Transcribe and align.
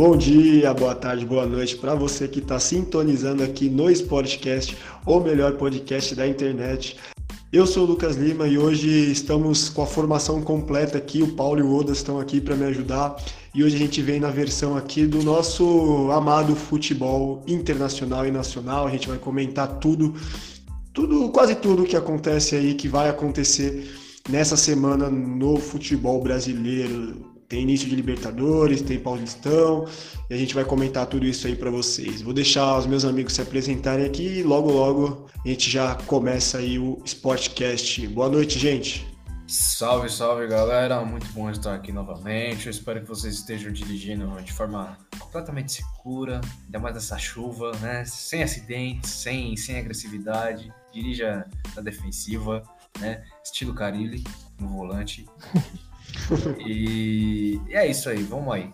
Bom 0.00 0.16
dia, 0.16 0.72
boa 0.72 0.94
tarde, 0.94 1.26
boa 1.26 1.44
noite 1.44 1.76
para 1.76 1.94
você 1.94 2.26
que 2.26 2.38
está 2.38 2.58
sintonizando 2.58 3.42
aqui 3.42 3.68
no 3.68 3.90
Sportcast, 3.90 4.74
o 5.04 5.20
melhor 5.20 5.58
podcast 5.58 6.14
da 6.14 6.26
internet. 6.26 6.96
Eu 7.52 7.66
sou 7.66 7.84
o 7.84 7.86
Lucas 7.86 8.16
Lima 8.16 8.48
e 8.48 8.56
hoje 8.56 8.88
estamos 9.12 9.68
com 9.68 9.82
a 9.82 9.86
formação 9.86 10.40
completa 10.40 10.96
aqui. 10.96 11.22
O 11.22 11.34
Paulo 11.34 11.60
e 11.60 11.62
o 11.62 11.76
Oda 11.76 11.92
estão 11.92 12.18
aqui 12.18 12.40
para 12.40 12.56
me 12.56 12.64
ajudar. 12.64 13.14
E 13.54 13.62
hoje 13.62 13.76
a 13.76 13.78
gente 13.78 14.00
vem 14.00 14.18
na 14.18 14.30
versão 14.30 14.74
aqui 14.74 15.04
do 15.04 15.22
nosso 15.22 16.10
amado 16.10 16.56
futebol 16.56 17.42
internacional 17.46 18.26
e 18.26 18.30
nacional. 18.30 18.86
A 18.86 18.90
gente 18.90 19.06
vai 19.06 19.18
comentar 19.18 19.68
tudo, 19.80 20.14
tudo, 20.94 21.28
quase 21.28 21.54
tudo 21.56 21.84
que 21.84 21.94
acontece 21.94 22.56
aí, 22.56 22.72
que 22.72 22.88
vai 22.88 23.10
acontecer 23.10 23.94
nessa 24.30 24.56
semana 24.56 25.10
no 25.10 25.58
futebol 25.58 26.22
brasileiro, 26.22 27.29
tem 27.50 27.62
início 27.62 27.88
de 27.88 27.96
Libertadores, 27.96 28.80
tem 28.80 28.96
Paulistão, 28.96 29.84
e 30.30 30.34
a 30.34 30.36
gente 30.36 30.54
vai 30.54 30.64
comentar 30.64 31.04
tudo 31.06 31.26
isso 31.26 31.48
aí 31.48 31.56
para 31.56 31.68
vocês. 31.68 32.22
Vou 32.22 32.32
deixar 32.32 32.78
os 32.78 32.86
meus 32.86 33.04
amigos 33.04 33.32
se 33.32 33.42
apresentarem 33.42 34.06
aqui 34.06 34.38
e 34.38 34.42
logo 34.44 34.70
logo 34.70 35.26
a 35.44 35.48
gente 35.48 35.68
já 35.68 35.96
começa 36.06 36.58
aí 36.58 36.78
o 36.78 37.02
Sportcast. 37.04 38.06
Boa 38.06 38.28
noite, 38.28 38.56
gente. 38.56 39.04
Salve, 39.48 40.08
salve 40.08 40.46
galera, 40.46 41.04
muito 41.04 41.26
bom 41.32 41.50
estar 41.50 41.74
aqui 41.74 41.90
novamente. 41.90 42.66
Eu 42.66 42.70
espero 42.70 43.00
que 43.00 43.08
vocês 43.08 43.34
estejam 43.34 43.72
dirigindo 43.72 44.30
de 44.42 44.52
forma 44.52 44.96
completamente 45.18 45.72
segura, 45.72 46.40
ainda 46.66 46.78
mais 46.78 46.94
nessa 46.94 47.18
chuva, 47.18 47.72
né? 47.80 48.04
Sem 48.04 48.44
acidentes, 48.44 49.10
sem, 49.10 49.56
sem 49.56 49.76
agressividade. 49.76 50.72
Dirija 50.92 51.44
na 51.74 51.82
defensiva, 51.82 52.62
né? 53.00 53.24
Estilo 53.44 53.74
Carilli 53.74 54.22
no 54.60 54.68
volante. 54.68 55.26
e, 56.66 57.60
e 57.68 57.74
é 57.74 57.90
isso 57.90 58.08
aí, 58.08 58.22
vamos 58.22 58.52
aí. 58.52 58.72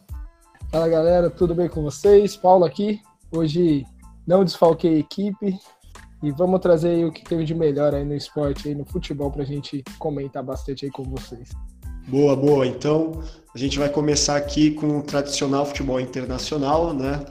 Fala 0.71 0.89
galera, 0.89 1.31
tudo 1.31 1.55
bem 1.55 1.69
com 1.69 1.83
vocês? 1.83 2.37
Paulo 2.37 2.65
aqui. 2.65 3.01
Hoje 3.31 3.85
não 4.27 4.45
desfalquei 4.45 4.97
a 4.97 4.99
equipe 4.99 5.59
e 6.23 6.31
vamos 6.33 6.61
trazer 6.61 6.91
aí 6.91 7.05
o 7.05 7.13
que 7.13 7.23
teve 7.23 7.45
de 7.45 7.55
melhor 7.55 7.95
aí 7.95 8.05
no 8.05 8.15
esporte, 8.15 8.69
aí 8.69 8.75
no 8.75 8.85
futebol, 8.85 9.31
para 9.31 9.43
a 9.43 9.47
gente 9.47 9.85
comentar 9.99 10.43
bastante 10.43 10.85
aí 10.85 10.91
com 10.91 11.05
vocês. 11.05 11.51
Boa, 12.09 12.35
boa. 12.35 12.67
Então 12.67 13.23
a 13.55 13.59
gente 13.59 13.79
vai 13.79 13.89
começar 13.89 14.37
aqui 14.37 14.73
com 14.73 14.99
o 14.99 15.03
tradicional 15.03 15.67
futebol 15.67 16.01
internacional, 16.01 16.93
né? 16.93 17.25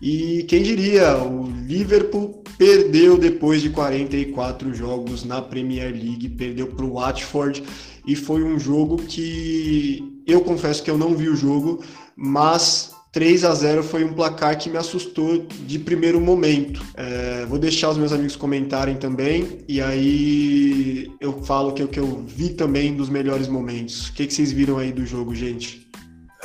E 0.00 0.44
quem 0.44 0.62
diria, 0.62 1.16
o 1.16 1.46
Liverpool 1.46 2.41
perdeu 2.58 3.18
depois 3.18 3.62
de 3.62 3.70
44 3.70 4.74
jogos 4.74 5.24
na 5.24 5.40
Premier 5.40 5.92
League, 5.92 6.28
perdeu 6.30 6.68
para 6.68 6.84
o 6.84 6.94
Watford 6.94 7.62
e 8.06 8.16
foi 8.16 8.42
um 8.42 8.58
jogo 8.58 8.96
que 8.96 10.22
eu 10.26 10.40
confesso 10.40 10.82
que 10.82 10.90
eu 10.90 10.98
não 10.98 11.14
vi 11.14 11.28
o 11.28 11.36
jogo, 11.36 11.82
mas 12.16 12.92
3 13.12 13.44
a 13.44 13.54
0 13.54 13.82
foi 13.82 14.04
um 14.04 14.12
placar 14.14 14.58
que 14.58 14.70
me 14.70 14.78
assustou 14.78 15.46
de 15.66 15.78
primeiro 15.78 16.20
momento. 16.20 16.82
É, 16.94 17.44
vou 17.46 17.58
deixar 17.58 17.90
os 17.90 17.98
meus 17.98 18.12
amigos 18.12 18.36
comentarem 18.36 18.96
também, 18.96 19.58
e 19.68 19.80
aí 19.80 21.12
eu 21.20 21.42
falo 21.42 21.72
que 21.72 21.82
é 21.82 21.84
o 21.84 21.88
que 21.88 22.00
eu 22.00 22.24
vi 22.26 22.50
também 22.50 22.96
dos 22.96 23.08
melhores 23.08 23.48
momentos. 23.48 24.08
O 24.08 24.14
que, 24.14 24.26
que 24.26 24.32
vocês 24.32 24.50
viram 24.50 24.78
aí 24.78 24.92
do 24.92 25.04
jogo, 25.04 25.34
gente? 25.34 25.86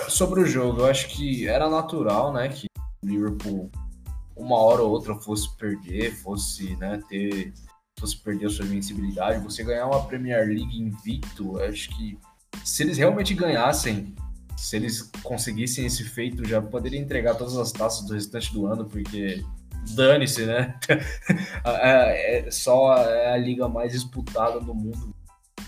Sobre 0.09 0.41
o 0.41 0.45
jogo, 0.45 0.81
eu 0.81 0.85
acho 0.85 1.07
que 1.07 1.47
era 1.47 1.69
natural, 1.69 2.33
né, 2.33 2.49
que 2.49 2.67
Liverpool 3.03 3.71
uma 4.37 4.57
hora 4.57 4.81
ou 4.81 4.91
outra 4.91 5.15
fosse 5.15 5.55
perder, 5.57 6.13
fosse 6.15 6.75
né, 6.77 7.01
ter 7.09 7.53
fosse 7.99 8.15
perder 8.17 8.45
a 8.45 8.49
sua 8.49 8.65
invencibilidade, 8.65 9.43
você 9.43 9.63
ganhar 9.63 9.87
uma 9.87 10.05
Premier 10.05 10.45
League 10.45 10.79
invicto, 10.79 11.59
acho 11.59 11.89
que 11.89 12.17
se 12.63 12.83
eles 12.83 12.97
realmente 12.97 13.33
ganhassem, 13.33 14.13
se 14.55 14.75
eles 14.75 15.09
conseguissem 15.23 15.85
esse 15.85 16.03
feito, 16.03 16.47
já 16.47 16.61
poderia 16.61 16.99
entregar 16.99 17.35
todas 17.35 17.57
as 17.57 17.71
taças 17.71 18.05
do 18.05 18.13
restante 18.13 18.53
do 18.53 18.67
ano, 18.67 18.85
porque 18.85 19.43
dane-se, 19.95 20.45
né? 20.45 20.75
é, 21.65 22.49
só 22.51 22.95
é 22.97 23.33
a 23.33 23.37
liga 23.37 23.67
mais 23.67 23.93
disputada 23.93 24.59
do 24.59 24.73
mundo, 24.73 25.13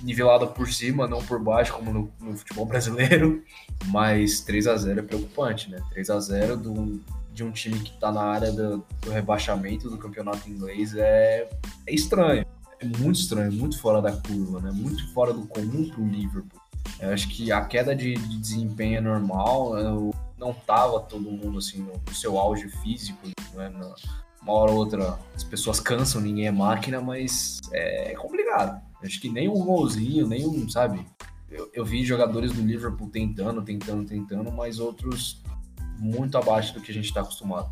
nivelada 0.02 0.48
por 0.48 0.72
cima, 0.72 1.08
não 1.08 1.24
por 1.24 1.42
baixo, 1.42 1.74
como 1.74 1.92
no, 1.92 2.12
no 2.20 2.38
futebol 2.38 2.66
brasileiro. 2.66 3.44
Mas 3.88 4.42
3 4.42 4.68
a 4.68 4.78
0 4.78 5.00
é 5.00 5.04
preocupante, 5.04 5.70
né? 5.70 5.82
3 5.92 6.10
a 6.10 6.20
0 6.20 6.58
do, 6.58 7.02
de 7.40 7.44
um 7.46 7.52
time 7.52 7.80
que 7.80 7.94
está 7.94 8.12
na 8.12 8.22
área 8.22 8.52
do, 8.52 8.84
do, 9.02 9.12
rebaixamento 9.12 9.90
do 9.90 9.98
campeonato 9.98 10.50
inglês 10.50 10.94
é, 10.94 11.50
é 11.88 11.94
estranho. 11.94 12.46
É 12.82 12.86
muito 12.86 13.20
estranho, 13.20 13.52
muito 13.52 13.80
fora 13.80 14.02
da 14.02 14.12
curva, 14.12 14.60
né? 14.60 14.72
Muito 14.74 15.12
fora 15.14 15.34
do 15.34 15.46
comum 15.48 15.90
para 15.90 16.02
o 16.02 16.08
Liverpool. 16.08 16.62
Eu 17.00 17.14
acho 17.14 17.30
que 17.30 17.50
a 17.50 17.64
queda 17.64 17.96
de, 17.96 18.14
de 18.14 18.38
desempenho 18.38 18.98
é 18.98 19.02
normal. 19.02 19.78
Eu, 19.78 20.14
não 20.38 20.54
tava 20.54 21.02
todo 21.02 21.30
mundo 21.30 21.58
assim 21.58 21.80
no, 21.80 21.94
no 21.94 22.16
seu 22.16 22.38
auge 22.38 22.70
físico, 22.82 23.28
né? 23.54 23.70
Na, 23.70 23.96
uma 24.42 24.54
hora 24.54 24.72
ou 24.72 24.78
outra 24.78 25.20
as 25.36 25.44
pessoas 25.44 25.80
cansam, 25.80 26.22
ninguém 26.22 26.48
é 26.48 26.52
máquina, 26.52 27.00
mas 27.00 27.60
é 27.72 28.14
complicado. 28.16 28.82
Eu 29.02 29.08
acho 29.08 29.20
que 29.22 29.30
nem 29.30 29.48
um 29.48 29.64
golzinho, 29.64 30.28
nem 30.28 30.46
um, 30.46 30.68
sabe? 30.70 31.06
Eu, 31.50 31.70
eu 31.74 31.86
vi 31.86 32.04
jogadores 32.04 32.52
do 32.52 32.62
Liverpool 32.62 33.10
tentando, 33.10 33.62
tentando, 33.62 34.06
tentando, 34.06 34.52
mas 34.52 34.80
outros 34.80 35.42
muito 36.00 36.38
abaixo 36.38 36.74
do 36.74 36.82
que 36.82 36.92
a 36.92 36.94
gente 36.94 37.06
está 37.06 37.22
acostumado. 37.22 37.70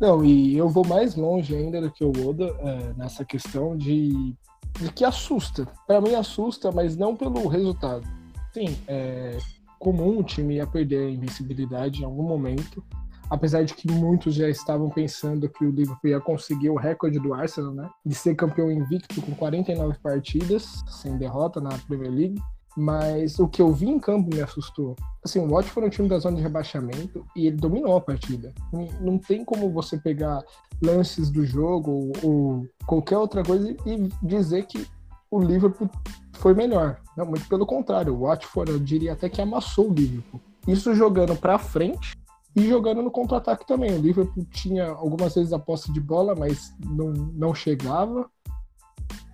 Não, 0.00 0.24
e 0.24 0.56
eu 0.56 0.68
vou 0.68 0.86
mais 0.86 1.14
longe 1.14 1.54
ainda 1.54 1.80
do 1.80 1.90
que 1.90 2.04
o 2.04 2.12
Oda 2.28 2.56
é, 2.60 2.92
nessa 2.96 3.24
questão 3.24 3.76
de, 3.76 4.34
de 4.78 4.92
que 4.94 5.04
assusta. 5.04 5.66
Para 5.86 6.00
mim 6.00 6.14
assusta, 6.14 6.70
mas 6.70 6.96
não 6.96 7.16
pelo 7.16 7.46
resultado. 7.48 8.06
Sim, 8.52 8.76
é 8.88 9.36
comum 9.80 10.18
o 10.18 10.22
time 10.22 10.56
ia 10.56 10.66
perder 10.66 11.06
a 11.06 11.10
invencibilidade 11.10 12.02
em 12.02 12.04
algum 12.04 12.22
momento, 12.22 12.84
apesar 13.30 13.64
de 13.64 13.74
que 13.74 13.90
muitos 13.90 14.34
já 14.34 14.48
estavam 14.48 14.90
pensando 14.90 15.48
que 15.48 15.64
o 15.64 15.70
Liverpool 15.70 16.10
ia 16.10 16.20
conseguir 16.20 16.68
o 16.68 16.76
recorde 16.76 17.18
do 17.18 17.32
Arsenal, 17.32 17.72
né? 17.72 17.88
De 18.04 18.14
ser 18.14 18.34
campeão 18.34 18.70
invicto 18.70 19.22
com 19.22 19.34
49 19.34 19.98
partidas, 20.00 20.84
sem 20.86 21.16
derrota 21.16 21.60
na 21.60 21.70
Premier 21.88 22.12
League. 22.12 22.42
Mas 22.76 23.38
o 23.38 23.48
que 23.48 23.60
eu 23.60 23.72
vi 23.72 23.88
em 23.88 23.98
campo 23.98 24.34
me 24.34 24.40
assustou. 24.40 24.94
Assim, 25.24 25.40
o 25.40 25.48
Watford 25.48 25.70
foi 25.70 25.86
um 25.86 25.90
time 25.90 26.08
da 26.08 26.18
zona 26.18 26.36
de 26.36 26.42
rebaixamento 26.42 27.26
e 27.34 27.46
ele 27.46 27.56
dominou 27.56 27.96
a 27.96 28.00
partida. 28.00 28.54
Não, 28.72 28.88
não 29.00 29.18
tem 29.18 29.44
como 29.44 29.70
você 29.70 29.98
pegar 29.98 30.42
lances 30.82 31.30
do 31.30 31.44
jogo 31.44 31.90
ou, 31.90 32.12
ou 32.22 32.68
qualquer 32.86 33.18
outra 33.18 33.42
coisa 33.42 33.70
e 33.84 34.08
dizer 34.22 34.66
que 34.66 34.86
o 35.30 35.40
Liverpool 35.40 35.90
foi 36.34 36.54
melhor. 36.54 37.00
Não, 37.16 37.26
muito 37.26 37.48
pelo 37.48 37.66
contrário. 37.66 38.14
O 38.14 38.20
Watford, 38.20 38.72
eu 38.72 38.78
diria 38.78 39.12
até 39.12 39.28
que 39.28 39.40
amassou 39.42 39.90
o 39.90 39.94
Liverpool. 39.94 40.40
Isso 40.66 40.94
jogando 40.94 41.36
para 41.36 41.58
frente 41.58 42.16
e 42.56 42.68
jogando 42.68 43.02
no 43.02 43.10
contra-ataque 43.10 43.66
também. 43.66 43.92
O 43.92 44.00
Liverpool 44.00 44.44
tinha 44.50 44.88
algumas 44.88 45.34
vezes 45.34 45.52
a 45.52 45.58
posse 45.58 45.92
de 45.92 46.00
bola, 46.00 46.34
mas 46.34 46.74
não, 46.84 47.12
não 47.12 47.54
chegava 47.54 48.28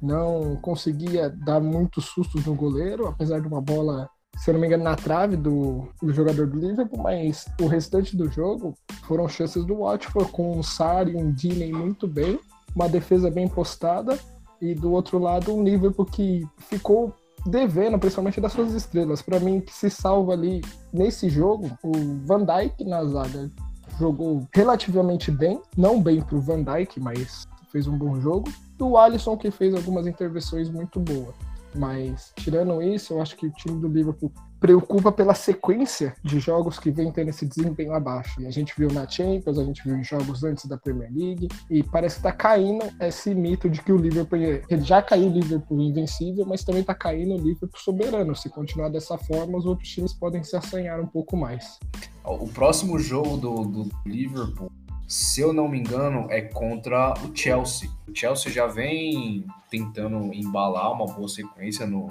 não 0.00 0.56
conseguia 0.56 1.30
dar 1.30 1.60
muitos 1.60 2.06
sustos 2.06 2.44
no 2.44 2.54
goleiro, 2.54 3.06
apesar 3.06 3.40
de 3.40 3.48
uma 3.48 3.60
bola, 3.60 4.08
se 4.36 4.50
eu 4.50 4.54
não 4.54 4.60
me 4.60 4.66
engano, 4.66 4.84
na 4.84 4.96
trave 4.96 5.36
do, 5.36 5.88
do 6.02 6.12
jogador 6.12 6.46
do 6.46 6.58
Liverpool, 6.58 7.02
mas 7.02 7.46
o 7.60 7.66
restante 7.66 8.16
do 8.16 8.30
jogo 8.30 8.74
foram 9.04 9.28
chances 9.28 9.64
do 9.64 9.78
Watford 9.78 10.30
com 10.32 10.58
um 10.58 10.62
Sar 10.62 11.08
e 11.08 11.16
um 11.16 11.32
Diney 11.32 11.72
muito 11.72 12.06
bem, 12.06 12.38
uma 12.74 12.88
defesa 12.88 13.30
bem 13.30 13.48
postada 13.48 14.18
e 14.60 14.74
do 14.74 14.92
outro 14.92 15.18
lado 15.18 15.54
um 15.54 15.62
Liverpool 15.62 16.06
que 16.06 16.46
ficou 16.58 17.14
devendo, 17.46 17.98
principalmente 17.98 18.40
das 18.40 18.52
suas 18.52 18.72
estrelas. 18.72 19.22
Para 19.22 19.38
mim, 19.38 19.60
que 19.60 19.72
se 19.72 19.88
salva 19.88 20.32
ali 20.32 20.62
nesse 20.92 21.28
jogo, 21.28 21.70
o 21.82 21.92
Van 22.24 22.44
Dijk 22.44 22.84
na 22.84 23.04
zaga 23.04 23.50
jogou 23.98 24.46
relativamente 24.52 25.30
bem, 25.30 25.60
não 25.76 26.02
bem 26.02 26.20
para 26.20 26.36
o 26.36 26.40
Van 26.40 26.62
Dijk, 26.62 27.00
mas 27.00 27.46
fez 27.70 27.86
um 27.86 27.96
bom 27.96 28.20
jogo 28.20 28.50
e 28.78 28.82
o 28.82 28.96
Alisson 28.96 29.36
que 29.36 29.50
fez 29.50 29.74
algumas 29.74 30.06
intervenções 30.06 30.68
muito 30.68 31.00
boas. 31.00 31.34
Mas, 31.74 32.32
tirando 32.36 32.80
isso, 32.82 33.14
eu 33.14 33.20
acho 33.20 33.36
que 33.36 33.46
o 33.46 33.50
time 33.50 33.78
do 33.80 33.88
Liverpool 33.88 34.32
preocupa 34.58 35.12
pela 35.12 35.34
sequência 35.34 36.14
de 36.24 36.40
jogos 36.40 36.78
que 36.78 36.90
vem 36.90 37.12
tendo 37.12 37.28
esse 37.28 37.46
desempenho 37.46 37.92
abaixo. 37.92 38.40
E 38.40 38.46
a 38.46 38.50
gente 38.50 38.72
viu 38.76 38.90
na 38.90 39.06
Champions, 39.06 39.58
a 39.58 39.64
gente 39.64 39.84
viu 39.84 39.96
em 39.96 40.02
jogos 40.02 40.42
antes 40.42 40.64
da 40.64 40.78
Premier 40.78 41.10
League, 41.12 41.48
e 41.70 41.82
parece 41.82 42.16
que 42.16 42.22
tá 42.22 42.32
caindo 42.32 42.84
esse 43.00 43.34
mito 43.34 43.68
de 43.68 43.82
que 43.82 43.92
o 43.92 43.96
Liverpool, 43.96 44.38
ele 44.38 44.82
já 44.82 45.02
caiu 45.02 45.28
o 45.28 45.32
Liverpool 45.32 45.80
invencível, 45.80 46.46
mas 46.46 46.64
também 46.64 46.82
tá 46.82 46.94
caindo 46.94 47.34
o 47.34 47.38
Liverpool 47.38 47.78
soberano. 47.78 48.34
Se 48.34 48.48
continuar 48.48 48.88
dessa 48.88 49.18
forma, 49.18 49.58
os 49.58 49.66
outros 49.66 49.88
times 49.88 50.14
podem 50.14 50.42
se 50.42 50.56
assanhar 50.56 50.98
um 51.00 51.06
pouco 51.06 51.36
mais. 51.36 51.78
O 52.24 52.48
próximo 52.48 52.98
jogo 52.98 53.36
do, 53.36 53.54
do 53.64 53.88
Liverpool 54.06 54.72
se 55.06 55.40
eu 55.40 55.52
não 55.52 55.68
me 55.68 55.78
engano, 55.78 56.26
é 56.30 56.40
contra 56.40 57.14
o 57.24 57.34
Chelsea. 57.34 57.88
O 58.08 58.14
Chelsea 58.14 58.50
já 58.52 58.66
vem 58.66 59.46
tentando 59.70 60.32
embalar 60.34 60.92
uma 60.92 61.06
boa 61.06 61.28
sequência 61.28 61.86
no, 61.86 62.08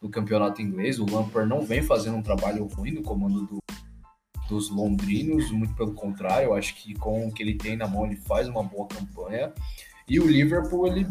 no 0.00 0.08
campeonato 0.08 0.62
inglês. 0.62 0.98
O 0.98 1.06
Lampard 1.06 1.48
não 1.48 1.62
vem 1.62 1.82
fazendo 1.82 2.16
um 2.16 2.22
trabalho 2.22 2.66
ruim 2.66 2.92
no 2.92 3.02
comando 3.02 3.46
do, 3.46 3.58
dos 4.48 4.70
londrinos, 4.70 5.50
muito 5.50 5.74
pelo 5.74 5.92
contrário, 5.92 6.46
eu 6.46 6.54
acho 6.54 6.74
que 6.76 6.94
com 6.94 7.26
o 7.26 7.32
que 7.32 7.42
ele 7.42 7.54
tem 7.54 7.76
na 7.76 7.86
mão 7.86 8.06
ele 8.06 8.16
faz 8.16 8.48
uma 8.48 8.62
boa 8.62 8.86
campanha. 8.86 9.52
E 10.08 10.20
o 10.20 10.26
Liverpool 10.26 10.86
ele 10.86 11.06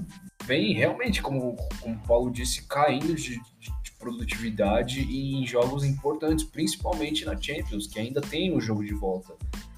vem 0.46 0.74
realmente, 0.74 1.22
como, 1.22 1.56
como 1.82 1.96
o 1.96 2.08
Paulo 2.08 2.32
disse, 2.32 2.64
caindo 2.64 3.14
de, 3.14 3.42
de, 3.60 3.85
produtividade 4.06 5.02
em 5.02 5.46
jogos 5.48 5.84
importantes, 5.84 6.46
principalmente 6.46 7.26
na 7.26 7.36
Champions, 7.36 7.88
que 7.88 8.00
ainda 8.00 8.22
tem 8.22 8.56
o 8.56 8.62
jogo 8.62 8.86
de 8.86 8.94
volta. 8.94 9.34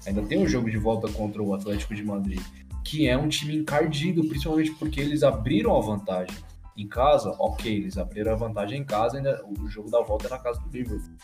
Ainda 0.06 0.22
tem 0.22 0.38
o 0.38 0.42
um 0.42 0.46
jogo 0.46 0.70
de 0.70 0.76
volta 0.76 1.10
contra 1.10 1.42
o 1.42 1.54
Atlético 1.54 1.94
de 1.94 2.04
Madrid, 2.04 2.40
que 2.84 3.08
é 3.08 3.16
um 3.16 3.28
time 3.28 3.56
encardido, 3.56 4.22
principalmente 4.28 4.72
porque 4.72 5.00
eles 5.00 5.22
abriram 5.22 5.74
a 5.74 5.80
vantagem. 5.80 6.36
Em 6.76 6.86
casa, 6.86 7.34
ok, 7.38 7.74
eles 7.74 7.96
abriram 7.96 8.32
a 8.32 8.36
vantagem 8.36 8.80
em 8.80 8.84
casa, 8.84 9.16
ainda 9.16 9.42
o 9.58 9.68
jogo 9.68 9.90
da 9.90 10.02
volta 10.02 10.26
é 10.26 10.30
na 10.30 10.38
casa 10.38 10.60
do 10.60 10.70
Liverpool. 10.70 11.16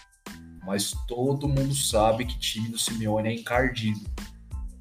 Mas 0.66 0.94
todo 1.06 1.46
mundo 1.46 1.74
sabe 1.74 2.24
que 2.24 2.38
time 2.38 2.70
do 2.70 2.78
Simeone 2.78 3.28
é 3.28 3.34
encardido. 3.34 4.00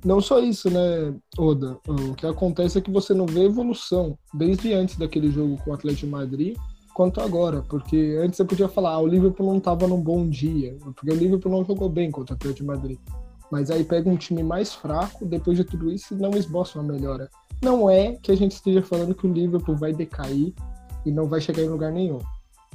Não 0.04 0.22
só 0.22 0.40
isso, 0.40 0.70
né, 0.70 1.14
Oda? 1.38 1.78
O 1.88 2.14
que 2.16 2.26
acontece 2.26 2.78
é 2.78 2.82
que 2.82 2.92
você 2.92 3.14
não 3.14 3.26
vê 3.26 3.44
evolução 3.44 4.18
desde 4.34 4.74
antes 4.74 4.98
daquele 4.98 5.30
jogo 5.30 5.58
com 5.58 5.72
o 5.72 5.74
Atlético 5.74 6.06
de 6.06 6.12
Madrid 6.12 6.58
quanto 6.94 7.20
agora, 7.20 7.62
porque 7.64 8.18
antes 8.22 8.38
você 8.38 8.46
podia 8.46 8.70
falar, 8.70 8.92
ah, 8.92 9.00
o 9.00 9.08
Liverpool 9.08 9.48
não 9.48 9.58
estava 9.58 9.88
num 9.88 10.02
bom 10.02 10.28
dia, 10.28 10.78
porque 10.96 11.12
o 11.12 11.16
Liverpool 11.16 11.52
não 11.52 11.66
jogou 11.66 11.90
bem 11.90 12.12
contra 12.12 12.34
o 12.34 12.36
Atlético 12.36 12.62
de 12.62 12.66
Madrid. 12.66 13.00
Mas 13.52 13.70
aí 13.70 13.84
pega 13.84 14.10
um 14.10 14.16
time 14.16 14.42
mais 14.42 14.74
fraco, 14.74 15.26
depois 15.26 15.58
de 15.58 15.64
tudo 15.64 15.92
isso, 15.92 16.16
não 16.16 16.32
esboça 16.32 16.80
uma 16.80 16.92
melhora. 16.92 17.30
Não 17.62 17.90
é 17.90 18.14
que 18.14 18.32
a 18.32 18.36
gente 18.36 18.54
esteja 18.54 18.82
falando 18.82 19.16
que 19.16 19.28
o 19.28 19.32
Liverpool 19.32 19.76
vai 19.76 19.94
decair 19.94 20.54
e 21.06 21.12
não 21.12 21.28
vai 21.28 21.40
chegar 21.40 21.62
em 21.62 21.70
lugar 21.70 21.92
nenhum. 21.92 22.20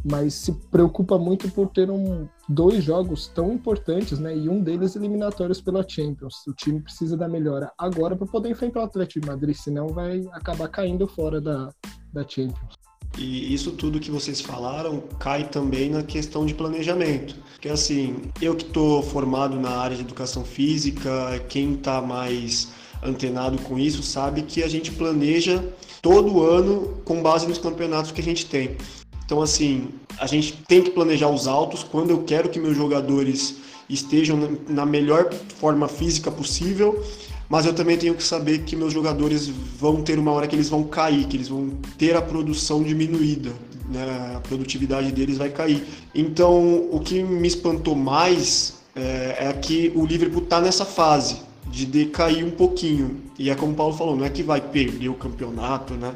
Mas 0.05 0.35
se 0.35 0.53
preocupa 0.71 1.19
muito 1.19 1.51
por 1.51 1.69
ter 1.69 1.91
um, 1.91 2.29
dois 2.49 2.85
jogos 2.85 3.27
tão 3.27 3.53
importantes, 3.53 4.21
né? 4.21 4.37
E 4.37 4.49
um 4.49 4.63
deles 4.63 4.95
eliminatórios 4.95 5.61
pela 5.61 5.85
Champions. 5.87 6.47
O 6.47 6.55
time 6.55 6.81
precisa 6.81 7.17
da 7.17 7.29
melhora 7.29 7.73
agora 7.77 8.15
para 8.15 8.27
poder 8.27 8.51
enfrentar 8.51 8.81
o 8.81 8.85
Atlético 8.85 9.21
de 9.21 9.27
Madrid, 9.27 9.57
senão 9.57 9.89
vai 9.89 10.25
acabar 10.33 10.69
caindo 10.69 11.09
fora 11.09 11.41
da, 11.41 11.71
da 12.13 12.23
Champions. 12.23 12.88
E 13.17 13.53
isso 13.53 13.73
tudo 13.73 13.99
que 13.99 14.11
vocês 14.11 14.41
falaram 14.41 15.03
cai 15.19 15.49
também 15.49 15.91
na 15.91 16.03
questão 16.03 16.45
de 16.45 16.55
planejamento. 16.55 17.37
Porque 17.53 17.69
assim, 17.69 18.17
eu 18.41 18.55
que 18.55 18.65
estou 18.65 19.03
formado 19.03 19.59
na 19.59 19.71
área 19.71 19.97
de 19.97 20.03
educação 20.03 20.45
física, 20.45 21.43
quem 21.49 21.75
está 21.75 22.01
mais 22.01 22.69
antenado 23.03 23.59
com 23.59 23.79
isso 23.79 24.03
sabe 24.03 24.43
que 24.43 24.63
a 24.63 24.69
gente 24.69 24.91
planeja 24.93 25.65
todo 26.03 26.43
ano 26.43 27.01
com 27.05 27.23
base 27.23 27.47
nos 27.47 27.59
campeonatos 27.59 28.13
que 28.13 28.21
a 28.21 28.25
gente 28.25 28.47
tem. 28.47 28.77
Então, 29.25 29.43
assim, 29.43 29.89
a 30.19 30.27
gente 30.27 30.53
tem 30.67 30.83
que 30.83 30.91
planejar 30.91 31.29
os 31.29 31.47
altos 31.47 31.83
quando 31.83 32.11
eu 32.11 32.23
quero 32.23 32.49
que 32.49 32.59
meus 32.59 32.77
jogadores 32.77 33.57
estejam 33.89 34.59
na 34.69 34.85
melhor 34.87 35.33
forma 35.59 35.89
física 35.89 36.31
possível, 36.31 37.03
mas 37.49 37.65
eu 37.65 37.75
também 37.75 37.97
tenho 37.97 38.15
que 38.15 38.23
saber 38.23 38.59
que 38.61 38.77
meus 38.77 38.93
jogadores 38.93 39.49
vão 39.49 40.03
ter 40.03 40.19
uma 40.19 40.33
hora 40.33 40.47
que 40.47 40.55
eles 40.55 40.69
vão 40.69 40.85
cair, 40.85 41.27
que 41.27 41.37
eles 41.37 41.49
vão 41.49 41.71
ter 41.97 42.15
a 42.15 42.23
produção 42.23 42.83
diminuída, 42.83 43.53
né? 43.89 44.35
a 44.37 44.41
produtividade 44.41 45.11
deles 45.13 45.39
vai 45.39 45.49
cair. 45.49 45.83
Então, 46.15 46.89
o 46.91 47.01
que 47.01 47.23
me 47.23 47.49
espantou 47.49 47.95
mais 47.95 48.79
é, 48.95 49.49
é 49.49 49.53
que 49.53 49.93
o 49.95 50.05
Liverpool 50.05 50.43
está 50.43 50.61
nessa 50.61 50.85
fase 50.85 51.41
de 51.71 51.87
decair 51.87 52.45
um 52.45 52.51
pouquinho. 52.51 53.23
E 53.39 53.51
é 53.51 53.55
como 53.55 53.73
o 53.73 53.75
Paulo 53.75 53.95
falou, 53.95 54.17
não 54.17 54.25
é 54.25 54.31
que 54.31 54.43
vai 54.43 54.61
perder 54.61 55.09
o 55.09 55.15
campeonato, 55.15 55.95
né? 55.95 56.15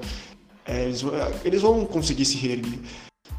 É, 0.64 0.84
eles, 0.84 1.04
eles, 1.44 1.62
vão 1.62 1.84
conseguir 1.84 2.24
se 2.24 2.36
reerguer. 2.36 2.78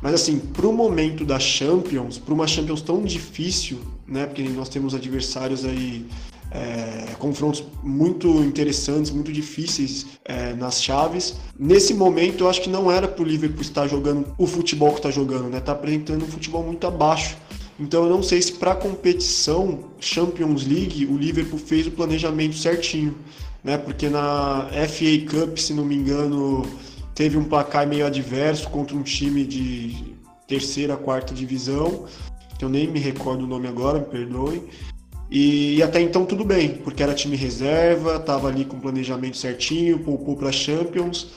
Mas 0.01 0.13
assim, 0.13 0.37
para 0.39 0.67
o 0.67 0.73
momento 0.73 1.23
da 1.23 1.39
Champions, 1.39 2.17
para 2.17 2.33
uma 2.33 2.45
Champions 2.45 2.81
tão 2.81 3.01
difícil, 3.03 3.79
né? 4.07 4.25
Porque 4.25 4.43
nós 4.43 4.67
temos 4.69 4.93
adversários 4.93 5.63
aí, 5.63 6.05
é, 6.53 7.15
confrontos 7.15 7.63
muito 7.81 8.27
interessantes, 8.43 9.11
muito 9.11 9.31
difíceis 9.31 10.05
é, 10.23 10.53
nas 10.53 10.81
chaves. 10.81 11.35
Nesse 11.59 11.93
momento, 11.93 12.43
eu 12.43 12.49
acho 12.49 12.61
que 12.61 12.69
não 12.69 12.91
era 12.91 13.07
para 13.07 13.23
o 13.23 13.25
Liverpool 13.25 13.61
estar 13.61 13.87
jogando 13.87 14.33
o 14.37 14.45
futebol 14.45 14.91
que 14.91 14.99
está 14.99 15.09
jogando, 15.09 15.49
né? 15.49 15.57
Está 15.57 15.71
apresentando 15.71 16.23
um 16.23 16.27
futebol 16.27 16.63
muito 16.63 16.85
abaixo 16.85 17.35
então 17.79 18.03
eu 18.03 18.09
não 18.09 18.21
sei 18.21 18.41
se 18.41 18.53
para 18.53 18.71
a 18.71 18.75
competição 18.75 19.91
Champions 19.99 20.65
League 20.65 21.05
o 21.05 21.17
Liverpool 21.17 21.59
fez 21.59 21.87
o 21.87 21.91
planejamento 21.91 22.55
certinho, 22.55 23.15
né? 23.63 23.77
Porque 23.77 24.09
na 24.09 24.67
FA 24.87 25.29
Cup, 25.29 25.57
se 25.57 25.73
não 25.73 25.83
me 25.83 25.95
engano, 25.95 26.65
teve 27.15 27.37
um 27.37 27.43
placar 27.43 27.87
meio 27.87 28.05
adverso 28.05 28.69
contra 28.69 28.95
um 28.95 29.03
time 29.03 29.43
de 29.43 30.13
terceira, 30.47 30.95
quarta 30.95 31.33
divisão, 31.33 32.05
eu 32.61 32.69
nem 32.69 32.87
me 32.87 32.99
recordo 32.99 33.43
o 33.43 33.47
nome 33.47 33.67
agora, 33.67 33.99
me 33.99 34.05
perdoem. 34.05 34.63
E, 35.29 35.75
e 35.77 35.83
até 35.83 35.99
então 36.01 36.25
tudo 36.25 36.45
bem, 36.45 36.75
porque 36.77 37.01
era 37.01 37.13
time 37.13 37.35
reserva, 37.35 38.17
estava 38.17 38.47
ali 38.47 38.65
com 38.65 38.77
o 38.77 38.81
planejamento 38.81 39.37
certinho, 39.37 39.99
poupou 39.99 40.35
para 40.35 40.51
Champions. 40.51 41.27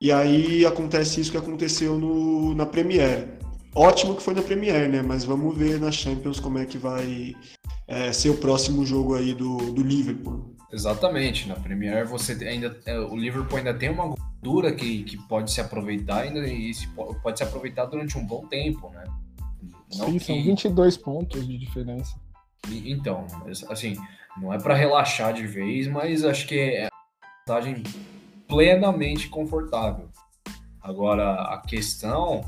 E 0.00 0.10
aí 0.10 0.64
acontece 0.64 1.20
isso 1.20 1.30
que 1.30 1.36
aconteceu 1.36 1.98
no, 1.98 2.54
na 2.54 2.64
Premier 2.64 3.40
ótimo 3.74 4.16
que 4.16 4.22
foi 4.22 4.34
na 4.34 4.42
Premier, 4.42 4.88
né? 4.88 5.02
Mas 5.02 5.24
vamos 5.24 5.56
ver 5.56 5.78
na 5.80 5.90
Champions 5.90 6.40
como 6.40 6.58
é 6.58 6.66
que 6.66 6.78
vai 6.78 7.34
é, 7.86 8.12
ser 8.12 8.30
o 8.30 8.36
próximo 8.36 8.84
jogo 8.84 9.14
aí 9.14 9.34
do, 9.34 9.56
do 9.72 9.82
Liverpool. 9.82 10.54
Exatamente, 10.72 11.48
na 11.48 11.56
Premier 11.56 12.06
você 12.06 12.32
ainda 12.46 12.78
é, 12.86 12.98
o 12.98 13.16
Liverpool 13.16 13.58
ainda 13.58 13.74
tem 13.74 13.90
uma 13.90 14.06
gordura 14.06 14.72
que, 14.72 15.02
que 15.02 15.16
pode 15.26 15.50
se 15.50 15.60
aproveitar 15.60 16.22
ainda 16.22 16.46
e 16.46 16.72
pode 17.22 17.38
se 17.38 17.44
aproveitar 17.44 17.86
durante 17.86 18.16
um 18.16 18.24
bom 18.24 18.46
tempo, 18.46 18.88
né? 18.90 19.04
Não 19.96 20.06
Sim, 20.06 20.18
que... 20.18 20.24
são 20.24 20.42
22 20.42 20.96
pontos 20.96 21.46
de 21.46 21.58
diferença. 21.58 22.14
Então, 22.68 23.26
assim, 23.68 23.96
não 24.36 24.52
é 24.52 24.58
para 24.58 24.74
relaxar 24.74 25.32
de 25.32 25.46
vez, 25.46 25.86
mas 25.86 26.24
acho 26.24 26.46
que 26.46 26.58
é 26.58 26.88
uma 26.88 27.30
vantagem 27.46 27.82
plenamente 28.46 29.28
confortável. 29.28 30.08
Agora, 30.82 31.54
a 31.54 31.58
questão 31.58 32.42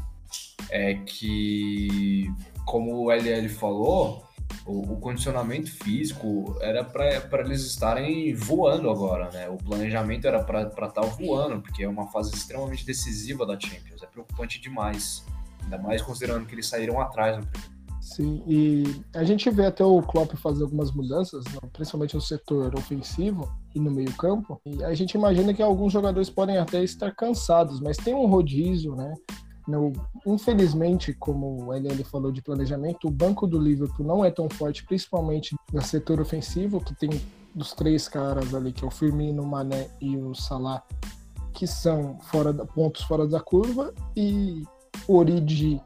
é 0.71 0.95
que, 0.95 2.33
como 2.65 3.05
o 3.05 3.13
LL 3.13 3.49
falou, 3.49 4.25
o, 4.65 4.93
o 4.93 4.97
condicionamento 5.01 5.71
físico 5.71 6.57
era 6.61 6.85
para 6.85 7.41
eles 7.41 7.63
estarem 7.63 8.35
voando 8.35 8.91
agora, 8.91 9.31
né? 9.31 9.49
O 9.49 9.57
planejamento 9.57 10.27
era 10.27 10.43
para 10.43 10.63
estar 10.63 10.89
tá 10.89 11.01
voando, 11.03 11.61
porque 11.61 11.85
é 11.85 11.89
uma 11.89 12.07
fase 12.09 12.35
extremamente 12.35 12.87
decisiva 12.87 13.45
da 13.45 13.59
Champions. 13.59 14.03
É 14.03 14.07
preocupante 14.07 14.61
demais, 14.61 15.25
ainda 15.63 15.79
mais 15.79 16.01
considerando 16.01 16.47
que 16.47 16.55
eles 16.55 16.67
saíram 16.67 17.01
atrás 17.01 17.37
no 17.37 17.47
primeiro. 17.47 17.72
Sim, 18.03 18.43
e 18.49 18.83
a 19.15 19.23
gente 19.23 19.49
vê 19.49 19.65
até 19.65 19.85
o 19.85 20.03
Klopp 20.03 20.35
fazer 20.35 20.65
algumas 20.65 20.91
mudanças, 20.91 21.45
principalmente 21.73 22.17
no 22.17 22.21
setor 22.21 22.77
ofensivo 22.77 23.49
e 23.77 23.79
no 23.79 23.93
meio 23.93 24.13
campo, 24.17 24.61
e 24.67 24.83
a 24.83 24.93
gente 24.93 25.15
imagina 25.15 25.55
que 25.55 25.63
alguns 25.63 25.93
jogadores 25.93 26.29
podem 26.29 26.59
até 26.59 26.83
estar 26.83 27.15
cansados, 27.15 27.81
mas 27.81 27.97
tem 27.97 28.13
um 28.13 28.27
rodízio, 28.27 28.97
né? 28.97 29.15
No, 29.69 29.93
infelizmente, 30.27 31.15
como 31.15 31.67
o 31.67 31.73
LL 31.73 32.03
falou 32.03 32.33
de 32.33 32.43
planejamento, 32.43 33.07
o 33.07 33.11
banco 33.11 33.47
do 33.47 33.57
Liverpool 33.57 34.05
não 34.05 34.25
é 34.25 34.33
tão 34.33 34.51
forte, 34.51 34.85
principalmente 34.85 35.55
no 35.73 35.81
setor 35.81 36.21
ofensivo, 36.21 36.81
que 36.81 36.97
tem 36.97 37.09
dos 37.55 37.73
três 37.73 38.09
caras 38.09 38.53
ali, 38.53 38.73
que 38.73 38.85
é 38.85 38.89
o 38.89 38.91
Firmino, 38.91 39.45
o 39.45 39.47
Mané 39.47 39.89
e 40.01 40.17
o 40.17 40.35
Salah, 40.35 40.83
que 41.53 41.69
são 41.69 42.19
fora 42.19 42.53
da, 42.53 42.67
pontos 42.67 43.03
fora 43.03 43.29
da 43.29 43.39
curva, 43.39 43.95
e 44.17 44.65
o 45.07 45.19
Origi 45.19 45.81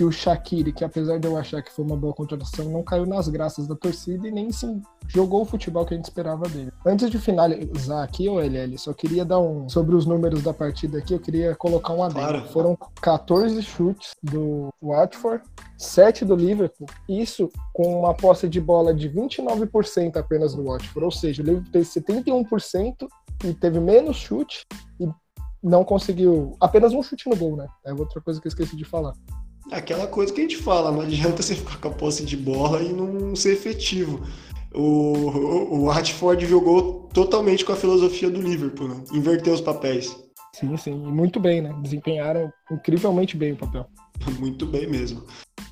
e 0.00 0.04
o 0.04 0.10
Shaqiri, 0.10 0.72
que 0.72 0.84
apesar 0.84 1.18
de 1.18 1.26
eu 1.26 1.36
achar 1.36 1.62
que 1.62 1.72
foi 1.72 1.84
uma 1.84 1.96
boa 1.96 2.14
contratação, 2.14 2.64
não 2.66 2.82
caiu 2.82 3.04
nas 3.04 3.28
graças 3.28 3.66
da 3.66 3.74
torcida 3.74 4.26
e 4.26 4.30
nem 4.30 4.50
se 4.50 4.66
jogou 5.08 5.42
o 5.42 5.44
futebol 5.44 5.84
que 5.84 5.92
a 5.92 5.96
gente 5.96 6.06
esperava 6.06 6.48
dele. 6.48 6.72
Antes 6.86 7.10
de 7.10 7.18
finalizar 7.18 8.02
aqui, 8.02 8.28
o 8.28 8.40
LL, 8.40 8.78
só 8.78 8.92
queria 8.92 9.24
dar 9.24 9.38
um 9.38 9.68
sobre 9.68 9.94
os 9.94 10.06
números 10.06 10.42
da 10.42 10.54
partida 10.54 10.98
aqui, 10.98 11.12
eu 11.12 11.20
queria 11.20 11.54
colocar 11.54 11.92
um 11.92 12.02
adendo. 12.02 12.20
Claro. 12.20 12.48
Foram 12.48 12.78
14 13.02 13.62
chutes 13.62 14.14
do 14.22 14.70
Watford, 14.82 15.44
7 15.76 16.24
do 16.24 16.34
Liverpool, 16.34 16.86
isso 17.08 17.50
com 17.72 18.00
uma 18.00 18.14
posse 18.14 18.48
de 18.48 18.60
bola 18.60 18.94
de 18.94 19.08
29% 19.10 20.16
apenas 20.16 20.54
do 20.54 20.64
Watford, 20.64 21.04
ou 21.04 21.10
seja, 21.10 21.42
o 21.42 21.46
Liverpool 21.46 21.72
teve 21.72 21.84
71% 21.84 23.08
e 23.44 23.54
teve 23.54 23.80
menos 23.80 24.16
chute 24.16 24.66
e 24.98 25.08
não 25.62 25.84
conseguiu 25.84 26.56
apenas 26.58 26.92
um 26.92 27.02
chute 27.02 27.28
no 27.28 27.36
gol, 27.36 27.56
né? 27.56 27.66
É 27.84 27.92
outra 27.92 28.20
coisa 28.20 28.40
que 28.40 28.46
eu 28.46 28.50
esqueci 28.50 28.76
de 28.76 28.84
falar. 28.84 29.12
É 29.70 29.76
aquela 29.76 30.06
coisa 30.06 30.32
que 30.32 30.40
a 30.40 30.42
gente 30.42 30.56
fala, 30.56 30.90
não 30.90 31.02
adianta 31.02 31.42
você 31.42 31.54
ficar 31.54 31.78
com 31.78 31.88
a 31.88 31.92
posse 31.92 32.24
de 32.24 32.36
bola 32.36 32.82
e 32.82 32.92
não 32.92 33.34
ser 33.36 33.52
efetivo. 33.52 34.20
O, 34.72 34.82
o 34.82 35.86
Watford 35.86 36.46
jogou 36.46 37.08
totalmente 37.12 37.64
com 37.64 37.72
a 37.72 37.76
filosofia 37.76 38.30
do 38.30 38.40
Liverpool, 38.40 38.88
né? 38.88 39.02
inverteu 39.12 39.52
os 39.52 39.60
papéis. 39.60 40.16
Sim, 40.54 40.76
sim, 40.76 40.92
e 40.92 41.12
muito 41.12 41.40
bem, 41.40 41.60
né? 41.60 41.74
Desempenharam 41.82 42.52
incrivelmente 42.70 43.36
bem 43.36 43.52
o 43.52 43.56
papel. 43.56 43.86
Muito 44.38 44.66
bem 44.66 44.86
mesmo. 44.86 45.24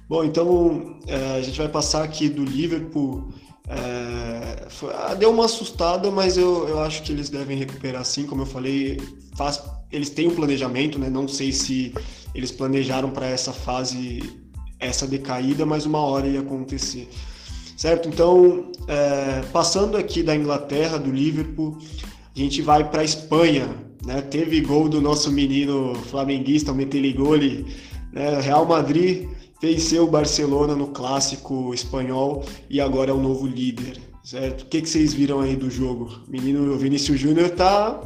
Bom, 0.09 0.25
então 0.25 0.99
é, 1.07 1.37
a 1.37 1.43
gente 1.43 1.59
vai 1.59 1.69
passar 1.69 2.03
aqui 2.03 2.29
do 2.29 2.45
Liverpool. 2.45 3.29
É, 3.69 4.67
foi, 4.71 4.93
ah, 4.95 5.15
deu 5.15 5.31
uma 5.31 5.45
assustada, 5.45 6.11
mas 6.11 6.39
eu, 6.39 6.67
eu 6.69 6.81
acho 6.81 7.03
que 7.03 7.13
eles 7.13 7.29
devem 7.29 7.57
recuperar 7.57 8.05
sim, 8.05 8.27
como 8.27 8.43
eu 8.43 8.47
falei. 8.47 9.01
Faz, 9.37 9.63
eles 9.93 10.11
têm 10.11 10.29
um 10.29 10.35
planejamento, 10.35 10.99
né? 10.99 11.11
Não 11.11 11.29
sei 11.29 11.53
se 11.53 11.93
eles 12.35 12.51
planejaram 12.51 13.11
para 13.11 13.27
essa 13.27 13.53
fase, 13.53 14.23
essa 14.81 15.07
decaída, 15.07 15.67
mas 15.67 15.85
uma 15.85 15.99
hora 15.99 16.27
ia 16.27 16.41
acontecer. 16.41 17.09
Certo? 17.77 18.09
Então, 18.09 18.73
é, 18.89 19.43
passando 19.53 19.97
aqui 19.97 20.23
da 20.23 20.35
Inglaterra, 20.35 20.99
do 20.99 21.13
Liverpool, 21.13 21.79
a 22.35 22.39
gente 22.39 22.61
vai 22.63 22.89
para 22.89 23.03
a 23.03 23.05
Espanha. 23.05 23.69
Né? 24.05 24.21
Teve 24.23 24.61
gol 24.61 24.89
do 24.89 25.01
nosso 25.01 25.31
menino 25.31 25.95
flamenguista, 25.95 26.73
o 26.73 26.75
Meteligoli. 26.75 27.67
Né? 28.13 28.41
Real 28.41 28.67
Madrid 28.67 29.29
venceu 29.61 30.05
o 30.05 30.11
Barcelona 30.11 30.75
no 30.75 30.89
clássico 30.89 31.73
espanhol 31.75 32.45
e 32.69 32.81
agora 32.81 33.11
é 33.11 33.15
o 33.15 33.21
novo 33.21 33.47
líder. 33.47 34.01
Certo? 34.23 34.63
O 34.63 34.67
que, 34.67 34.83
que 34.83 34.89
vocês 34.89 35.15
viram 35.15 35.41
aí 35.41 35.57
do 35.57 35.71
jogo? 35.71 36.21
Menino 36.29 36.77
Vinícius 36.77 37.19
Júnior 37.19 37.51
tá 37.51 37.99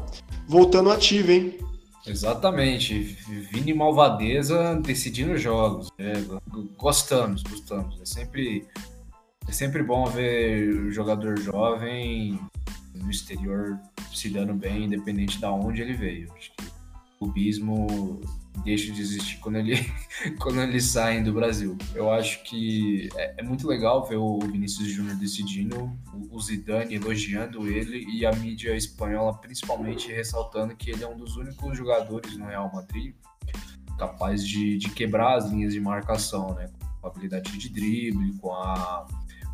voltando 0.46 0.90
ativo, 0.90 1.32
hein? 1.32 1.58
Exatamente. 2.06 3.16
Vini 3.52 3.74
Malvadeza 3.74 4.80
decidindo 4.84 5.36
jogos. 5.36 5.88
É, 5.98 6.12
gostamos, 6.76 7.42
gostamos. 7.42 8.00
É 8.00 8.04
sempre, 8.04 8.66
é 9.48 9.52
sempre 9.52 9.82
bom 9.82 10.04
ver 10.06 10.92
jogador 10.92 11.38
jovem 11.38 12.38
no 12.94 13.10
exterior 13.10 13.78
se 14.14 14.28
dando 14.28 14.54
bem, 14.54 14.84
independente 14.84 15.38
de 15.38 15.44
onde 15.46 15.82
ele 15.82 15.94
veio. 15.94 16.32
Acho 16.36 16.52
que 16.56 16.64
o 16.64 17.18
clubismo 17.18 18.20
deixa 18.64 18.92
de 18.92 19.00
existir 19.00 19.38
quando 19.38 19.56
ele 19.56 19.74
quando 20.38 20.60
eles 20.60 20.84
saem 20.84 21.22
do 21.22 21.32
Brasil. 21.32 21.76
Eu 21.94 22.10
acho 22.10 22.42
que 22.44 23.08
é, 23.16 23.34
é 23.38 23.42
muito 23.42 23.66
legal 23.66 24.06
ver 24.06 24.16
o 24.16 24.38
Vinícius 24.40 24.88
Júnior 24.88 25.16
decidindo, 25.16 25.90
o 26.30 26.40
Zidane 26.40 26.94
elogiando 26.94 27.66
ele 27.68 28.04
e 28.10 28.24
a 28.26 28.32
mídia 28.32 28.76
espanhola 28.76 29.34
principalmente 29.34 30.12
ressaltando 30.12 30.76
que 30.76 30.90
ele 30.90 31.02
é 31.02 31.08
um 31.08 31.16
dos 31.16 31.36
únicos 31.36 31.76
jogadores 31.76 32.36
no 32.36 32.46
Real 32.46 32.70
Madrid 32.72 33.14
capaz 33.98 34.46
de, 34.46 34.78
de 34.78 34.90
quebrar 34.90 35.36
as 35.36 35.50
linhas 35.50 35.72
de 35.72 35.80
marcação, 35.80 36.54
né? 36.54 36.70
Com 37.00 37.06
a 37.06 37.10
habilidade 37.10 37.56
de 37.56 37.68
drible, 37.68 38.36
com 38.38 38.52
a, 38.52 39.06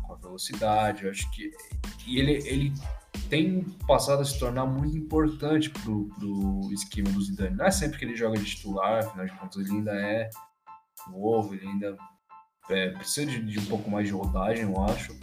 com 0.03 0.13
a 0.13 0.15
velocidade. 0.15 1.03
Eu 1.03 1.11
acho 1.11 1.29
que 1.31 1.51
e 2.07 2.19
ele, 2.19 2.31
ele 2.47 2.73
tem 3.29 3.61
passado 3.87 4.21
a 4.21 4.25
se 4.25 4.37
tornar 4.39 4.65
muito 4.65 4.97
importante 4.97 5.69
pro, 5.69 6.09
pro 6.09 6.73
esquema 6.73 7.09
do 7.11 7.21
Zidane. 7.21 7.55
Não 7.55 7.65
é 7.65 7.71
sempre 7.71 7.99
que 7.99 8.05
ele 8.05 8.15
joga 8.15 8.37
de 8.37 8.45
titular, 8.45 9.05
afinal 9.05 9.25
de 9.25 9.31
contas 9.33 9.65
ele 9.65 9.77
ainda 9.77 9.91
é 9.93 10.29
novo, 11.07 11.53
ele 11.53 11.67
ainda 11.67 11.95
é, 12.69 12.89
precisa 12.89 13.29
de, 13.29 13.41
de, 13.41 13.59
um 13.59 13.65
pouco 13.65 13.89
mais 13.89 14.07
de 14.07 14.13
rodagem, 14.13 14.63
eu 14.63 14.83
acho. 14.83 15.15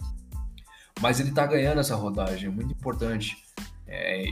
Mas 1.01 1.19
ele 1.19 1.31
tá 1.31 1.45
ganhando 1.45 1.79
essa 1.79 1.95
rodagem, 1.95 2.47
é 2.47 2.51
muito 2.51 2.71
importante. 2.71 3.37
É, 3.85 4.23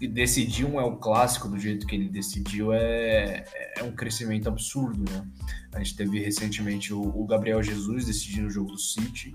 e 0.00 0.08
decidir 0.08 0.64
um 0.64 0.80
é 0.80 0.84
o 0.84 0.96
clássico 0.96 1.48
do 1.48 1.58
jeito 1.58 1.86
que 1.86 1.94
ele 1.94 2.08
decidiu 2.08 2.72
é, 2.72 3.44
é 3.76 3.82
um 3.82 3.92
crescimento 3.92 4.48
absurdo, 4.48 5.04
né? 5.10 5.26
A 5.72 5.78
gente 5.78 5.96
teve 5.96 6.18
recentemente 6.18 6.92
o, 6.92 7.00
o 7.00 7.26
Gabriel 7.26 7.62
Jesus 7.62 8.06
decidindo 8.06 8.48
o 8.48 8.50
jogo 8.50 8.72
do 8.72 8.78
City, 8.78 9.32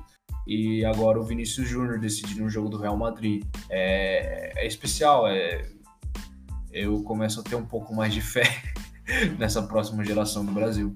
e 0.49 0.83
agora 0.83 1.19
o 1.19 1.23
Vinícius 1.23 1.69
Júnior 1.69 1.99
decidindo 1.99 2.43
um 2.43 2.49
jogo 2.49 2.69
do 2.69 2.77
Real 2.77 2.97
Madrid. 2.97 3.43
É, 3.69 4.51
é 4.55 4.65
especial, 4.65 5.27
é, 5.27 5.63
eu 6.71 7.03
começo 7.03 7.39
a 7.39 7.43
ter 7.43 7.55
um 7.55 7.65
pouco 7.65 7.93
mais 7.93 8.11
de 8.11 8.19
fé 8.19 8.45
nessa 9.37 9.61
próxima 9.61 10.03
geração 10.03 10.43
do 10.43 10.51
Brasil. 10.51 10.95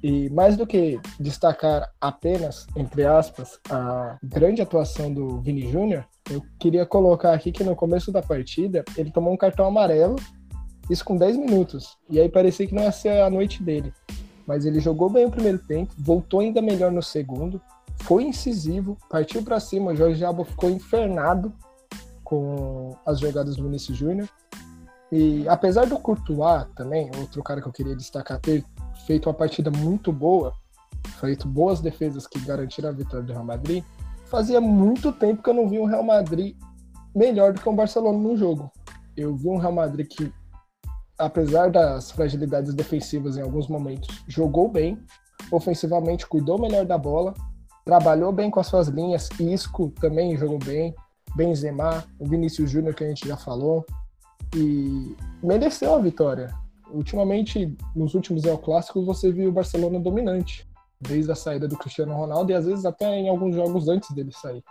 E 0.00 0.30
mais 0.30 0.56
do 0.56 0.64
que 0.64 1.00
destacar 1.18 1.90
apenas, 2.00 2.68
entre 2.76 3.04
aspas, 3.04 3.58
a 3.68 4.16
grande 4.22 4.62
atuação 4.62 5.12
do 5.12 5.40
Vini 5.40 5.68
Júnior, 5.68 6.06
eu 6.30 6.40
queria 6.56 6.86
colocar 6.86 7.32
aqui 7.32 7.50
que 7.50 7.64
no 7.64 7.74
começo 7.74 8.12
da 8.12 8.22
partida 8.22 8.84
ele 8.96 9.10
tomou 9.10 9.34
um 9.34 9.36
cartão 9.36 9.66
amarelo, 9.66 10.14
isso 10.88 11.04
com 11.04 11.16
10 11.16 11.38
minutos. 11.38 11.98
E 12.08 12.20
aí 12.20 12.28
parecia 12.28 12.68
que 12.68 12.74
não 12.74 12.84
ia 12.84 12.92
ser 12.92 13.20
a 13.20 13.28
noite 13.28 13.64
dele. 13.64 13.92
Mas 14.46 14.64
ele 14.64 14.78
jogou 14.78 15.10
bem 15.10 15.26
o 15.26 15.30
primeiro 15.30 15.58
tempo, 15.58 15.92
voltou 15.98 16.38
ainda 16.38 16.62
melhor 16.62 16.92
no 16.92 17.02
segundo, 17.02 17.60
foi 18.02 18.24
incisivo, 18.24 18.96
partiu 19.10 19.42
para 19.42 19.60
cima. 19.60 19.92
O 19.92 19.96
Jorge 19.96 20.24
Alba 20.24 20.44
ficou 20.44 20.70
infernado 20.70 21.52
com 22.22 22.96
as 23.06 23.20
jogadas 23.20 23.56
do 23.56 23.64
Vinícius 23.64 23.96
Júnior. 23.96 24.28
E 25.10 25.48
apesar 25.48 25.86
do 25.86 25.98
Courtois 25.98 26.66
também, 26.74 27.10
outro 27.18 27.42
cara 27.42 27.60
que 27.60 27.68
eu 27.68 27.72
queria 27.72 27.94
destacar, 27.94 28.40
ter 28.40 28.64
feito 29.06 29.28
uma 29.28 29.34
partida 29.34 29.70
muito 29.70 30.12
boa, 30.12 30.52
feito 31.20 31.46
boas 31.46 31.80
defesas 31.80 32.26
que 32.26 32.40
garantiram 32.40 32.88
a 32.88 32.92
vitória 32.92 33.24
do 33.24 33.32
Real 33.32 33.44
Madrid, 33.44 33.84
fazia 34.24 34.60
muito 34.60 35.12
tempo 35.12 35.42
que 35.42 35.48
eu 35.48 35.54
não 35.54 35.68
vi 35.68 35.78
um 35.78 35.84
Real 35.84 36.02
Madrid 36.02 36.56
melhor 37.14 37.52
do 37.52 37.60
que 37.60 37.68
um 37.68 37.76
Barcelona 37.76 38.18
no 38.18 38.36
jogo. 38.36 38.70
Eu 39.16 39.36
vi 39.36 39.48
um 39.48 39.58
Real 39.58 39.72
Madrid 39.72 40.08
que, 40.08 40.32
apesar 41.16 41.70
das 41.70 42.10
fragilidades 42.10 42.74
defensivas 42.74 43.36
em 43.36 43.42
alguns 43.42 43.68
momentos, 43.68 44.24
jogou 44.26 44.68
bem, 44.68 44.98
ofensivamente 45.50 46.26
cuidou 46.26 46.60
melhor 46.60 46.84
da 46.84 46.98
bola, 46.98 47.32
trabalhou 47.86 48.32
bem 48.32 48.50
com 48.50 48.58
as 48.58 48.66
suas 48.66 48.88
linhas, 48.88 49.28
Isco 49.38 49.92
também 50.00 50.36
jogou 50.36 50.58
bem, 50.58 50.92
Benzema, 51.36 52.04
o 52.18 52.26
Vinícius 52.26 52.68
Júnior 52.68 52.96
que 52.96 53.04
a 53.04 53.08
gente 53.08 53.26
já 53.26 53.36
falou, 53.36 53.86
e 54.54 55.16
mereceu 55.40 55.94
a 55.94 56.00
vitória. 56.00 56.52
Ultimamente, 56.90 57.76
nos 57.94 58.14
últimos 58.14 58.44
El 58.44 58.58
Clássicos, 58.58 59.06
você 59.06 59.30
viu 59.30 59.50
o 59.50 59.52
Barcelona 59.52 60.00
dominante, 60.00 60.68
desde 61.00 61.30
a 61.30 61.36
saída 61.36 61.68
do 61.68 61.76
Cristiano 61.76 62.12
Ronaldo 62.12 62.50
e 62.50 62.54
às 62.54 62.66
vezes 62.66 62.84
até 62.84 63.06
em 63.06 63.28
alguns 63.28 63.54
jogos 63.54 63.88
antes 63.88 64.10
dele 64.10 64.32
sair. 64.32 64.64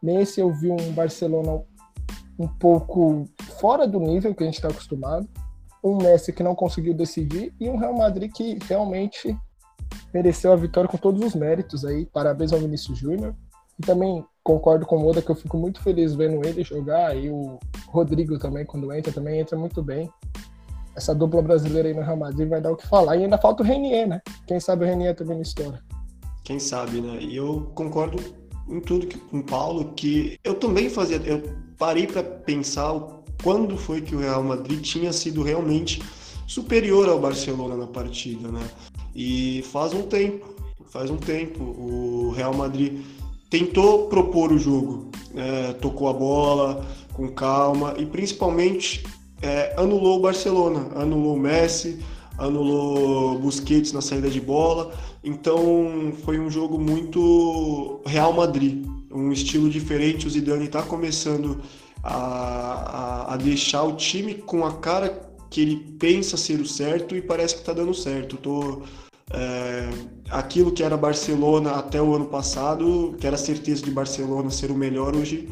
Nesse 0.00 0.40
eu 0.40 0.52
vi 0.52 0.70
um 0.70 0.92
Barcelona 0.92 1.60
um 2.38 2.46
pouco 2.46 3.24
fora 3.58 3.84
do 3.84 3.98
nível 3.98 4.32
que 4.32 4.44
a 4.44 4.46
gente 4.46 4.56
está 4.56 4.68
acostumado, 4.68 5.28
um 5.82 5.96
Messi 5.96 6.32
que 6.32 6.44
não 6.44 6.54
conseguiu 6.54 6.94
decidir 6.94 7.52
e 7.58 7.68
um 7.68 7.76
Real 7.76 7.96
Madrid 7.96 8.30
que 8.32 8.58
realmente 8.68 9.36
mereceu 10.12 10.52
a 10.52 10.56
vitória 10.56 10.88
com 10.88 10.96
todos 10.96 11.24
os 11.24 11.34
méritos 11.34 11.84
aí. 11.84 12.06
Parabéns 12.06 12.52
ao 12.52 12.58
Vinícius 12.58 12.98
Júnior. 12.98 13.34
E 13.78 13.86
também 13.86 14.24
concordo 14.42 14.86
com 14.86 14.96
o 14.98 15.06
Oda 15.06 15.22
que 15.22 15.30
eu 15.30 15.34
fico 15.34 15.56
muito 15.56 15.80
feliz 15.82 16.14
vendo 16.14 16.44
ele 16.46 16.64
jogar. 16.64 17.16
E 17.16 17.30
o 17.30 17.58
Rodrigo 17.88 18.38
também, 18.38 18.64
quando 18.64 18.92
entra, 18.92 19.12
também 19.12 19.40
entra 19.40 19.56
muito 19.56 19.82
bem. 19.82 20.10
Essa 20.96 21.14
dupla 21.14 21.40
brasileira 21.40 21.88
aí 21.88 21.94
no 21.94 22.02
Real 22.02 22.16
Madrid 22.16 22.48
vai 22.48 22.60
dar 22.60 22.72
o 22.72 22.76
que 22.76 22.86
falar. 22.86 23.16
E 23.16 23.24
ainda 23.24 23.38
falta 23.38 23.62
o 23.62 23.66
Renier, 23.66 24.08
né? 24.08 24.20
Quem 24.46 24.58
sabe 24.58 24.84
o 24.84 24.88
Renier 24.88 25.14
também 25.14 25.40
história. 25.40 25.80
Quem 26.42 26.58
sabe, 26.58 27.00
né? 27.00 27.18
E 27.20 27.36
eu 27.36 27.70
concordo 27.74 28.18
em 28.68 28.80
tudo 28.80 29.06
que, 29.06 29.18
com 29.18 29.38
o 29.38 29.44
Paulo, 29.44 29.92
que 29.94 30.38
eu 30.42 30.54
também 30.54 30.90
fazia. 30.90 31.18
Eu 31.18 31.42
parei 31.78 32.06
para 32.06 32.22
pensar 32.22 32.94
quando 33.42 33.76
foi 33.76 34.00
que 34.00 34.16
o 34.16 34.18
Real 34.18 34.42
Madrid 34.42 34.80
tinha 34.80 35.12
sido 35.12 35.42
realmente 35.42 36.02
superior 36.46 37.08
ao 37.08 37.20
Barcelona 37.20 37.76
na 37.76 37.86
partida, 37.86 38.48
né? 38.50 38.66
E 39.20 39.62
faz 39.72 39.92
um 39.92 40.02
tempo, 40.02 40.46
faz 40.90 41.10
um 41.10 41.16
tempo, 41.16 41.64
o 41.64 42.30
Real 42.36 42.54
Madrid 42.54 43.00
tentou 43.50 44.06
propor 44.06 44.52
o 44.52 44.58
jogo, 44.60 45.10
é, 45.34 45.72
tocou 45.72 46.08
a 46.08 46.12
bola 46.12 46.86
com 47.14 47.26
calma 47.26 47.96
e 47.98 48.06
principalmente 48.06 49.04
é, 49.42 49.74
anulou 49.76 50.18
o 50.18 50.22
Barcelona, 50.22 50.86
anulou 50.94 51.34
o 51.34 51.40
Messi, 51.40 51.98
anulou 52.38 53.40
Busquets 53.40 53.92
na 53.92 54.00
saída 54.00 54.30
de 54.30 54.40
bola. 54.40 54.94
Então 55.24 56.12
foi 56.24 56.38
um 56.38 56.48
jogo 56.48 56.78
muito 56.78 58.00
Real 58.06 58.32
Madrid, 58.32 58.86
um 59.10 59.32
estilo 59.32 59.68
diferente. 59.68 60.28
O 60.28 60.30
Zidane 60.30 60.66
está 60.66 60.80
começando 60.80 61.60
a, 62.04 62.14
a, 62.14 63.34
a, 63.34 63.36
deixar 63.36 63.82
o 63.82 63.96
time 63.96 64.34
com 64.34 64.64
a 64.64 64.74
cara 64.74 65.28
que 65.50 65.60
ele 65.60 65.76
pensa 65.98 66.36
ser 66.36 66.60
o 66.60 66.66
certo 66.66 67.16
e 67.16 67.20
parece 67.20 67.54
que 67.54 67.60
está 67.62 67.72
dando 67.72 67.92
certo. 67.92 68.36
Tô, 68.36 68.82
é, 69.32 69.88
aquilo 70.30 70.72
que 70.72 70.82
era 70.82 70.96
Barcelona 70.96 71.72
até 71.72 72.00
o 72.00 72.14
ano 72.14 72.26
passado, 72.26 73.16
que 73.20 73.26
era 73.26 73.36
certeza 73.36 73.82
de 73.82 73.90
Barcelona 73.90 74.50
ser 74.50 74.70
o 74.70 74.74
melhor, 74.74 75.14
hoje 75.14 75.48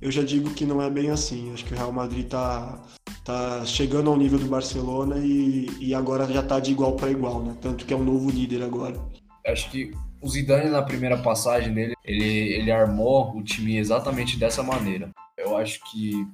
eu 0.00 0.10
já 0.10 0.22
digo 0.22 0.50
que 0.50 0.64
não 0.64 0.80
é 0.80 0.88
bem 0.88 1.10
assim. 1.10 1.52
Acho 1.52 1.64
que 1.64 1.74
o 1.74 1.76
Real 1.76 1.92
Madrid 1.92 2.24
está 2.24 2.78
tá 3.24 3.64
chegando 3.64 4.10
ao 4.10 4.16
nível 4.16 4.38
do 4.38 4.46
Barcelona 4.46 5.18
e, 5.18 5.68
e 5.78 5.94
agora 5.94 6.26
já 6.32 6.40
está 6.40 6.58
de 6.58 6.72
igual 6.72 6.96
para 6.96 7.10
igual, 7.10 7.42
né? 7.42 7.56
Tanto 7.60 7.84
que 7.84 7.92
é 7.92 7.96
um 7.96 8.04
novo 8.04 8.30
líder 8.30 8.62
agora. 8.62 8.98
Acho 9.46 9.70
que 9.70 9.90
o 10.22 10.28
Zidane 10.28 10.70
na 10.70 10.82
primeira 10.82 11.18
passagem 11.18 11.72
dele, 11.72 11.94
ele, 12.04 12.54
ele 12.54 12.72
armou 12.72 13.36
o 13.36 13.42
time 13.42 13.76
exatamente 13.76 14.38
dessa 14.38 14.62
maneira. 14.62 15.10
Eu 15.36 15.56
acho 15.56 15.80
que 15.90 16.26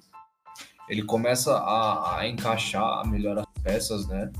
ele 0.88 1.02
começa 1.02 1.56
a, 1.56 2.20
a 2.20 2.28
encaixar 2.28 3.06
melhor 3.08 3.38
as 3.38 3.62
peças, 3.62 4.06
né? 4.06 4.30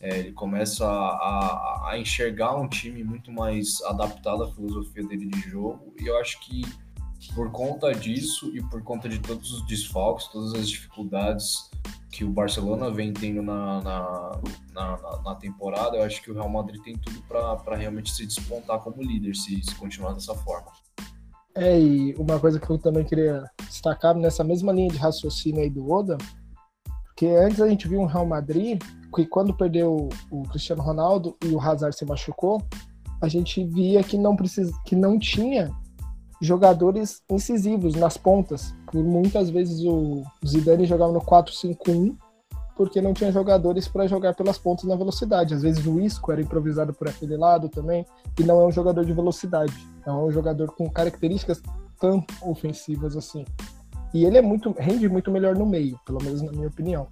É, 0.00 0.18
ele 0.18 0.32
começa 0.32 0.86
a, 0.86 1.90
a, 1.90 1.98
enxergar 1.98 2.54
um 2.56 2.68
time 2.68 3.02
muito 3.02 3.32
mais 3.32 3.82
adaptado 3.82 4.44
à 4.44 4.52
filosofia 4.52 5.04
dele 5.04 5.26
de 5.26 5.40
jogo, 5.40 5.92
e 6.00 6.06
eu 6.06 6.16
acho 6.18 6.38
que 6.40 6.62
por 7.34 7.50
conta 7.50 7.92
disso 7.92 8.56
e 8.56 8.62
por 8.62 8.80
conta 8.82 9.08
de 9.08 9.18
todos 9.18 9.52
os 9.52 9.66
desfalques, 9.66 10.28
todas 10.28 10.54
as 10.54 10.68
dificuldades 10.68 11.68
que 12.12 12.24
o 12.24 12.30
Barcelona 12.30 12.90
vem 12.90 13.12
tendo 13.12 13.42
na, 13.42 13.82
na, 13.82 14.40
na, 14.72 15.22
na 15.22 15.34
temporada, 15.34 15.96
eu 15.96 16.04
acho 16.04 16.22
que 16.22 16.30
o 16.30 16.34
Real 16.34 16.48
Madrid 16.48 16.80
tem 16.82 16.96
tudo 16.96 17.20
para 17.22 17.76
realmente 17.76 18.12
se 18.12 18.24
despontar 18.24 18.78
como 18.80 19.02
líder 19.02 19.34
se, 19.34 19.62
se 19.62 19.74
continuar 19.74 20.12
dessa 20.14 20.34
forma. 20.34 20.70
É, 21.54 21.78
e 21.78 22.14
uma 22.14 22.38
coisa 22.38 22.60
que 22.60 22.70
eu 22.70 22.78
também 22.78 23.04
queria 23.04 23.44
destacar 23.68 24.14
nessa 24.14 24.44
mesma 24.44 24.72
linha 24.72 24.90
de 24.90 24.96
raciocínio 24.96 25.60
aí 25.60 25.68
do 25.68 25.90
Oda, 25.90 26.16
que 27.16 27.26
antes 27.26 27.60
a 27.60 27.68
gente 27.68 27.88
viu 27.88 28.00
um 28.00 28.06
Real 28.06 28.26
Madrid 28.26 28.80
que 29.14 29.26
quando 29.26 29.54
perdeu 29.54 30.08
o 30.30 30.42
Cristiano 30.44 30.82
Ronaldo 30.82 31.36
e 31.44 31.48
o 31.48 31.60
Hazard 31.60 31.96
se 31.96 32.04
machucou, 32.04 32.62
a 33.20 33.28
gente 33.28 33.64
via 33.64 34.02
que 34.02 34.16
não 34.16 34.36
precisa, 34.36 34.72
que 34.84 34.94
não 34.94 35.18
tinha 35.18 35.70
jogadores 36.40 37.22
incisivos 37.30 37.94
nas 37.94 38.16
pontas. 38.16 38.74
Por 38.90 39.02
muitas 39.02 39.50
vezes 39.50 39.84
o 39.84 40.22
Zidane 40.46 40.86
jogava 40.86 41.12
no 41.12 41.20
4-5-1 41.20 42.16
porque 42.76 43.00
não 43.00 43.12
tinha 43.12 43.32
jogadores 43.32 43.88
para 43.88 44.06
jogar 44.06 44.34
pelas 44.34 44.56
pontas 44.56 44.84
na 44.84 44.94
velocidade. 44.94 45.52
Às 45.52 45.62
vezes 45.62 45.84
o 45.84 45.98
Isco 45.98 46.30
era 46.30 46.40
improvisado 46.40 46.94
por 46.94 47.08
aquele 47.08 47.36
lado 47.36 47.68
também, 47.68 48.06
e 48.38 48.44
não 48.44 48.60
é 48.60 48.66
um 48.66 48.70
jogador 48.70 49.04
de 49.04 49.12
velocidade. 49.12 49.74
É 50.06 50.12
um 50.12 50.30
jogador 50.30 50.72
com 50.76 50.88
características 50.88 51.60
tanto 51.98 52.32
ofensivas 52.40 53.16
assim. 53.16 53.44
E 54.14 54.24
ele 54.24 54.38
é 54.38 54.42
muito 54.42 54.72
rende 54.78 55.08
muito 55.08 55.28
melhor 55.28 55.56
no 55.56 55.66
meio, 55.66 55.98
pelo 56.06 56.22
menos 56.22 56.40
na 56.40 56.52
minha 56.52 56.68
opinião. 56.68 57.08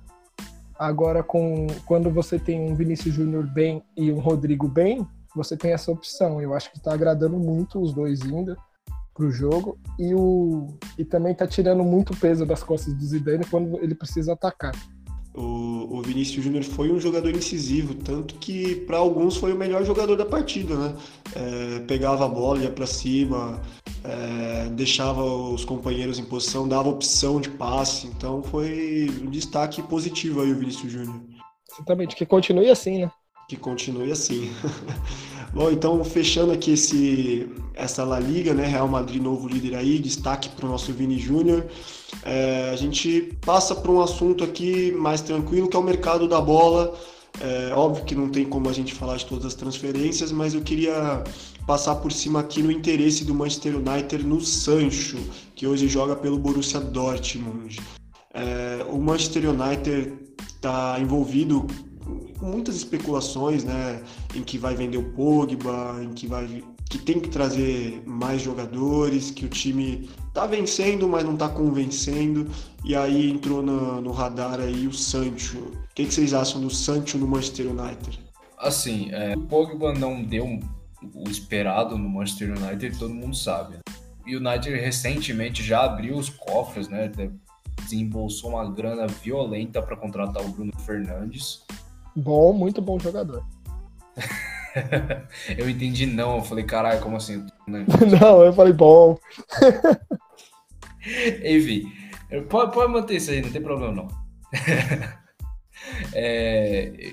Agora, 0.79 1.23
com 1.23 1.67
quando 1.87 2.11
você 2.11 2.39
tem 2.39 2.61
um 2.61 2.75
Vinícius 2.75 3.15
Júnior 3.15 3.47
bem 3.47 3.83
e 3.97 4.13
um 4.13 4.19
Rodrigo 4.19 4.69
bem, 4.69 5.07
você 5.35 5.57
tem 5.57 5.73
essa 5.73 5.91
opção. 5.91 6.41
Eu 6.41 6.55
acho 6.55 6.71
que 6.71 6.79
está 6.79 6.93
agradando 6.93 7.39
muito 7.39 7.81
os 7.81 7.93
dois 7.93 8.23
ainda 8.23 8.57
para 9.15 9.25
o 9.25 9.31
jogo 9.31 9.79
e, 9.99 10.15
o, 10.15 10.67
e 10.99 11.05
também 11.05 11.33
está 11.33 11.47
tirando 11.47 11.83
muito 11.83 12.15
peso 12.19 12.45
das 12.45 12.63
costas 12.63 12.93
do 12.93 13.05
Zidane 13.05 13.47
quando 13.47 13.79
ele 13.83 13.95
precisa 13.95 14.35
atacar. 14.35 14.73
O, 15.37 15.99
o 15.99 16.03
Vinícius 16.03 16.43
Júnior 16.43 16.65
foi 16.65 16.91
um 16.91 16.99
jogador 16.99 17.31
incisivo, 17.31 17.95
tanto 17.95 18.37
que 18.37 18.75
para 18.75 18.97
alguns 18.97 19.37
foi 19.37 19.53
o 19.53 19.57
melhor 19.57 19.85
jogador 19.85 20.17
da 20.17 20.25
partida, 20.25 20.75
né? 20.75 20.97
É, 21.35 21.81
pegava 21.81 22.25
a 22.25 22.29
bola, 22.29 22.61
ia 22.61 22.71
para 22.71 22.87
cima, 22.87 23.61
é, 24.03 24.69
deixava 24.71 25.23
os 25.23 25.65
companheiros 25.65 26.19
em 26.19 26.25
posição, 26.25 26.67
dava 26.67 26.89
opção 26.89 27.41
de 27.41 27.51
passe, 27.51 28.07
então 28.07 28.43
foi 28.43 29.11
um 29.23 29.29
destaque 29.29 29.83
positivo 29.83 30.41
aí 30.41 30.51
o 30.51 30.57
Vinícius 30.57 30.91
Júnior. 30.91 31.21
Exatamente, 31.71 32.17
que 32.17 32.25
continue 32.25 32.71
assim, 32.71 33.03
né? 33.03 33.11
Que 33.49 33.57
continue 33.57 34.11
assim. 34.11 34.51
Bom, 35.57 35.71
então 35.71 36.05
fechando 36.05 36.53
aqui 36.53 36.73
esse, 36.73 37.49
essa 37.73 38.05
La 38.05 38.21
Liga, 38.21 38.53
né? 38.53 38.67
Real 38.67 38.87
Madrid 38.87 39.23
novo 39.23 39.49
líder 39.49 39.75
aí, 39.75 39.99
destaque 39.99 40.51
para 40.51 40.67
o 40.67 40.69
nosso 40.69 40.93
Vini 40.93 41.19
Júnior. 41.19 41.65
É, 42.23 42.69
a 42.75 42.77
gente 42.77 43.35
passa 43.41 43.75
para 43.75 43.91
um 43.91 44.03
assunto 44.03 44.45
aqui 44.45 44.93
mais 44.93 45.23
tranquilo, 45.23 45.67
que 45.67 45.75
é 45.75 45.81
o 45.81 45.83
mercado 45.83 46.29
da 46.29 46.43
bola. 46.43 46.95
É, 47.41 47.73
óbvio 47.75 48.05
que 48.05 48.15
não 48.15 48.29
tem 48.29 48.45
como 48.45 48.69
a 48.69 48.73
gente 48.75 48.93
falar 48.93 49.17
de 49.17 49.25
todas 49.25 49.47
as 49.47 49.55
transferências, 49.55 50.31
mas 50.31 50.53
eu 50.53 50.61
queria 50.61 51.25
passar 51.67 51.95
por 51.95 52.13
cima 52.13 52.41
aqui 52.41 52.63
no 52.63 52.71
interesse 52.71 53.25
do 53.25 53.35
Manchester 53.35 53.77
United 53.77 54.27
no 54.27 54.43
Sancho, 54.43 55.17
que 55.55 55.67
hoje 55.67 55.89
joga 55.89 56.15
pelo 56.15 56.39
Borussia 56.39 56.81
Dortmund. 56.81 57.81
É, 58.35 58.85
o 58.91 58.99
Manchester 58.99 59.49
United 59.49 60.19
está 60.55 61.01
envolvido 61.01 61.67
com 62.39 62.47
muitas 62.47 62.77
especulações, 62.77 63.65
né, 63.65 64.03
em 64.35 64.43
que 64.43 64.59
vai 64.59 64.75
vender 64.75 64.99
o 64.99 65.11
Pogba, 65.13 66.01
em 66.03 66.13
que 66.13 66.27
vai 66.27 66.63
que 66.89 66.99
tem 66.99 67.19
que 67.19 67.29
trazer 67.29 68.01
mais 68.07 68.43
jogadores, 68.43 69.31
que 69.31 69.45
o 69.45 69.49
time 69.49 70.09
tá 70.33 70.47
vencendo, 70.47 71.09
mas 71.09 71.25
não 71.25 71.37
tá 71.37 71.49
convencendo, 71.49 72.49
e 72.85 72.95
aí 72.95 73.31
entrou 73.31 73.63
no, 73.63 74.01
no 74.01 74.13
radar 74.13 74.61
aí 74.61 74.87
o 74.87 74.93
Sancho. 74.93 75.59
O 75.59 75.95
que, 75.95 76.05
que, 76.05 76.15
vocês 76.15 76.33
acham 76.33 76.61
do 76.61 76.71
Sancho 76.71 77.19
no 77.19 77.27
Manchester 77.27 77.67
United? 77.67 78.21
Assim, 78.57 79.11
é, 79.11 79.37
o 79.37 79.41
Pogba 79.41 79.93
não 79.93 80.23
deu 80.23 80.61
o 81.15 81.29
esperado 81.29 81.99
no 81.99 82.09
Manchester 82.09 82.57
United, 82.57 82.99
todo 82.99 83.13
mundo 83.13 83.37
sabe. 83.37 83.79
O 84.25 84.29
United 84.29 84.71
recentemente 84.77 85.63
já 85.63 85.85
abriu 85.85 86.17
os 86.17 86.29
cofres, 86.29 86.89
né? 86.89 87.11
Desembolsou 87.83 88.51
uma 88.51 88.71
grana 88.71 89.07
violenta 89.07 89.83
para 89.83 89.97
contratar 89.97 90.45
o 90.45 90.49
Bruno 90.49 90.73
Fernandes. 90.85 91.63
Bom, 92.17 92.55
muito 92.55 92.81
bom 92.81 92.99
jogador. 92.99 93.45
eu 95.59 95.69
entendi 95.69 96.07
não, 96.07 96.37
eu 96.37 96.43
falei, 96.43 96.65
caralho, 96.65 97.03
como 97.03 97.17
assim? 97.17 97.47
não, 97.69 98.43
eu 98.43 98.53
falei 98.55 98.73
bom. 98.73 99.19
Enfim, 101.45 101.93
pode, 102.49 102.73
pode 102.73 102.93
manter 102.93 103.17
isso 103.17 103.31
aí, 103.31 103.43
não 103.43 103.53
tem 103.53 103.63
problema 103.63 103.93
não. 103.93 104.09
é, 106.15 107.13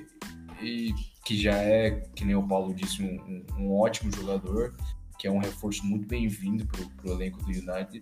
e 0.62 0.94
que 1.26 1.38
já 1.38 1.54
é, 1.54 1.92
que 2.16 2.24
nem 2.26 2.36
o 2.36 2.48
Paulo 2.48 2.74
disse, 2.74 3.04
um, 3.04 3.46
um 3.58 3.74
ótimo 3.74 4.12
jogador, 4.16 4.74
que 5.20 5.28
é 5.28 5.32
um 5.32 5.40
reforço 5.40 5.86
muito 5.86 6.08
bem-vindo 6.08 6.66
para 6.66 7.12
o 7.12 7.14
elenco 7.14 7.40
do 7.44 7.50
United 7.50 8.02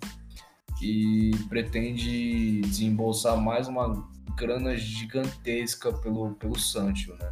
e 0.81 1.31
pretende 1.49 2.61
desembolsar 2.61 3.37
mais 3.37 3.67
uma 3.67 4.07
grana 4.35 4.75
gigantesca 4.75 5.91
pelo, 5.93 6.33
pelo 6.35 6.57
Sancho, 6.57 7.15
né? 7.15 7.31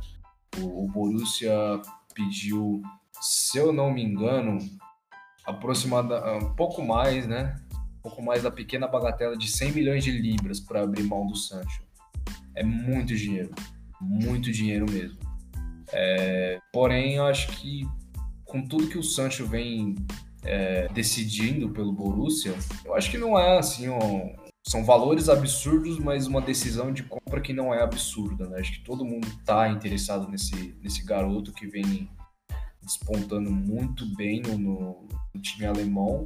O, 0.58 0.86
o 0.86 0.88
Borussia 0.88 1.54
pediu, 2.14 2.82
se 3.22 3.58
eu 3.58 3.72
não 3.72 3.92
me 3.92 4.04
engano, 4.04 4.58
aproximadamente 5.46 6.46
um 6.46 6.54
pouco 6.54 6.84
mais, 6.84 7.28
né? 7.28 7.56
Um 8.00 8.02
pouco 8.02 8.22
mais 8.22 8.44
da 8.44 8.52
pequena 8.52 8.88
bagatela 8.88 9.38
de 9.38 9.50
100 9.50 9.72
milhões 9.72 10.04
de 10.04 10.12
libras 10.12 10.60
para 10.60 10.84
abrir 10.84 11.04
mão 11.04 11.28
do 11.28 11.36
Sancho. 11.36 11.84
É 12.56 12.64
muito 12.64 13.16
dinheiro, 13.16 13.52
muito 14.00 14.52
dinheiro 14.52 14.86
mesmo. 14.90 15.20
É, 15.92 16.60
porém, 16.72 17.16
eu 17.16 17.26
acho 17.26 17.48
que 17.58 17.88
com 18.46 18.66
tudo 18.66 18.88
que 18.88 18.98
o 18.98 19.04
Sancho 19.04 19.46
vem 19.46 19.96
é, 20.44 20.88
decidindo 20.90 21.70
pelo 21.70 21.92
Borussia, 21.92 22.54
eu 22.86 22.96
acho 22.96 23.12
que 23.12 23.18
não 23.18 23.38
é 23.38 23.58
assim 23.58 23.90
um, 23.90 24.36
são 24.68 24.84
valores 24.84 25.30
absurdos, 25.30 25.98
mas 26.00 26.28
uma 26.28 26.42
decisão 26.42 26.92
de 26.92 27.04
compra 27.04 27.42
que 27.42 27.54
não 27.54 27.74
é 27.74 27.82
absurda, 27.82 28.48
né? 28.48 28.60
Acho 28.60 28.74
que 28.74 28.84
todo 28.84 29.06
mundo 29.06 29.28
está 29.28 29.70
interessado 29.70 30.30
nesse, 30.30 30.76
nesse 30.82 31.04
garoto 31.04 31.54
que 31.54 31.68
vem 31.68 32.10
despontando 32.82 33.52
muito 33.52 34.06
bem 34.16 34.42
no, 34.42 35.08
no, 35.34 35.42
time 35.42 35.66
alemão, 35.66 36.26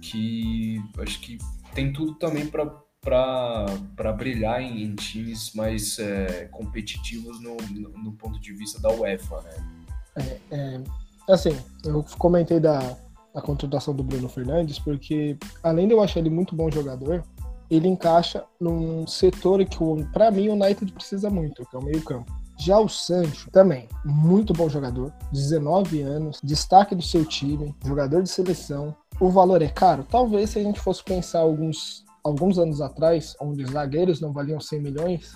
que 0.00 0.82
acho 0.98 1.20
que 1.20 1.38
tem 1.74 1.92
tudo 1.92 2.14
também 2.14 2.46
para 2.46 4.12
brilhar 4.16 4.60
em, 4.60 4.82
em, 4.82 4.94
times 4.94 5.52
mais 5.54 5.98
é, 5.98 6.46
competitivos 6.46 7.40
no, 7.40 7.56
no, 7.56 7.90
no, 7.90 8.12
ponto 8.12 8.40
de 8.40 8.52
vista 8.52 8.80
da 8.80 8.90
UEFA, 8.90 9.42
né? 9.42 9.84
É, 10.16 10.40
é, 10.50 10.82
assim, 11.28 11.56
eu 11.84 12.04
comentei 12.18 12.58
da, 12.58 12.96
a 13.34 13.40
contratação 13.40 13.94
do 13.94 14.02
Bruno 14.02 14.28
Fernandes, 14.28 14.78
porque 14.78 15.36
além 15.62 15.86
de 15.86 15.94
eu 15.94 16.02
achar 16.02 16.20
ele 16.20 16.30
muito 16.30 16.54
bom 16.54 16.70
jogador, 16.70 17.24
ele 17.70 17.88
encaixa 17.88 18.44
num 18.60 19.06
setor 19.06 19.64
que, 19.64 19.78
para 20.12 20.30
mim, 20.30 20.48
o 20.48 20.54
United 20.54 20.92
precisa 20.92 21.30
muito, 21.30 21.64
que 21.64 21.76
é 21.76 21.78
o 21.78 21.84
meio-campo. 21.84 22.32
Já 22.58 22.78
o 22.78 22.88
Sancho, 22.88 23.50
também, 23.50 23.88
muito 24.04 24.52
bom 24.52 24.68
jogador, 24.68 25.12
19 25.32 26.02
anos, 26.02 26.40
destaque 26.42 26.94
do 26.94 27.02
seu 27.02 27.24
time, 27.24 27.74
jogador 27.86 28.22
de 28.22 28.28
seleção. 28.28 28.94
O 29.18 29.30
valor 29.30 29.62
é 29.62 29.68
caro? 29.68 30.04
Talvez 30.04 30.50
se 30.50 30.58
a 30.58 30.62
gente 30.62 30.80
fosse 30.80 31.02
pensar 31.02 31.40
alguns, 31.40 32.04
alguns 32.22 32.58
anos 32.58 32.80
atrás, 32.80 33.34
onde 33.40 33.62
os 33.62 33.70
zagueiros 33.70 34.20
não 34.20 34.32
valiam 34.32 34.60
100 34.60 34.80
milhões, 34.80 35.32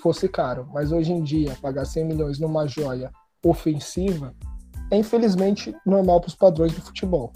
fosse 0.00 0.28
caro. 0.28 0.68
Mas 0.72 0.92
hoje 0.92 1.12
em 1.12 1.22
dia, 1.22 1.56
pagar 1.60 1.84
100 1.84 2.04
milhões 2.04 2.38
numa 2.38 2.66
joia 2.66 3.10
ofensiva 3.44 4.34
é 4.90 4.96
infelizmente 4.96 5.74
normal 5.84 6.20
para 6.20 6.28
os 6.28 6.34
padrões 6.34 6.72
do 6.72 6.80
futebol. 6.80 7.32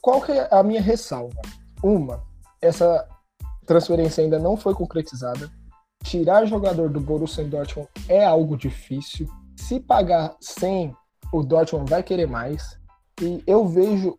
Qual 0.00 0.20
que 0.20 0.32
é 0.32 0.48
a 0.50 0.62
minha 0.62 0.80
ressalva? 0.80 1.40
Uma, 1.82 2.22
essa 2.60 3.06
transferência 3.66 4.22
ainda 4.22 4.38
não 4.38 4.56
foi 4.56 4.74
concretizada. 4.74 5.50
Tirar 6.02 6.46
jogador 6.46 6.88
do 6.90 7.00
Borussia 7.00 7.44
Dortmund 7.44 7.88
é 8.08 8.24
algo 8.24 8.56
difícil. 8.56 9.28
Se 9.56 9.78
pagar 9.78 10.36
100, 10.40 10.94
o 11.32 11.42
Dortmund 11.42 11.88
vai 11.88 12.02
querer 12.02 12.26
mais. 12.26 12.78
E 13.20 13.42
eu 13.46 13.66
vejo 13.66 14.16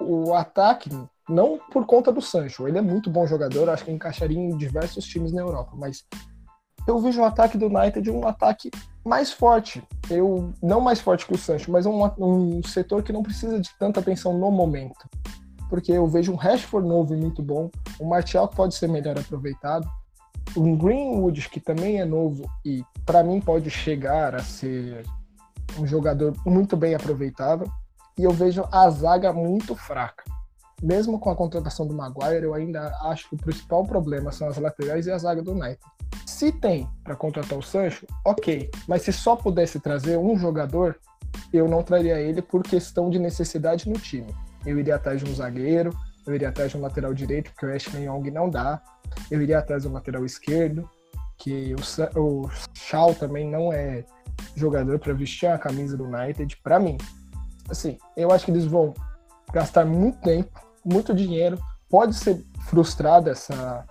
o 0.00 0.34
ataque 0.34 0.90
não 1.28 1.58
por 1.72 1.86
conta 1.86 2.12
do 2.12 2.20
Sancho. 2.20 2.66
Ele 2.68 2.78
é 2.78 2.82
muito 2.82 3.10
bom 3.10 3.26
jogador, 3.26 3.68
acho 3.70 3.84
que 3.84 3.92
encaixaria 3.92 4.38
em 4.38 4.56
diversos 4.56 5.04
times 5.04 5.32
na 5.32 5.42
Europa, 5.42 5.72
mas 5.74 6.04
eu 6.86 6.98
vejo 6.98 7.20
o 7.20 7.24
ataque 7.24 7.56
do 7.56 7.66
United 7.66 8.10
um 8.10 8.26
ataque 8.26 8.70
mais 9.04 9.32
forte. 9.32 9.82
Eu 10.10 10.52
não 10.62 10.80
mais 10.80 11.00
forte 11.00 11.26
que 11.26 11.34
o 11.34 11.38
Sancho, 11.38 11.70
mas 11.70 11.86
um, 11.86 12.04
um 12.18 12.62
setor 12.62 13.02
que 13.02 13.12
não 13.12 13.22
precisa 13.22 13.60
de 13.60 13.70
tanta 13.78 14.00
atenção 14.00 14.36
no 14.36 14.50
momento. 14.50 15.08
Porque 15.68 15.92
eu 15.92 16.06
vejo 16.06 16.32
um 16.32 16.36
Rashford 16.36 16.86
novo 16.86 17.14
e 17.14 17.16
muito 17.16 17.42
bom, 17.42 17.70
um 18.00 18.06
Martial 18.06 18.48
que 18.48 18.56
pode 18.56 18.74
ser 18.74 18.88
melhor 18.88 19.18
aproveitado, 19.18 19.88
um 20.56 20.76
Greenwood 20.76 21.48
que 21.48 21.58
também 21.58 22.00
é 22.00 22.04
novo 22.04 22.44
e 22.64 22.84
para 23.04 23.22
mim 23.22 23.40
pode 23.40 23.70
chegar 23.70 24.34
a 24.34 24.42
ser 24.42 25.04
um 25.78 25.86
jogador 25.86 26.34
muito 26.46 26.76
bem 26.76 26.94
aproveitável. 26.94 27.68
E 28.16 28.22
eu 28.22 28.30
vejo 28.30 28.64
a 28.70 28.88
zaga 28.90 29.32
muito 29.32 29.74
fraca. 29.74 30.22
Mesmo 30.82 31.18
com 31.18 31.30
a 31.30 31.36
contratação 31.36 31.86
do 31.86 31.94
Maguire, 31.94 32.44
eu 32.44 32.54
ainda 32.54 32.94
acho 33.02 33.28
que 33.28 33.34
o 33.34 33.38
principal 33.38 33.84
problema 33.84 34.30
são 34.30 34.48
as 34.48 34.56
laterais 34.56 35.06
e 35.06 35.10
a 35.10 35.18
zaga 35.18 35.42
do 35.42 35.52
United. 35.52 35.80
Se 36.44 36.52
tem 36.52 36.86
para 37.02 37.16
contratar 37.16 37.58
o 37.58 37.62
Sancho, 37.62 38.06
ok. 38.22 38.70
Mas 38.86 39.00
se 39.00 39.10
só 39.14 39.34
pudesse 39.34 39.80
trazer 39.80 40.18
um 40.18 40.36
jogador, 40.38 41.00
eu 41.50 41.66
não 41.66 41.82
traria 41.82 42.20
ele 42.20 42.42
por 42.42 42.62
questão 42.62 43.08
de 43.08 43.18
necessidade 43.18 43.88
no 43.88 43.98
time. 43.98 44.26
Eu 44.66 44.78
iria 44.78 44.96
atrás 44.96 45.22
de 45.22 45.30
um 45.30 45.34
zagueiro, 45.34 45.98
eu 46.26 46.34
iria 46.34 46.50
atrás 46.50 46.70
de 46.70 46.76
um 46.76 46.82
lateral 46.82 47.14
direito, 47.14 47.50
porque 47.50 47.64
o 47.64 47.74
Ashley 47.74 48.04
Young 48.04 48.30
não 48.30 48.50
dá. 48.50 48.78
Eu 49.30 49.40
iria 49.40 49.58
atrás 49.58 49.84
de 49.84 49.88
um 49.88 49.92
lateral 49.92 50.22
esquerdo, 50.26 50.86
que 51.38 51.74
o, 51.74 52.20
o 52.20 52.50
Shaw 52.74 53.14
também 53.14 53.48
não 53.48 53.72
é 53.72 54.04
jogador 54.54 54.98
para 54.98 55.14
vestir 55.14 55.46
a 55.46 55.56
camisa 55.56 55.96
do 55.96 56.04
United, 56.04 56.58
para 56.62 56.78
mim. 56.78 56.98
Assim, 57.70 57.96
eu 58.14 58.30
acho 58.30 58.44
que 58.44 58.50
eles 58.50 58.66
vão 58.66 58.92
gastar 59.50 59.86
muito 59.86 60.20
tempo, 60.20 60.60
muito 60.84 61.14
dinheiro. 61.14 61.58
Pode 61.88 62.14
ser 62.14 62.44
frustrada 62.68 63.30
essa 63.30 63.86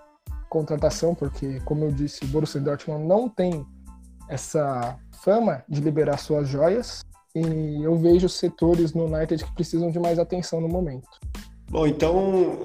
contratação, 0.54 1.16
porque, 1.16 1.60
como 1.66 1.84
eu 1.84 1.92
disse, 1.92 2.24
o 2.24 2.28
Borussia 2.28 2.62
Dortmund 2.62 3.04
não 3.06 3.28
tem 3.28 3.66
essa 4.30 4.96
fama 5.24 5.63
de 5.68 5.82
liberar 5.82 6.18
suas 6.18 6.48
joias 6.48 7.02
e 7.36 7.84
eu 7.84 7.98
vejo 7.98 8.30
setores 8.30 8.94
no 8.94 9.06
United 9.06 9.44
que 9.44 9.52
precisam 9.56 9.89
de 9.89 10.00
mais 10.00 10.20
atenção 10.20 10.62
no 10.62 10.70
momento. 10.70 11.10
Bom, 11.72 11.88
então 11.88 12.60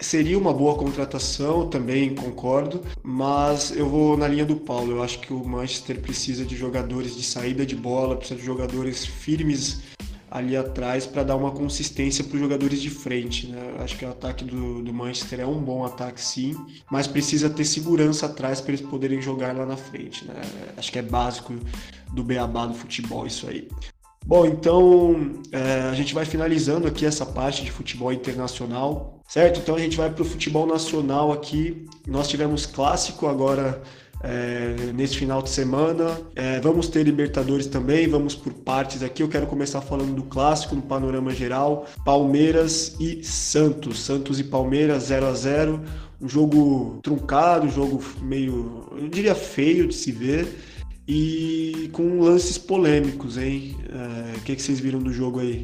seria 0.00 0.38
uma 0.38 0.54
boa 0.54 0.74
contratação, 0.74 1.68
também 1.68 2.14
concordo, 2.14 2.80
mas 3.02 3.76
eu 3.76 3.86
vou 3.86 4.16
na 4.16 4.26
linha 4.26 4.46
do 4.46 4.56
Paulo. 4.56 4.92
Eu 4.92 5.02
acho 5.02 5.20
que 5.20 5.34
o 5.34 5.44
Manchester 5.44 6.00
precisa 6.00 6.46
de 6.46 6.56
jogadores 6.56 7.14
de 7.14 7.22
saída 7.22 7.66
de 7.66 7.76
bola, 7.76 8.16
precisa 8.16 8.40
de 8.40 8.46
jogadores 8.46 9.04
firmes 9.04 9.82
ali 10.34 10.56
atrás 10.56 11.06
para 11.06 11.22
dar 11.22 11.36
uma 11.36 11.52
consistência 11.52 12.24
para 12.24 12.34
os 12.34 12.40
jogadores 12.40 12.82
de 12.82 12.90
frente. 12.90 13.46
Né? 13.46 13.76
Acho 13.78 13.96
que 13.96 14.04
o 14.04 14.08
ataque 14.08 14.44
do, 14.44 14.82
do, 14.82 14.92
Manchester 14.92 15.38
é 15.38 15.46
um 15.46 15.62
bom 15.62 15.84
ataque, 15.84 16.20
sim, 16.20 16.56
mas 16.90 17.06
precisa 17.06 17.48
ter 17.48 17.64
segurança 17.64 18.26
atrás 18.26 18.60
para 18.60 18.72
eles 18.72 18.84
poderem 18.84 19.22
jogar 19.22 19.54
lá 19.54 19.64
na 19.64 19.76
frente. 19.76 20.24
Né? 20.24 20.34
Acho 20.76 20.90
que 20.90 20.98
é 20.98 21.02
básico 21.02 21.54
do 22.12 22.24
beabá 22.24 22.66
do 22.66 22.74
futebol 22.74 23.24
isso 23.24 23.48
aí. 23.48 23.68
Bom, 24.26 24.44
então 24.44 25.40
é, 25.52 25.82
a 25.82 25.94
gente 25.94 26.12
vai 26.12 26.24
finalizando 26.24 26.88
aqui 26.88 27.06
essa 27.06 27.24
parte 27.24 27.62
de 27.62 27.70
futebol 27.70 28.12
internacional, 28.12 29.20
certo? 29.28 29.60
Então 29.60 29.76
a 29.76 29.78
gente 29.78 29.96
vai 29.96 30.10
para 30.10 30.22
o 30.22 30.24
futebol 30.24 30.66
nacional 30.66 31.30
aqui. 31.30 31.86
Nós 32.08 32.26
tivemos 32.26 32.66
clássico 32.66 33.28
agora 33.28 33.80
é, 34.24 34.92
nesse 34.92 35.16
final 35.18 35.42
de 35.42 35.50
semana. 35.50 36.18
É, 36.34 36.58
vamos 36.60 36.88
ter 36.88 37.04
Libertadores 37.04 37.66
também, 37.66 38.08
vamos 38.08 38.34
por 38.34 38.52
partes 38.52 39.02
aqui. 39.02 39.22
Eu 39.22 39.28
quero 39.28 39.46
começar 39.46 39.82
falando 39.82 40.14
do 40.14 40.22
clássico 40.22 40.74
no 40.74 40.82
panorama 40.82 41.32
geral: 41.32 41.86
Palmeiras 42.04 42.96
e 42.98 43.22
Santos. 43.22 44.00
Santos 44.00 44.40
e 44.40 44.44
Palmeiras 44.44 45.04
0 45.04 45.26
a 45.26 45.34
0 45.34 45.80
Um 46.20 46.28
jogo 46.28 46.98
truncado, 47.02 47.66
um 47.66 47.70
jogo 47.70 48.02
meio, 48.22 48.88
eu 48.96 49.08
diria 49.08 49.34
feio 49.34 49.86
de 49.86 49.94
se 49.94 50.10
ver 50.10 50.48
e 51.06 51.90
com 51.92 52.20
lances 52.20 52.56
polêmicos, 52.56 53.36
hein? 53.36 53.76
É, 53.90 54.38
o 54.38 54.40
que, 54.40 54.56
que 54.56 54.62
vocês 54.62 54.80
viram 54.80 55.00
do 55.00 55.12
jogo 55.12 55.40
aí? 55.40 55.62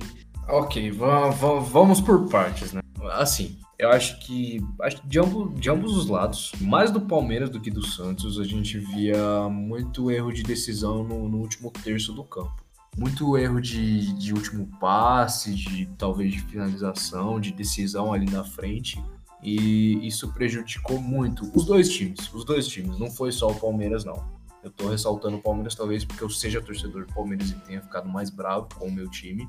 Ok, 0.48 0.90
vamos 0.90 2.00
por 2.00 2.28
partes, 2.28 2.72
né? 2.72 2.82
Assim, 3.12 3.56
eu 3.80 3.90
acho 3.90 4.18
que 4.20 4.60
de 5.04 5.18
ambos, 5.18 5.58
de 5.58 5.70
ambos 5.70 5.96
os 5.96 6.06
lados, 6.06 6.52
mais 6.60 6.90
do 6.90 7.00
Palmeiras 7.00 7.48
do 7.48 7.58
que 7.58 7.70
do 7.70 7.84
Santos, 7.84 8.38
a 8.38 8.44
gente 8.44 8.78
via 8.78 9.48
muito 9.48 10.10
erro 10.10 10.30
de 10.32 10.42
decisão 10.42 11.02
no, 11.02 11.28
no 11.28 11.38
último 11.38 11.70
terço 11.70 12.12
do 12.12 12.22
campo. 12.22 12.62
Muito 12.98 13.38
erro 13.38 13.58
de, 13.58 14.12
de 14.12 14.34
último 14.34 14.68
passe, 14.78 15.54
de 15.54 15.86
talvez 15.96 16.32
de 16.32 16.42
finalização, 16.42 17.40
de 17.40 17.52
decisão 17.52 18.12
ali 18.12 18.30
na 18.30 18.44
frente. 18.44 19.02
E 19.42 20.06
isso 20.06 20.30
prejudicou 20.34 21.00
muito 21.00 21.50
os 21.54 21.64
dois 21.64 21.88
times. 21.88 22.32
Os 22.34 22.44
dois 22.44 22.66
times, 22.66 22.98
não 22.98 23.10
foi 23.10 23.32
só 23.32 23.48
o 23.50 23.54
Palmeiras, 23.54 24.04
não. 24.04 24.22
Eu 24.62 24.70
tô 24.70 24.88
ressaltando 24.90 25.38
o 25.38 25.40
Palmeiras, 25.40 25.74
talvez 25.74 26.04
porque 26.04 26.22
eu 26.22 26.28
seja 26.28 26.60
torcedor 26.60 27.06
do 27.06 27.14
Palmeiras 27.14 27.50
e 27.50 27.54
tenha 27.54 27.80
ficado 27.80 28.06
mais 28.10 28.28
bravo 28.28 28.68
com 28.74 28.88
o 28.88 28.92
meu 28.92 29.08
time. 29.08 29.48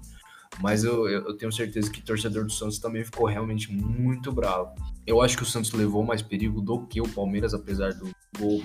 Mas 0.59 0.83
eu, 0.83 1.07
eu 1.07 1.37
tenho 1.37 1.51
certeza 1.51 1.89
que 1.89 1.99
o 1.99 2.03
torcedor 2.03 2.43
do 2.43 2.51
Santos 2.51 2.79
também 2.79 3.03
ficou 3.03 3.25
realmente 3.25 3.71
muito 3.71 4.31
bravo. 4.31 4.73
Eu 5.07 5.21
acho 5.21 5.37
que 5.37 5.43
o 5.43 5.45
Santos 5.45 5.71
levou 5.71 6.03
mais 6.03 6.21
perigo 6.21 6.61
do 6.61 6.85
que 6.85 7.01
o 7.01 7.07
Palmeiras, 7.07 7.53
apesar 7.53 7.93
do 7.93 8.11
gol 8.37 8.61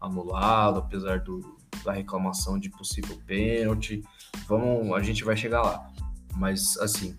anulado, 0.00 0.78
apesar 0.78 1.20
do, 1.20 1.56
da 1.84 1.92
reclamação 1.92 2.58
de 2.58 2.70
possível 2.70 3.16
pênalti. 3.26 4.02
Vamos, 4.46 4.92
a 4.92 5.02
gente 5.02 5.24
vai 5.24 5.36
chegar 5.36 5.62
lá. 5.62 5.86
Mas 6.34 6.76
assim, 6.78 7.16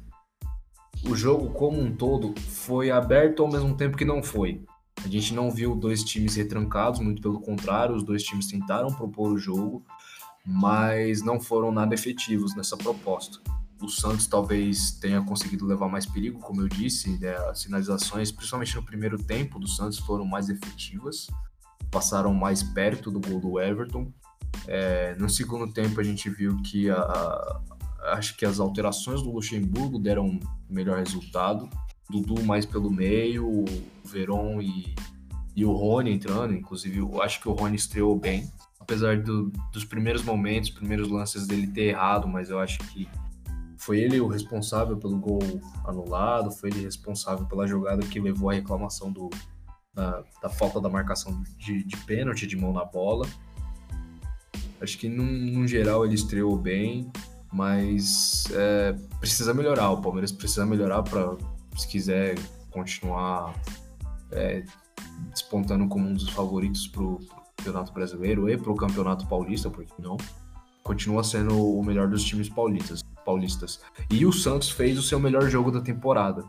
o 1.06 1.16
jogo 1.16 1.52
como 1.52 1.80
um 1.80 1.96
todo 1.96 2.34
foi 2.40 2.90
aberto 2.90 3.44
ao 3.44 3.52
mesmo 3.52 3.76
tempo 3.76 3.98
que 3.98 4.06
não 4.06 4.24
foi. 4.24 4.64
A 5.04 5.08
gente 5.08 5.34
não 5.34 5.50
viu 5.50 5.76
dois 5.76 6.04
times 6.04 6.36
retrancados, 6.36 7.00
muito 7.00 7.22
pelo 7.22 7.40
contrário, 7.40 7.96
os 7.96 8.04
dois 8.04 8.22
times 8.22 8.48
tentaram 8.48 8.94
propor 8.94 9.32
o 9.32 9.38
jogo, 9.38 9.82
mas 10.46 11.22
não 11.22 11.40
foram 11.40 11.72
nada 11.72 11.94
efetivos 11.94 12.54
nessa 12.54 12.76
proposta 12.76 13.40
o 13.82 13.88
Santos 13.88 14.28
talvez 14.28 14.92
tenha 14.92 15.22
conseguido 15.22 15.66
levar 15.66 15.88
mais 15.88 16.06
perigo, 16.06 16.40
como 16.40 16.62
eu 16.62 16.68
disse, 16.68 17.18
né? 17.18 17.36
as 17.50 17.62
sinalizações, 17.62 18.32
principalmente 18.32 18.76
no 18.76 18.84
primeiro 18.84 19.18
tempo, 19.18 19.60
do 19.60 19.68
Santos 19.68 19.98
foram 20.00 20.26
mais 20.26 20.50
efetivas, 20.50 21.28
passaram 21.90 22.34
mais 22.34 22.62
perto 22.62 23.10
do 23.10 23.20
gol 23.20 23.40
do 23.40 23.60
Everton. 23.60 24.12
É, 24.68 25.16
no 25.16 25.30
segundo 25.30 25.72
tempo 25.72 26.00
a 26.00 26.04
gente 26.04 26.30
viu 26.30 26.58
que 26.62 26.90
a, 26.90 26.98
a, 26.98 27.62
acho 28.14 28.36
que 28.36 28.46
as 28.46 28.60
alterações 28.60 29.22
do 29.22 29.32
Luxemburgo 29.32 29.98
deram 29.98 30.40
melhor 30.70 30.98
resultado. 30.98 31.70
Dudu 32.10 32.44
mais 32.44 32.66
pelo 32.66 32.92
meio, 32.92 33.48
o 33.48 33.66
Veron 34.04 34.60
e, 34.62 34.96
e 35.56 35.64
o 35.64 35.72
Rony 35.72 36.12
entrando, 36.12 36.54
inclusive 36.54 36.98
eu 36.98 37.22
acho 37.22 37.40
que 37.40 37.48
o 37.48 37.54
Rony 37.54 37.76
estreou 37.76 38.18
bem, 38.18 38.52
apesar 38.80 39.22
do, 39.22 39.52
dos 39.72 39.86
primeiros 39.86 40.24
momentos, 40.24 40.72
primeiros 40.72 41.08
lances 41.08 41.46
dele 41.46 41.68
ter 41.68 41.90
errado, 41.90 42.28
mas 42.28 42.50
eu 42.50 42.60
acho 42.60 42.80
que 42.90 43.08
foi 43.90 44.02
ele 44.02 44.22
o 44.22 44.28
responsável 44.28 44.98
pelo 44.98 45.18
gol 45.18 45.40
anulado, 45.84 46.52
foi 46.52 46.70
ele 46.70 46.82
responsável 46.82 47.48
pela 47.48 47.66
jogada 47.66 48.06
que 48.06 48.20
levou 48.20 48.52
à 48.52 48.54
reclamação 48.54 49.12
do, 49.12 49.32
da, 49.96 50.24
da 50.44 50.48
falta 50.48 50.80
da 50.80 50.88
marcação 50.88 51.42
de, 51.58 51.84
de 51.84 51.98
pênalti, 52.06 52.46
de 52.46 52.56
mão 52.56 52.72
na 52.72 52.86
bola. 52.86 53.26
Acho 54.80 54.96
que, 54.96 55.10
num, 55.10 55.26
num 55.26 55.68
geral, 55.68 56.06
ele 56.06 56.14
estreou 56.14 56.56
bem, 56.56 57.12
mas 57.52 58.44
é, 58.52 58.94
precisa 59.20 59.56
melhorar. 59.56 59.90
O 59.90 60.00
Palmeiras 60.04 60.32
precisa 60.32 60.68
melhorar 60.68 61.02
para, 61.02 61.36
se 61.76 61.88
quiser 61.88 62.38
continuar 62.70 63.60
é, 64.32 64.64
despontando 65.32 65.88
como 65.88 66.08
um 66.08 66.14
dos 66.14 66.30
favoritos 66.30 66.86
para 66.86 67.02
o 67.02 67.20
Campeonato 67.58 67.92
Brasileiro 67.92 68.48
e 68.48 68.56
para 68.56 68.72
o 68.72 68.76
Campeonato 68.76 69.26
Paulista, 69.26 69.68
porque 69.68 70.00
não? 70.00 70.16
Continua 70.84 71.24
sendo 71.24 71.58
o 71.60 71.84
melhor 71.84 72.08
dos 72.08 72.24
times 72.24 72.48
paulistas 72.48 73.02
paulistas. 73.30 73.80
E 74.10 74.26
o 74.26 74.34
Santos 74.34 74.72
fez 74.72 74.98
o 74.98 75.04
seu 75.04 75.20
melhor 75.20 75.48
jogo 75.48 75.72
da 75.72 75.80
temporada. 75.80 76.44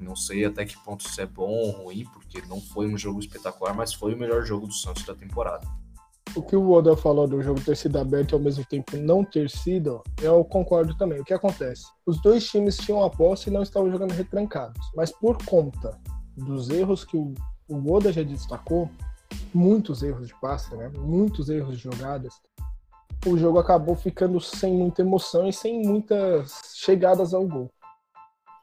Não 0.00 0.16
sei 0.16 0.46
até 0.46 0.64
que 0.64 0.82
ponto 0.82 1.06
isso 1.06 1.20
é 1.20 1.26
bom 1.26 1.50
ou 1.50 1.70
ruim, 1.70 2.06
porque 2.06 2.42
não 2.48 2.58
foi 2.58 2.88
um 2.88 2.96
jogo 2.96 3.20
espetacular, 3.20 3.74
mas 3.74 3.92
foi 3.92 4.14
o 4.14 4.18
melhor 4.18 4.42
jogo 4.42 4.66
do 4.66 4.72
Santos 4.72 5.04
da 5.04 5.14
temporada. 5.14 5.66
O 6.34 6.42
que 6.42 6.56
o 6.56 6.70
Oda 6.70 6.96
falou 6.96 7.28
do 7.28 7.42
jogo 7.42 7.60
ter 7.60 7.76
sido 7.76 7.98
aberto 7.98 8.32
e 8.32 8.34
ao 8.34 8.40
mesmo 8.40 8.64
tempo 8.64 8.96
não 8.96 9.22
ter 9.22 9.50
sido, 9.50 10.02
eu 10.22 10.42
concordo 10.42 10.96
também. 10.96 11.20
O 11.20 11.24
que 11.24 11.34
acontece? 11.34 11.84
Os 12.06 12.20
dois 12.22 12.48
times 12.48 12.78
tinham 12.78 13.04
a 13.04 13.10
posse 13.10 13.50
e 13.50 13.52
não 13.52 13.62
estavam 13.62 13.90
jogando 13.90 14.12
retrancados. 14.12 14.80
Mas 14.96 15.12
por 15.12 15.36
conta 15.44 16.00
dos 16.34 16.70
erros 16.70 17.04
que 17.04 17.18
o, 17.18 17.34
Oda 17.68 18.10
já 18.10 18.22
destacou, 18.22 18.90
muitos 19.52 20.02
erros 20.02 20.28
de 20.28 20.34
passe, 20.40 20.74
né? 20.74 20.90
muitos 20.96 21.50
erros 21.50 21.76
de 21.76 21.82
jogadas, 21.82 22.32
o 23.26 23.36
jogo 23.36 23.58
acabou 23.58 23.94
ficando 23.94 24.40
sem 24.40 24.76
muita 24.76 25.02
emoção 25.02 25.46
e 25.46 25.52
sem 25.52 25.86
muitas 25.86 26.72
chegadas 26.74 27.32
ao 27.32 27.46
gol. 27.46 27.70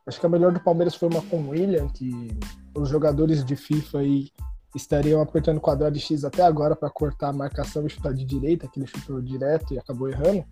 Acho 0.06 0.20
que 0.20 0.26
a 0.26 0.30
melhor 0.30 0.52
do 0.52 0.60
Palmeiras 0.60 0.96
foi 0.96 1.08
uma 1.10 1.22
com 1.22 1.38
o 1.38 1.50
William, 1.50 1.88
que 1.88 2.38
os 2.76 2.90
jogadores 2.90 3.44
de 3.46 3.56
FIFA 3.56 4.00
aí 4.00 4.28
estariam 4.76 5.22
apertando 5.22 5.60
quadrado 5.60 5.96
de 5.96 6.00
X 6.00 6.24
até 6.24 6.44
agora 6.44 6.76
para 6.76 6.90
cortar 6.90 7.30
a 7.30 7.34
marcação 7.34 7.86
e 7.86 7.90
chutar 7.90 8.14
de 8.14 8.26
direita, 8.26 8.68
que 8.68 8.80
ele 8.80 8.88
chutou 8.88 9.22
direto 9.22 9.74
e 9.74 9.80
acabou 9.80 10.10
errando. 10.10 10.44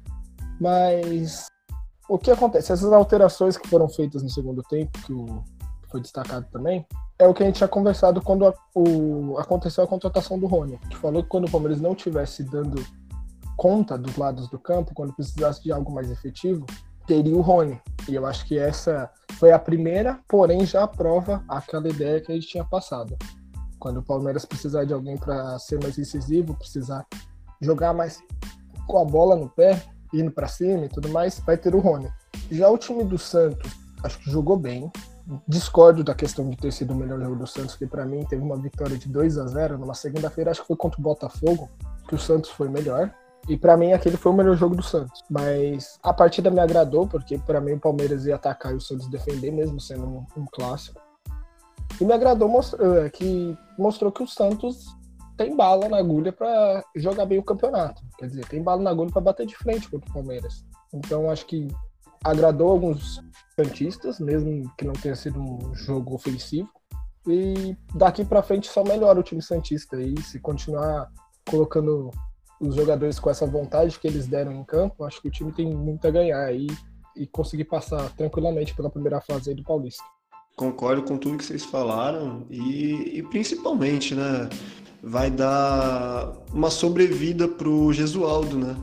Mas 0.60 1.48
o 2.10 2.17
que 2.17 2.32
acontece? 2.32 2.72
Essas 2.72 2.91
alterações 2.91 3.58
que 3.58 3.67
foram 3.67 3.89
feitas 3.89 4.24
no 4.24 4.30
segundo 4.30 4.63
tempo, 4.63 4.98
que, 5.06 5.13
o, 5.13 5.43
foi 5.89 6.02
destacado 6.02 6.48
também, 6.52 6.86
é 7.20 7.28
o 7.28 7.34
que 7.34 7.43
a 7.43 7.46
gente 7.46 7.58
tinha 7.58 7.67
conversado 7.67 8.22
quando 8.22 8.48
a, 8.48 8.54
o, 8.76 9.38
aconteceu 9.38 9.84
a 9.84 9.88
contratação 9.88 10.39
do 10.39 10.48
Rony, 10.48 10.80
que 10.89 10.98
falou 10.98 11.24
que 11.24 11.30
quando 11.30 11.46
o 11.46 11.52
Palmeiras 11.52 11.82
não 11.82 11.93
tivesse 11.93 12.43
dando 12.43 12.84
conta 13.58 13.98
dos 13.98 14.15
lados 14.15 14.48
do 14.50 14.60
campo, 14.60 14.93
quando 14.93 15.13
precisasse 15.13 15.63
de 15.63 15.72
algo 15.72 15.91
mais 15.91 16.10
efetivo, 16.12 16.65
teria 17.08 17.36
o 17.36 17.41
Rony. 17.41 17.82
E 18.08 18.13
eu 18.13 18.26
acho 18.26 18.46
que 18.46 18.58
essa 18.58 19.10
foi 19.34 19.52
a 19.52 19.60
primeira, 19.60 20.20
porém 20.28 20.65
já 20.65 20.84
aprova 20.84 21.43
aquela 21.50 21.89
ideia 21.89 22.22
que 22.22 22.32
a 22.32 22.36
gente 22.36 22.48
tinha 22.48 22.63
passado. 22.63 23.17
Quando 23.80 23.98
o 23.98 24.04
Palmeiras 24.04 24.46
precisar 24.46 24.86
de 24.86 24.93
alguém 24.93 25.17
para 25.17 25.58
ser 25.58 25.82
mais 25.82 25.98
incisivo, 25.98 26.56
precisar 26.56 27.06
jogar 27.60 27.93
mais 27.93 28.22
com 28.88 29.00
a 29.00 29.06
bola 29.06 29.36
no 29.36 29.50
pé, 29.50 29.84
indo 30.13 30.32
para 30.32 30.48
cima 30.48 30.86
e 30.86 30.89
tudo 30.89 31.10
mais, 31.10 31.39
vai 31.39 31.58
ter 31.58 31.74
o 31.76 31.80
Rony. 31.80 32.10
Já 32.52 32.70
o 32.70 32.78
time 32.78 33.04
do 33.04 33.17
Santos, 33.17 33.72
acho 34.04 34.20
que 34.20 34.30
jogou 34.30 34.58
bem. 34.58 34.91
Discordo 35.48 36.04
da 36.04 36.15
questão 36.15 36.50
de 36.50 36.56
ter 36.56 36.72
sido 36.72 36.93
o 36.93 36.96
melhor 36.96 37.20
jogo 37.20 37.36
do 37.36 37.48
Santos, 37.48 37.76
que 37.76 37.86
para 37.86 38.06
mim 38.06 38.24
teve 38.26 38.41
uma 38.41 38.56
vitória 38.56 38.98
de 38.98 39.10
2 39.10 39.38
a 39.38 39.48
0 39.48 39.78
numa 39.78 39.93
segunda-feira, 39.93 40.52
acho 40.52 40.62
que 40.62 40.67
foi 40.67 40.78
contra 40.78 41.00
o 41.00 41.04
Botafogo, 41.04 41.70
que 42.08 42.15
o 42.15 42.20
Santos 42.20 42.50
foi 42.50 42.70
melhor. 42.70 43.13
E 43.47 43.58
para 43.58 43.78
mim 43.78 43.93
aquele 43.93 44.17
foi 44.17 44.32
o 44.32 44.36
melhor 44.36 44.56
jogo 44.56 44.76
do 44.76 44.84
Santos. 44.84 45.23
Mas 45.30 45.97
a 46.04 46.13
partida 46.13 46.52
me 46.52 46.60
agradou, 46.60 47.08
porque 47.08 47.38
para 47.38 47.62
mim 47.62 47.73
o 47.73 47.80
Palmeiras 47.80 48.26
ia 48.26 48.36
atacar 48.36 48.73
e 48.73 48.76
o 48.76 48.82
Santos 48.82 49.08
defender, 49.08 49.52
mesmo 49.52 49.80
sendo 49.80 50.06
um, 50.06 50.26
um 50.36 50.45
clássico. 50.45 51.00
E 52.00 52.06
me 52.06 52.13
agradou 52.13 52.50
mostrou, 52.50 52.97
é, 52.97 53.10
que 53.10 53.58
mostrou 53.78 54.12
que 54.12 54.21
o 54.21 54.28
Santos 54.28 54.86
tem 55.38 55.56
bala 55.56 55.88
na 55.88 55.97
agulha 55.97 56.34
para 56.34 56.84
jogar 56.95 57.26
bem 57.26 57.39
o 57.39 57.43
campeonato. 57.43 58.02
Quer 58.17 58.28
dizer, 58.28 58.45
tem 58.47 58.62
bala 58.62 58.82
na 58.82 58.89
agulha 58.89 59.12
para 59.12 59.21
bater 59.21 59.45
de 59.45 59.56
frente 59.56 59.89
contra 59.89 60.10
o 60.10 60.13
Palmeiras. 60.13 60.65
Então 60.93 61.30
acho 61.30 61.45
que 61.45 61.67
agradou 62.23 62.71
alguns 62.71 63.21
santistas, 63.56 64.19
mesmo 64.19 64.69
que 64.78 64.86
não 64.86 64.93
tenha 64.93 65.15
sido 65.15 65.39
um 65.39 65.73
jogo 65.76 66.15
ofensivo. 66.15 66.69
E 67.28 67.76
daqui 67.93 68.26
para 68.26 68.41
frente 68.41 68.67
só 68.67 68.84
melhora 68.84 69.19
o 69.19 69.23
time 69.23 69.41
santista 69.41 69.97
aí, 69.97 70.19
se 70.21 70.39
continuar 70.39 71.12
colocando 71.50 72.12
os 72.60 72.76
jogadores 72.76 73.20
com 73.20 73.30
essa 73.30 73.46
vontade 73.46 74.00
que 74.00 74.08
eles 74.08 74.28
deram 74.28 74.52
em 74.52 74.63
campo, 74.63 75.04
acho 75.04 75.22
que 75.22 75.28
o 75.28 75.32
time 75.32 75.52
tem 75.52 75.74
muito 75.74 76.08
a 76.08 76.12
ganhar 76.12 76.43
aí 76.43 76.67
e 77.15 77.26
conseguir 77.26 77.65
passar 77.65 78.10
tranquilamente 78.15 78.76
pela 78.76 78.89
primeira 78.89 79.22
fase 79.22 79.54
do 79.54 79.63
Paulista. 79.63 80.04
Concordo 80.56 81.04
com 81.04 81.17
tudo 81.17 81.38
que 81.38 81.46
vocês 81.46 81.63
falaram 81.63 82.46
e, 82.50 83.20
e 83.20 83.24
principalmente, 83.24 84.15
né? 84.15 84.50
Vai 85.04 85.30
dar 85.30 86.34
uma 86.52 86.72
sobrevida 86.72 87.48
pro 87.48 87.93
Gesualdo, 87.93 88.58
né? 88.58 88.76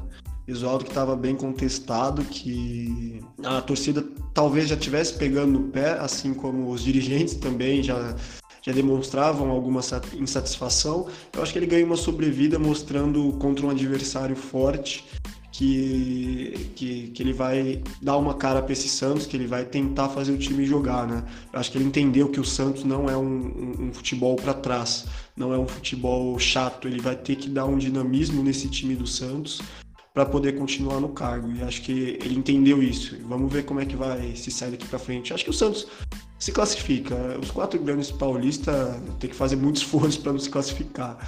Gesualdo 0.46 0.84
que 0.84 0.90
estava 0.90 1.16
bem 1.16 1.34
contestado, 1.34 2.22
que 2.24 3.20
a 3.44 3.60
torcida 3.60 4.04
talvez 4.32 4.68
já 4.68 4.76
estivesse 4.76 5.14
pegando 5.14 5.58
no 5.58 5.68
pé, 5.70 5.98
assim 5.98 6.34
como 6.34 6.70
os 6.70 6.82
dirigentes 6.82 7.34
também 7.34 7.82
já, 7.82 8.14
já 8.64 8.72
demonstravam 8.72 9.50
alguma 9.50 9.80
insatisfação. 10.18 11.06
Eu 11.32 11.42
acho 11.42 11.52
que 11.52 11.58
ele 11.58 11.66
ganha 11.66 11.84
uma 11.84 11.96
sobrevida 11.96 12.58
mostrando 12.58 13.32
contra 13.38 13.66
um 13.66 13.70
adversário 13.70 14.34
forte 14.34 15.04
que, 15.52 16.70
que, 16.74 17.08
que 17.08 17.22
ele 17.22 17.32
vai 17.32 17.82
dar 18.00 18.16
uma 18.16 18.34
cara 18.34 18.62
para 18.62 18.72
esse 18.72 18.88
Santos, 18.88 19.26
que 19.26 19.36
ele 19.36 19.46
vai 19.46 19.64
tentar 19.64 20.08
fazer 20.08 20.32
o 20.32 20.38
time 20.38 20.64
jogar, 20.64 21.06
né? 21.06 21.22
Eu 21.52 21.60
acho 21.60 21.70
que 21.70 21.78
ele 21.78 21.84
entendeu 21.84 22.28
que 22.28 22.40
o 22.40 22.44
Santos 22.44 22.84
não 22.84 23.08
é 23.08 23.16
um, 23.16 23.22
um, 23.22 23.86
um 23.86 23.92
futebol 23.92 24.34
para 24.34 24.54
trás, 24.54 25.04
não 25.36 25.52
é 25.52 25.58
um 25.58 25.68
futebol 25.68 26.36
chato, 26.38 26.88
ele 26.88 27.00
vai 27.00 27.14
ter 27.14 27.36
que 27.36 27.48
dar 27.48 27.66
um 27.66 27.76
dinamismo 27.76 28.42
nesse 28.42 28.68
time 28.68 28.96
do 28.96 29.06
Santos 29.06 29.60
para 30.14 30.24
poder 30.24 30.56
continuar 30.56 31.00
no 31.00 31.08
cargo. 31.10 31.52
E 31.52 31.62
acho 31.62 31.82
que 31.82 32.18
ele 32.22 32.36
entendeu 32.36 32.82
isso. 32.82 33.18
Vamos 33.28 33.52
ver 33.52 33.64
como 33.64 33.80
é 33.80 33.84
que 33.84 33.96
vai 33.96 34.34
se 34.36 34.50
sair 34.50 34.70
daqui 34.70 34.86
para 34.86 34.98
frente. 34.98 35.34
Acho 35.34 35.44
que 35.44 35.50
o 35.50 35.54
Santos 35.54 35.88
se 36.38 36.52
classifica. 36.52 37.16
Os 37.42 37.50
quatro 37.50 37.78
grandes 37.80 38.12
paulistas 38.12 38.96
tem 39.18 39.28
que 39.28 39.36
fazer 39.36 39.56
muito 39.56 39.76
esforço 39.82 40.20
para 40.20 40.32
não 40.32 40.38
se 40.38 40.48
classificar. 40.48 41.18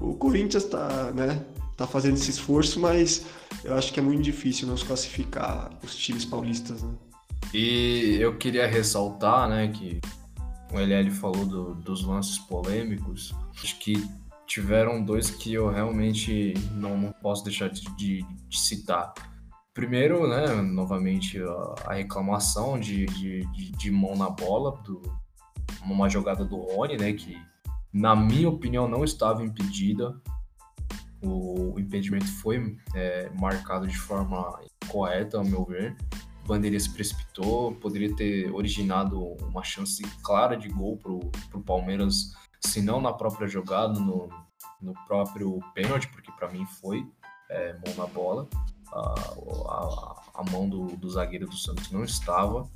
O 0.00 0.14
Corinthians 0.14 0.64
está, 0.64 1.12
né? 1.12 1.44
tá 1.80 1.86
fazendo 1.86 2.14
esse 2.14 2.30
esforço, 2.30 2.78
mas 2.78 3.24
eu 3.64 3.74
acho 3.74 3.90
que 3.90 3.98
é 3.98 4.02
muito 4.02 4.22
difícil 4.22 4.68
não 4.68 4.76
se 4.76 4.84
classificar 4.84 5.70
os 5.82 5.96
times 5.96 6.26
paulistas, 6.26 6.82
né? 6.82 6.92
E 7.54 8.18
eu 8.20 8.36
queria 8.36 8.66
ressaltar, 8.66 9.48
né, 9.48 9.68
que 9.68 9.98
o 10.70 10.78
LL 10.78 11.10
falou 11.10 11.46
do, 11.46 11.74
dos 11.76 12.04
lances 12.04 12.38
polêmicos. 12.38 13.34
Acho 13.62 13.78
que 13.78 14.06
tiveram 14.50 15.02
dois 15.02 15.30
que 15.30 15.54
eu 15.54 15.70
realmente 15.70 16.54
não, 16.72 16.98
não 16.98 17.12
posso 17.12 17.44
deixar 17.44 17.68
de, 17.68 17.82
de, 17.94 18.22
de, 18.48 18.58
citar. 18.58 19.14
Primeiro, 19.72 20.28
né, 20.28 20.60
novamente, 20.60 21.40
a, 21.40 21.74
a 21.86 21.94
reclamação 21.94 22.78
de, 22.78 23.06
de, 23.06 23.44
de, 23.70 23.90
mão 23.92 24.16
na 24.16 24.28
bola, 24.28 24.72
do, 24.82 25.00
uma 25.84 26.08
jogada 26.08 26.44
do 26.44 26.56
Rony, 26.56 26.96
né, 26.96 27.12
que 27.12 27.40
na 27.92 28.16
minha 28.16 28.48
opinião 28.48 28.88
não 28.88 29.04
estava 29.04 29.44
impedida 29.44 30.20
o 31.22 31.78
impedimento 31.78 32.26
foi 32.26 32.76
é, 32.94 33.30
marcado 33.38 33.86
de 33.86 33.96
forma 33.96 34.58
correta, 34.88 35.36
ao 35.36 35.44
meu 35.44 35.64
ver. 35.64 35.96
O 36.44 36.48
Bandeira 36.48 36.78
se 36.80 36.90
precipitou, 36.90 37.74
poderia 37.74 38.14
ter 38.16 38.50
originado 38.52 39.20
uma 39.42 39.62
chance 39.62 40.02
clara 40.22 40.56
de 40.56 40.68
gol 40.68 40.96
para 40.96 41.12
o 41.12 41.62
Palmeiras, 41.62 42.32
se 42.60 42.82
não 42.82 43.00
na 43.00 43.12
própria 43.12 43.48
jogada, 43.48 43.98
no, 43.98 44.28
no 44.80 44.92
próprio 45.06 45.58
pênalti, 45.74 46.08
porque 46.08 46.30
para 46.32 46.50
mim 46.50 46.64
foi 46.66 47.06
é, 47.48 47.72
mão 47.74 47.94
na 47.96 48.06
bola. 48.06 48.48
A, 48.92 49.00
a, 49.00 50.22
a 50.34 50.50
mão 50.50 50.68
do, 50.68 50.96
do, 50.96 51.10
zagueiro 51.10 51.46
do 51.46 51.56
Santos 51.56 51.90
não 51.90 52.04
estava 52.04 52.68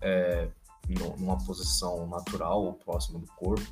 é, 0.00 0.48
numa 1.18 1.38
posição 1.38 2.06
natural 2.06 2.64
ou 2.64 2.74
próxima 2.74 3.18
do 3.18 3.26
corpo. 3.32 3.66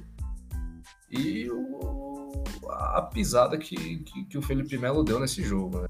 E 1.11 1.49
o, 1.51 2.45
a 2.69 3.03
pisada 3.03 3.57
que, 3.57 3.99
que, 3.99 4.25
que, 4.25 4.39
o 4.39 4.43
Felipe 4.43 4.77
Melo 4.77 5.05
deu 5.05 5.21
nesse 5.21 5.43
jogo, 5.43 5.81
né? 5.81 5.89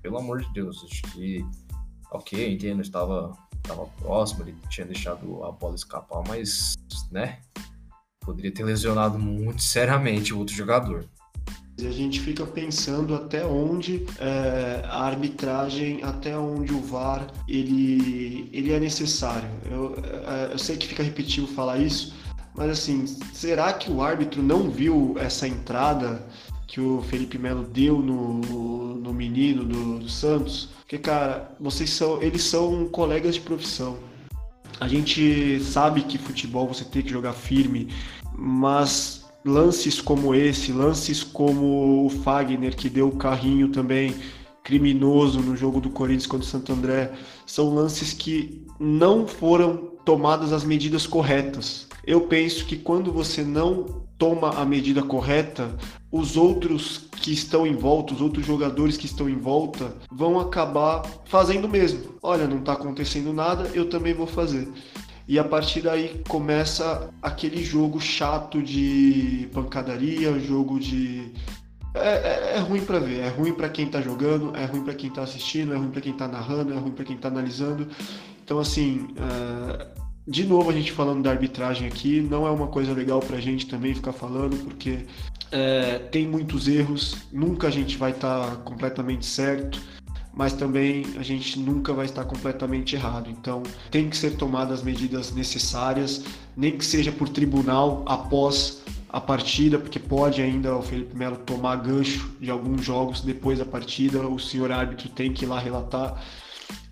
Pelo 0.00 0.18
amor 0.18 0.40
de 0.40 0.52
Deus, 0.52 0.84
acho 0.84 1.02
que, 1.12 1.46
ok, 2.10 2.54
entendo, 2.54 2.82
estava, 2.82 3.38
estava 3.56 3.86
próximo, 4.00 4.42
ele 4.42 4.56
tinha 4.68 4.84
deixado 4.84 5.44
a 5.44 5.52
bola 5.52 5.76
escapar, 5.76 6.24
mas, 6.26 6.74
né, 7.12 7.40
poderia 8.24 8.52
ter 8.52 8.64
lesionado 8.64 9.18
muito 9.18 9.62
seriamente 9.62 10.32
o 10.32 10.38
outro 10.38 10.54
jogador. 10.54 11.04
A 11.80 11.90
gente 11.90 12.20
fica 12.20 12.46
pensando 12.46 13.14
até 13.14 13.44
onde 13.44 14.06
é, 14.20 14.82
a 14.84 15.04
arbitragem, 15.04 16.02
até 16.02 16.36
onde 16.36 16.72
o 16.72 16.80
VAR 16.80 17.26
ele, 17.48 18.48
ele 18.52 18.72
é 18.72 18.78
necessário. 18.78 19.48
Eu, 19.70 19.96
é, 20.26 20.52
eu 20.52 20.58
sei 20.58 20.76
que 20.76 20.86
fica 20.86 21.02
repetitivo 21.02 21.46
falar 21.48 21.78
isso, 21.78 22.14
mas 22.54 22.70
assim, 22.70 23.06
será 23.32 23.72
que 23.72 23.90
o 23.90 24.02
árbitro 24.02 24.42
não 24.42 24.70
viu 24.70 25.16
essa 25.18 25.48
entrada 25.48 26.24
que 26.68 26.80
o 26.80 27.02
Felipe 27.02 27.38
Melo 27.38 27.64
deu 27.64 27.98
no, 28.00 28.94
no 28.96 29.12
menino 29.12 29.64
do, 29.64 29.98
do 29.98 30.08
Santos? 30.08 30.68
Porque, 30.80 30.98
cara, 30.98 31.50
vocês 31.58 31.88
são. 31.88 32.22
Eles 32.22 32.44
são 32.44 32.86
colegas 32.88 33.34
de 33.34 33.40
profissão. 33.40 33.96
A 34.80 34.88
gente 34.88 35.60
sabe 35.60 36.02
que 36.02 36.18
futebol 36.18 36.66
você 36.66 36.84
tem 36.84 37.02
que 37.02 37.10
jogar 37.10 37.32
firme, 37.32 37.88
mas 38.36 39.24
lances 39.44 40.00
como 40.00 40.34
esse, 40.34 40.72
lances 40.72 41.22
como 41.22 42.06
o 42.06 42.10
Fagner, 42.10 42.76
que 42.76 42.88
deu 42.88 43.08
o 43.08 43.16
carrinho 43.16 43.68
também 43.68 44.14
criminoso 44.62 45.40
no 45.40 45.56
jogo 45.56 45.80
do 45.80 45.90
Corinthians 45.90 46.26
contra 46.26 46.46
o 46.46 46.50
Santo 46.50 46.72
André, 46.72 47.12
são 47.44 47.74
lances 47.74 48.12
que 48.12 48.64
não 48.78 49.26
foram 49.26 49.92
tomadas 50.04 50.52
as 50.52 50.64
medidas 50.64 51.06
corretas. 51.06 51.88
Eu 52.04 52.22
penso 52.22 52.66
que 52.66 52.76
quando 52.76 53.12
você 53.12 53.42
não 53.42 54.02
toma 54.18 54.50
a 54.50 54.64
medida 54.64 55.02
correta, 55.02 55.74
os 56.10 56.36
outros 56.36 57.08
que 57.20 57.32
estão 57.32 57.66
em 57.66 57.74
volta, 57.74 58.14
os 58.14 58.20
outros 58.20 58.46
jogadores 58.46 58.96
que 58.96 59.06
estão 59.06 59.28
em 59.28 59.38
volta, 59.38 59.94
vão 60.10 60.38
acabar 60.38 61.02
fazendo 61.24 61.64
o 61.64 61.68
mesmo. 61.68 62.14
Olha, 62.22 62.46
não 62.46 62.58
está 62.58 62.74
acontecendo 62.74 63.32
nada, 63.32 63.70
eu 63.74 63.88
também 63.88 64.14
vou 64.14 64.26
fazer. 64.26 64.68
E 65.26 65.38
a 65.38 65.44
partir 65.44 65.82
daí 65.82 66.20
começa 66.28 67.10
aquele 67.22 67.64
jogo 67.64 68.00
chato 68.00 68.62
de 68.62 69.48
pancadaria, 69.52 70.38
jogo 70.40 70.78
de. 70.78 71.32
É, 71.94 72.54
é, 72.54 72.56
é 72.56 72.58
ruim 72.58 72.84
para 72.84 72.98
ver, 72.98 73.20
é 73.20 73.28
ruim 73.28 73.52
para 73.52 73.68
quem 73.68 73.86
tá 73.86 74.00
jogando, 74.00 74.56
é 74.56 74.64
ruim 74.64 74.82
para 74.82 74.94
quem 74.94 75.10
tá 75.10 75.22
assistindo, 75.22 75.74
é 75.74 75.76
ruim 75.76 75.90
para 75.90 76.00
quem 76.00 76.12
tá 76.12 76.26
narrando, 76.26 76.72
é 76.72 76.76
ruim 76.76 76.92
para 76.92 77.04
quem 77.04 77.16
tá 77.16 77.28
analisando. 77.28 77.86
Então, 78.44 78.58
assim, 78.58 79.08
uh, 79.12 80.01
de 80.26 80.44
novo 80.44 80.70
a 80.70 80.72
gente 80.72 80.92
falando 80.92 81.22
da 81.22 81.30
arbitragem 81.30 81.86
aqui, 81.86 82.20
não 82.20 82.46
é 82.46 82.50
uma 82.50 82.68
coisa 82.68 82.92
legal 82.92 83.20
para 83.20 83.36
a 83.36 83.40
gente 83.40 83.66
também 83.66 83.94
ficar 83.94 84.12
falando, 84.12 84.56
porque 84.64 85.00
é, 85.50 85.98
tem 85.98 86.26
muitos 86.26 86.68
erros, 86.68 87.16
nunca 87.32 87.68
a 87.68 87.70
gente 87.70 87.96
vai 87.96 88.12
estar 88.12 88.50
tá 88.50 88.56
completamente 88.56 89.26
certo, 89.26 89.80
mas 90.32 90.52
também 90.52 91.04
a 91.16 91.22
gente 91.22 91.58
nunca 91.58 91.92
vai 91.92 92.06
estar 92.06 92.24
completamente 92.24 92.96
errado. 92.96 93.28
Então 93.28 93.62
tem 93.90 94.08
que 94.08 94.16
ser 94.16 94.36
tomadas 94.36 94.80
as 94.80 94.84
medidas 94.84 95.32
necessárias, 95.32 96.24
nem 96.56 96.76
que 96.76 96.84
seja 96.84 97.12
por 97.12 97.28
tribunal 97.28 98.02
após 98.06 98.82
a 99.08 99.20
partida, 99.20 99.78
porque 99.78 99.98
pode 99.98 100.40
ainda 100.40 100.74
o 100.74 100.82
Felipe 100.82 101.14
Melo 101.14 101.36
tomar 101.36 101.76
gancho 101.76 102.30
de 102.40 102.50
alguns 102.50 102.82
jogos 102.82 103.20
depois 103.20 103.58
da 103.58 103.64
partida, 103.64 104.26
o 104.26 104.38
senhor 104.38 104.72
árbitro 104.72 105.08
tem 105.10 105.32
que 105.32 105.44
ir 105.44 105.48
lá 105.48 105.58
relatar. 105.58 106.22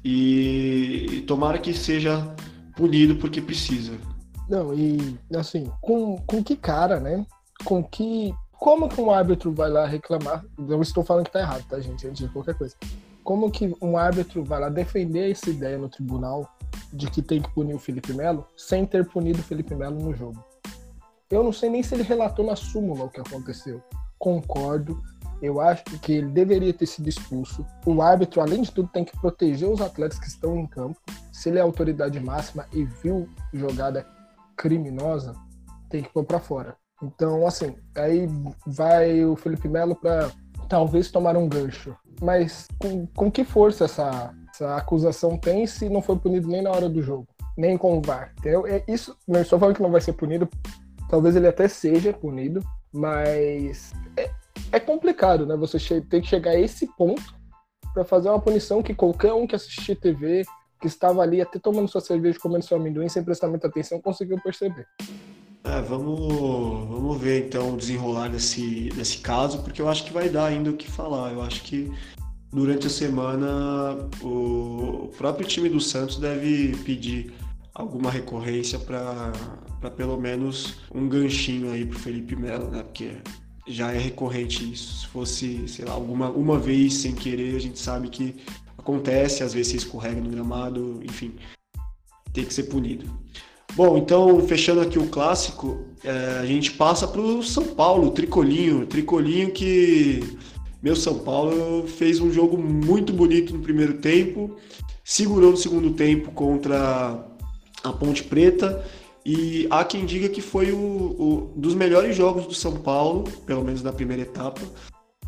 E 0.04 1.24
tomara 1.26 1.58
que 1.58 1.72
seja 1.72 2.34
punido 2.80 3.16
porque 3.16 3.42
precisa. 3.42 3.92
Não, 4.48 4.74
e 4.74 5.18
assim, 5.36 5.70
com, 5.82 6.16
com 6.26 6.42
que 6.42 6.56
cara, 6.56 6.98
né? 6.98 7.26
Com 7.64 7.84
que. 7.84 8.34
Como 8.52 8.88
que 8.88 9.00
um 9.00 9.10
árbitro 9.10 9.52
vai 9.52 9.70
lá 9.70 9.86
reclamar? 9.86 10.44
Não 10.58 10.82
estou 10.82 11.04
falando 11.04 11.26
que 11.26 11.32
tá 11.32 11.40
errado, 11.40 11.64
tá, 11.68 11.80
gente? 11.80 12.06
Antes 12.06 12.26
de 12.26 12.32
qualquer 12.32 12.54
coisa. 12.54 12.74
Como 13.22 13.50
que 13.50 13.74
um 13.80 13.96
árbitro 13.96 14.44
vai 14.44 14.60
lá 14.60 14.68
defender 14.68 15.30
essa 15.30 15.48
ideia 15.48 15.78
no 15.78 15.88
tribunal 15.88 16.46
de 16.92 17.08
que 17.10 17.22
tem 17.22 17.40
que 17.40 17.50
punir 17.54 17.74
o 17.74 17.78
Felipe 17.78 18.12
Melo 18.12 18.46
sem 18.56 18.84
ter 18.84 19.06
punido 19.06 19.38
o 19.38 19.42
Felipe 19.42 19.74
Melo 19.74 19.98
no 19.98 20.14
jogo? 20.14 20.44
Eu 21.30 21.44
não 21.44 21.52
sei 21.52 21.70
nem 21.70 21.82
se 21.82 21.94
ele 21.94 22.02
relatou 22.02 22.44
na 22.44 22.56
súmula 22.56 23.04
o 23.04 23.08
que 23.08 23.20
aconteceu. 23.20 23.82
Concordo, 24.18 25.00
eu 25.40 25.60
acho 25.60 25.84
que 26.02 26.12
ele 26.12 26.28
deveria 26.28 26.72
ter 26.72 26.86
sido 26.86 27.08
expulso. 27.08 27.64
O 27.86 28.02
árbitro, 28.02 28.42
além 28.42 28.62
de 28.62 28.70
tudo, 28.70 28.90
tem 28.92 29.04
que 29.04 29.18
proteger 29.18 29.68
os 29.68 29.80
atletas 29.80 30.18
que 30.18 30.26
estão 30.26 30.58
em 30.58 30.66
campo. 30.66 31.00
Se 31.40 31.48
ele 31.48 31.58
é 31.58 31.62
autoridade 31.62 32.20
máxima 32.20 32.66
e 32.70 32.84
viu 32.84 33.26
jogada 33.50 34.06
criminosa, 34.54 35.34
tem 35.88 36.02
que 36.02 36.12
pôr 36.12 36.22
para 36.22 36.38
fora. 36.38 36.76
Então, 37.02 37.46
assim, 37.46 37.74
aí 37.96 38.28
vai 38.66 39.24
o 39.24 39.34
Felipe 39.34 39.66
Melo 39.66 39.96
para 39.96 40.30
talvez 40.68 41.10
tomar 41.10 41.38
um 41.38 41.48
gancho. 41.48 41.96
Mas 42.20 42.68
com, 42.78 43.06
com 43.06 43.30
que 43.30 43.42
força 43.42 43.86
essa, 43.86 44.34
essa 44.50 44.76
acusação 44.76 45.38
tem 45.38 45.66
se 45.66 45.88
não 45.88 46.02
foi 46.02 46.18
punido 46.18 46.46
nem 46.46 46.60
na 46.60 46.72
hora 46.72 46.90
do 46.90 47.00
jogo? 47.00 47.26
Nem 47.56 47.78
com 47.78 47.96
o 47.96 48.02
VAR. 48.02 48.34
Entendeu? 48.38 48.66
É 48.66 48.84
isso, 48.86 49.16
não 49.26 49.40
estou 49.40 49.58
falando 49.58 49.76
que 49.76 49.82
não 49.82 49.90
vai 49.90 50.02
ser 50.02 50.12
punido. 50.12 50.46
Talvez 51.08 51.36
ele 51.36 51.48
até 51.48 51.68
seja 51.68 52.12
punido, 52.12 52.62
mas 52.92 53.94
é, 54.14 54.30
é 54.72 54.78
complicado, 54.78 55.46
né? 55.46 55.56
Você 55.56 56.02
tem 56.02 56.20
que 56.20 56.28
chegar 56.28 56.50
a 56.50 56.60
esse 56.60 56.86
ponto 56.98 57.34
para 57.94 58.04
fazer 58.04 58.28
uma 58.28 58.42
punição 58.42 58.82
que 58.82 58.94
qualquer 58.94 59.32
um 59.32 59.46
que 59.46 59.56
assistir 59.56 59.96
TV, 59.96 60.44
que 60.80 60.86
estava 60.86 61.22
ali 61.22 61.40
até 61.40 61.58
tomando 61.58 61.88
sua 61.88 62.00
cerveja, 62.00 62.38
comendo 62.38 62.64
seu 62.64 62.76
amendoim, 62.76 63.08
sem 63.08 63.22
prestar 63.22 63.48
muita 63.48 63.68
atenção, 63.68 64.00
conseguiu 64.00 64.40
perceber. 64.40 64.86
É, 65.62 65.82
vamos, 65.82 66.88
vamos 66.88 67.20
ver 67.20 67.46
então 67.46 67.74
o 67.74 67.76
desenrolar 67.76 68.28
desse, 68.28 68.88
desse 68.90 69.18
caso, 69.18 69.62
porque 69.62 69.82
eu 69.82 69.88
acho 69.88 70.04
que 70.04 70.12
vai 70.12 70.28
dar 70.28 70.46
ainda 70.46 70.70
o 70.70 70.76
que 70.76 70.90
falar. 70.90 71.32
Eu 71.32 71.42
acho 71.42 71.62
que 71.62 71.92
durante 72.50 72.86
a 72.86 72.90
semana 72.90 74.08
o 74.22 75.10
próprio 75.18 75.46
time 75.46 75.68
do 75.68 75.80
Santos 75.80 76.16
deve 76.16 76.74
pedir 76.84 77.32
alguma 77.74 78.10
recorrência 78.10 78.78
para 78.78 79.32
pelo 79.96 80.16
menos 80.16 80.76
um 80.94 81.08
ganchinho 81.08 81.72
aí 81.72 81.84
pro 81.84 81.98
Felipe 81.98 82.34
Melo, 82.34 82.70
né? 82.70 82.82
Porque 82.82 83.12
já 83.66 83.92
é 83.92 83.98
recorrente 83.98 84.72
isso. 84.72 85.00
Se 85.00 85.06
fosse, 85.08 85.68
sei 85.68 85.84
lá, 85.84 85.92
alguma 85.92 86.30
uma 86.30 86.58
vez 86.58 86.94
sem 86.94 87.14
querer, 87.14 87.54
a 87.56 87.60
gente 87.60 87.78
sabe 87.78 88.08
que 88.08 88.36
acontece, 88.80 89.42
às 89.42 89.52
vezes 89.52 89.72
você 89.72 89.76
escorrega 89.78 90.20
no 90.20 90.30
gramado, 90.30 91.00
enfim, 91.04 91.34
tem 92.32 92.44
que 92.44 92.52
ser 92.52 92.64
punido. 92.64 93.06
Bom, 93.74 93.96
então 93.96 94.40
fechando 94.46 94.80
aqui 94.80 94.98
o 94.98 95.06
clássico, 95.06 95.86
é, 96.02 96.38
a 96.40 96.46
gente 96.46 96.72
passa 96.72 97.06
para 97.06 97.20
o 97.20 97.42
São 97.42 97.64
Paulo, 97.64 98.10
Tricolinho, 98.10 98.86
Tricolinho 98.86 99.52
que 99.52 100.36
meu 100.82 100.96
São 100.96 101.18
Paulo 101.18 101.86
fez 101.86 102.20
um 102.20 102.32
jogo 102.32 102.58
muito 102.58 103.12
bonito 103.12 103.54
no 103.54 103.60
primeiro 103.60 103.98
tempo, 103.98 104.56
segurou 105.04 105.52
no 105.52 105.56
segundo 105.56 105.92
tempo 105.92 106.32
contra 106.32 107.24
a 107.84 107.92
Ponte 107.92 108.24
Preta 108.24 108.84
e 109.24 109.68
há 109.70 109.84
quem 109.84 110.04
diga 110.04 110.28
que 110.28 110.40
foi 110.40 110.72
o, 110.72 110.78
o 110.78 111.52
dos 111.54 111.74
melhores 111.74 112.16
jogos 112.16 112.46
do 112.46 112.54
São 112.54 112.76
Paulo, 112.76 113.24
pelo 113.46 113.62
menos 113.62 113.82
na 113.82 113.92
primeira 113.92 114.22
etapa, 114.22 114.62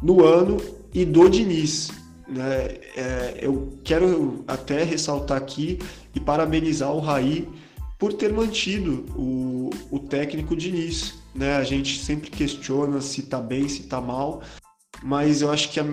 no 0.02 0.24
ano 0.24 0.56
e 0.92 1.04
do 1.04 1.28
Diniz. 1.28 1.90
Né? 2.28 2.78
É, 2.96 3.38
eu 3.40 3.78
quero 3.85 4.44
até 4.46 4.82
ressaltar 4.85 5.37
aqui 5.37 5.78
e 6.14 6.20
parabenizar 6.20 6.92
o 6.92 7.00
Raí 7.00 7.48
por 7.98 8.12
ter 8.12 8.32
mantido 8.32 9.04
o, 9.16 9.70
o 9.90 9.98
técnico 9.98 10.56
Diniz. 10.56 11.14
Né? 11.35 11.56
A 11.56 11.64
gente 11.64 12.02
sempre 12.02 12.30
questiona 12.30 13.00
se 13.00 13.20
está 13.20 13.40
bem, 13.40 13.68
se 13.68 13.82
está 13.82 14.00
mal, 14.00 14.42
mas 15.02 15.42
eu 15.42 15.50
acho 15.50 15.70
que 15.70 15.80
a, 15.80 15.85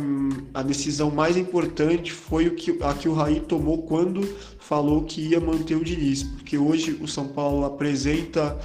a, 0.54 0.62
decisão 0.62 1.10
mais 1.10 1.38
importante 1.38 2.12
foi 2.12 2.48
o 2.48 2.56
que, 2.56 2.78
a 2.84 2.94
que 2.94 3.10
o 3.10 3.14
Raí 3.14 3.40
tomou 3.40 3.84
quando 3.84 4.22
falou 4.60 5.04
que 5.04 5.22
ia 5.22 5.40
manter 5.40 5.76
o 5.76 5.84
Diniz, 5.84 6.24
porque 6.24 6.58
hoje 6.58 6.98
o 7.02 7.08
São 7.08 7.28
Paulo 7.28 7.66
apresenta 7.66 8.58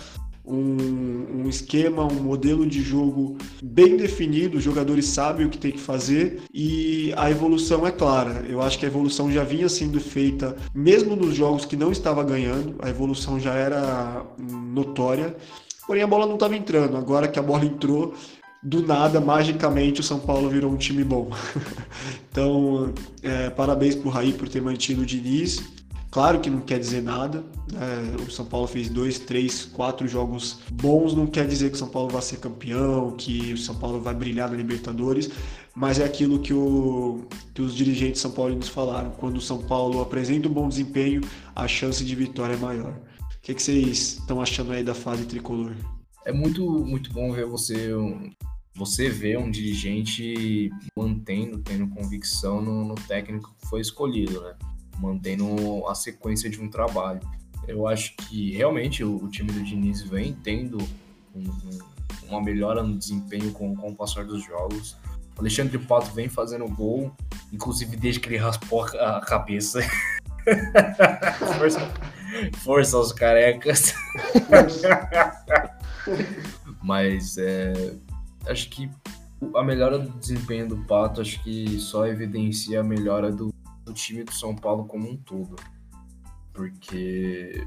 um, 0.45 1.43
um, 1.43 1.49
esquema, 1.49 2.05
um 2.05 2.23
modelo 2.23 2.67
de 2.67 2.83
jogo 2.83 3.37
bem 3.63 3.97
definido, 3.97 4.59
os 4.59 4.65
jogadores 4.65 5.07
sabem 5.07 5.47
o 5.47 5.51
que 5.51 5.59
tem 5.59 5.73
que 5.73 5.81
fazer 5.81 6.43
e 6.53 7.13
a 7.17 7.31
evolução 7.31 7.87
é 7.87 7.91
clara. 7.91 8.45
Eu 8.49 8.61
acho 8.61 8.79
que 8.79 8.85
a 8.85 8.89
evolução 8.89 9.33
já 9.33 9.43
vinha 9.43 9.69
sendo 9.69 10.01
feita, 10.01 10.57
mesmo 10.75 11.17
nos 11.17 11.35
jogos 11.35 11.65
que 11.65 11.77
não 11.77 11.91
estava 11.91 12.23
ganhando, 12.23 12.77
a 12.83 12.91
evolução 12.91 13.41
já 13.41 13.55
era 13.55 14.25
notória. 14.39 15.35
Porém, 15.87 16.03
a 16.03 16.07
bola 16.07 16.27
não 16.27 16.35
estava 16.35 16.57
entrando. 16.57 16.97
Agora 16.97 17.29
que 17.29 17.39
a 17.39 17.43
bola 17.43 17.65
entrou, 17.65 18.15
do 18.63 18.87
nada, 18.87 19.21
magicamente, 19.21 20.01
o 20.01 20.05
São 20.05 20.19
Paulo 20.19 20.49
virou 20.49 20.73
um 20.73 20.77
time 20.77 21.05
bom. 21.05 21.31
então, 22.31 22.95
é, 23.23 23.51
parabéns 23.51 23.95
para 23.95 24.09
o 24.09 24.11
Raí 24.11 24.33
por 24.33 24.49
ter 24.49 24.63
mantido 24.63 25.03
o 25.03 25.07
Diniz. 25.07 25.63
Claro 26.15 26.41
que 26.41 26.49
não 26.49 26.61
quer 26.61 26.79
dizer 26.79 27.03
nada. 27.03 27.45
É, 27.75 28.23
o 28.23 28.31
São 28.31 28.47
Paulo 28.47 28.69
fez 28.69 28.89
dois, 28.89 29.19
três, 29.19 29.65
quatro 29.65 30.07
jogos 30.07 30.61
bons. 30.71 31.13
Não 31.13 31.27
quer 31.27 31.45
dizer 31.45 31.71
que 31.71 31.75
o 31.75 31.79
São 31.79 31.89
Paulo 31.89 32.09
vai 32.09 32.23
ser 32.23 32.37
campeão, 32.37 33.11
que 33.17 33.53
o 33.53 33.59
São 33.59 33.75
Paulo 33.75 34.01
vai 34.01 34.15
brilhar 34.15 34.49
na 34.49 34.57
Libertadores. 34.57 35.29
Mas 35.75 35.99
é 35.99 36.05
aquilo 36.05 36.39
que, 36.39 36.55
o, 36.55 37.27
que 37.53 37.61
os 37.61 37.75
dirigentes 37.75 38.21
são 38.21 38.31
paulinos 38.31 38.69
falaram. 38.69 39.11
Quando 39.11 39.39
o 39.39 39.41
São 39.41 39.61
Paulo 39.65 40.01
apresenta 40.01 40.47
um 40.47 40.53
bom 40.53 40.69
desempenho, 40.69 41.21
a 41.53 41.67
chance 41.67 42.05
de 42.05 42.15
vitória 42.15 42.55
é 42.55 42.59
maior. 42.59 42.93
O 43.21 43.41
que, 43.43 43.53
que 43.53 43.61
vocês 43.61 44.19
estão 44.21 44.41
achando 44.41 44.71
aí 44.71 44.85
da 44.85 44.95
fase 44.95 45.25
tricolor? 45.25 45.73
É 46.25 46.33
muito, 46.33 46.65
muito 46.65 47.13
bom 47.13 47.33
ver 47.33 47.45
você 47.45 47.91
você 48.77 49.09
vê 49.09 49.37
um 49.37 49.51
dirigente 49.51 50.71
mantendo, 50.97 51.59
tendo 51.59 51.89
convicção 51.89 52.63
no, 52.63 52.85
no 52.85 52.95
técnico 52.95 53.53
que 53.61 53.69
foi 53.69 53.81
escolhido, 53.81 54.41
né? 54.41 54.55
Mantendo 54.99 55.87
a 55.89 55.95
sequência 55.95 56.49
de 56.49 56.61
um 56.61 56.69
trabalho. 56.69 57.21
Eu 57.67 57.87
acho 57.87 58.15
que 58.17 58.53
realmente 58.57 59.03
o, 59.03 59.17
o 59.17 59.29
time 59.29 59.51
do 59.51 59.63
Diniz 59.63 60.03
vem 60.03 60.35
tendo 60.35 60.79
um, 61.35 61.41
um, 61.41 61.79
uma 62.29 62.43
melhora 62.43 62.83
no 62.83 62.97
desempenho 62.97 63.53
com, 63.53 63.75
com 63.75 63.91
o 63.91 63.95
passar 63.95 64.25
dos 64.25 64.45
jogos. 64.45 64.97
O 65.37 65.41
Alexandre 65.41 65.79
Pato 65.79 66.13
vem 66.13 66.29
fazendo 66.29 66.69
gol, 66.69 67.13
inclusive 67.53 67.97
desde 67.97 68.21
que 68.21 68.29
ele 68.29 68.37
raspou 68.37 68.83
a 68.83 69.21
cabeça. 69.21 69.81
força, 71.59 71.93
força 72.59 72.97
aos 72.97 73.13
carecas. 73.13 73.95
Mas 76.83 77.39
é, 77.39 77.97
acho 78.47 78.69
que 78.69 78.91
a 79.55 79.63
melhora 79.63 79.99
do 79.99 80.11
desempenho 80.19 80.69
do 80.69 80.77
Pato 80.85 81.21
acho 81.21 81.43
que 81.43 81.79
só 81.79 82.07
evidencia 82.07 82.81
a 82.81 82.85
melhora 82.85 83.33
do, 83.33 83.53
do 83.85 83.93
time 83.93 84.25
do 84.25 84.33
São 84.33 84.55
Paulo 84.55 84.87
como 84.87 85.11
um 85.11 85.17
todo. 85.17 85.57
Porque 86.53 87.67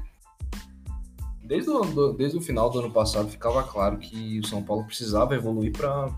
desde 1.42 1.70
o, 1.70 2.12
desde 2.12 2.38
o 2.38 2.42
final 2.42 2.70
do 2.70 2.80
ano 2.80 2.90
passado 2.90 3.28
ficava 3.28 3.62
claro 3.62 3.98
que 3.98 4.38
o 4.40 4.46
São 4.46 4.62
Paulo 4.62 4.84
precisava 4.84 5.34
evoluir 5.34 5.72
para 5.72 6.14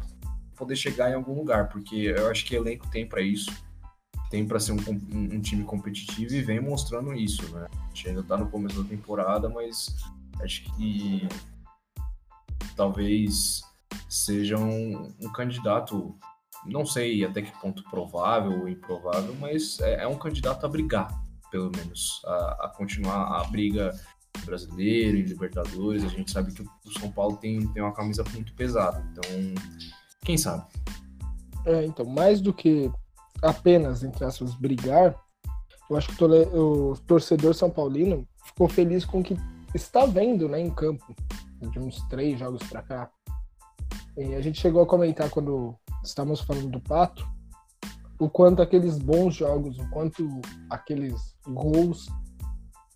poder 0.57 0.77
chegar 0.77 1.11
em 1.11 1.15
algum 1.15 1.35
lugar, 1.35 1.69
porque 1.69 1.97
eu 1.97 2.29
acho 2.29 2.45
que 2.45 2.55
elenco 2.55 2.91
tem 2.91 3.07
para 3.07 3.23
isso, 3.23 3.51
tem 4.31 4.47
para 4.47 4.61
ser 4.61 4.73
um, 4.73 4.77
um, 4.77 5.37
um, 5.37 5.41
time 5.41 5.65
competitivo 5.65 6.35
e 6.35 6.43
vem 6.43 6.61
mostrando 6.61 7.15
isso, 7.15 7.49
né? 7.55 7.67
A 7.73 7.87
gente 7.89 8.09
ainda 8.11 8.23
tá 8.23 8.37
no 8.37 8.49
começo 8.49 8.83
da 8.83 8.89
temporada, 8.89 9.49
mas 9.49 9.95
acho 10.43 10.65
que 10.75 11.27
talvez 12.77 13.63
seja 14.09 14.59
um, 14.59 15.13
um 15.21 15.33
candidato 15.33 16.15
não 16.67 16.85
sei 16.85 17.25
até 17.25 17.43
que 17.43 17.61
ponto 17.61 17.83
provável 17.85 18.61
ou 18.61 18.69
improvável, 18.69 19.35
mas 19.41 19.81
é, 19.81 20.03
é 20.03 20.07
um 20.07 20.19
candidato 20.19 20.65
a 20.65 20.69
brigar, 20.69 21.09
pelo 21.51 21.71
menos, 21.71 22.21
a, 22.25 22.67
a, 22.67 22.69
continuar 22.69 23.41
a 23.41 23.45
briga 23.45 23.95
brasileiro 24.45 25.17
e 25.17 25.23
Libertadores. 25.23 26.05
A 26.05 26.09
gente 26.09 26.31
sabe 26.31 26.53
que 26.53 26.63
o 26.63 26.99
São 26.99 27.11
Paulo 27.11 27.37
tem, 27.37 27.67
tem 27.69 27.83
uma 27.83 27.95
camisa 27.95 28.25
muito 28.33 28.55
pesada, 28.55 29.05
então 29.11 29.25
quem 30.23 30.37
sabe? 30.37 30.67
É, 31.67 31.85
então, 31.85 32.07
mais 32.07 32.41
do 32.41 32.53
que 32.53 32.91
apenas, 33.43 34.03
entre 34.03 34.25
aspas, 34.25 34.55
brigar, 34.55 35.15
eu 35.89 35.97
acho 35.97 36.15
que 36.15 36.25
o 36.25 36.97
torcedor 37.07 37.55
São 37.55 37.71
Paulino 37.71 38.27
ficou 38.45 38.69
feliz 38.69 39.05
com 39.05 39.21
o 39.21 39.23
que 39.23 39.37
está 39.75 40.07
vendo 40.07 40.49
né, 40.49 40.61
em 40.61 40.71
campo, 40.71 41.15
de 41.61 41.79
uns 41.79 42.01
três 42.09 42.39
jogos 42.39 42.63
para 42.69 42.83
cá. 42.83 43.11
E 44.17 44.35
a 44.35 44.41
gente 44.41 44.61
chegou 44.61 44.83
a 44.83 44.87
comentar 44.87 45.31
quando 45.31 45.75
estamos 46.03 46.41
falando 46.41 46.69
do 46.69 46.81
Pato, 46.81 47.27
o 48.19 48.29
quanto 48.29 48.61
aqueles 48.61 48.99
bons 48.99 49.35
jogos, 49.35 49.79
o 49.79 49.89
quanto 49.91 50.41
aqueles 50.69 51.35
gols, 51.47 52.09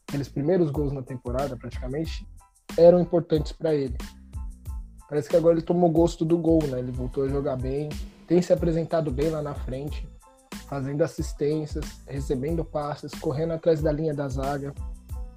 aqueles 0.06 0.28
primeiros 0.28 0.70
gols 0.70 0.92
na 0.92 1.02
temporada 1.02 1.56
praticamente, 1.56 2.26
eram 2.76 3.00
importantes 3.00 3.52
para 3.52 3.74
ele. 3.74 3.96
Parece 5.08 5.28
que 5.28 5.36
agora 5.36 5.54
ele 5.54 5.64
tomou 5.64 5.90
gosto 5.90 6.24
do 6.24 6.36
gol, 6.36 6.62
né? 6.66 6.78
Ele 6.78 6.92
voltou 6.92 7.24
a 7.24 7.28
jogar 7.28 7.56
bem, 7.56 7.88
tem 8.26 8.42
se 8.42 8.52
apresentado 8.52 9.10
bem 9.10 9.30
lá 9.30 9.40
na 9.40 9.54
frente, 9.54 10.08
fazendo 10.66 11.02
assistências, 11.02 11.84
recebendo 12.06 12.64
passes, 12.64 13.12
correndo 13.14 13.52
atrás 13.52 13.80
da 13.80 13.92
linha 13.92 14.14
da 14.14 14.28
zaga. 14.28 14.74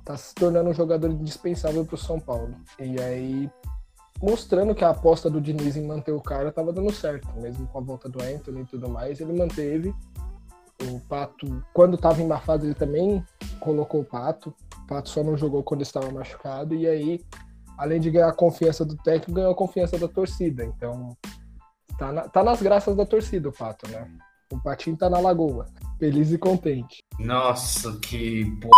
Tá 0.03 0.17
se 0.17 0.33
tornando 0.33 0.69
um 0.69 0.73
jogador 0.73 1.11
indispensável 1.11 1.85
para 1.85 1.95
o 1.95 1.97
São 1.97 2.19
Paulo. 2.19 2.55
E 2.79 2.99
aí 2.99 3.49
mostrando 4.21 4.73
que 4.73 4.83
a 4.83 4.89
aposta 4.89 5.29
do 5.29 5.41
Diniz 5.41 5.75
em 5.75 5.85
manter 5.85 6.11
o 6.11 6.21
cara 6.21 6.49
estava 6.49 6.73
dando 6.73 6.91
certo, 6.91 7.27
mesmo 7.39 7.67
com 7.67 7.77
a 7.77 7.81
volta 7.81 8.09
do 8.09 8.21
Anthony 8.21 8.61
e 8.61 8.65
tudo 8.65 8.89
mais, 8.89 9.19
ele 9.19 9.33
manteve. 9.33 9.93
O 10.83 10.99
Pato, 11.01 11.63
quando 11.73 11.95
estava 11.95 12.21
em 12.21 12.27
má 12.27 12.39
fase, 12.39 12.67
ele 12.67 12.75
também 12.75 13.23
colocou 13.59 14.01
o 14.01 14.05
Pato. 14.05 14.53
O 14.83 14.87
Pato 14.87 15.09
só 15.09 15.23
não 15.23 15.35
jogou 15.35 15.63
quando 15.63 15.81
estava 15.81 16.11
machucado, 16.11 16.75
e 16.75 16.87
aí, 16.87 17.25
além 17.77 17.99
de 17.99 18.11
ganhar 18.11 18.29
a 18.29 18.33
confiança 18.33 18.85
do 18.85 18.95
técnico, 18.97 19.33
ganhou 19.33 19.51
a 19.51 19.55
confiança 19.55 19.97
da 19.97 20.07
torcida. 20.07 20.63
Então, 20.63 21.17
tá, 21.97 22.11
na, 22.11 22.29
tá 22.29 22.43
nas 22.43 22.61
graças 22.61 22.95
da 22.95 23.05
torcida 23.05 23.49
o 23.49 23.53
Pato, 23.53 23.89
né? 23.89 24.07
O 24.51 24.61
Patinho 24.61 24.95
tá 24.95 25.09
na 25.09 25.19
lagoa, 25.19 25.65
feliz 25.99 26.31
e 26.31 26.37
contente. 26.37 27.03
Nossa, 27.19 27.97
que 27.99 28.45
p. 28.45 28.69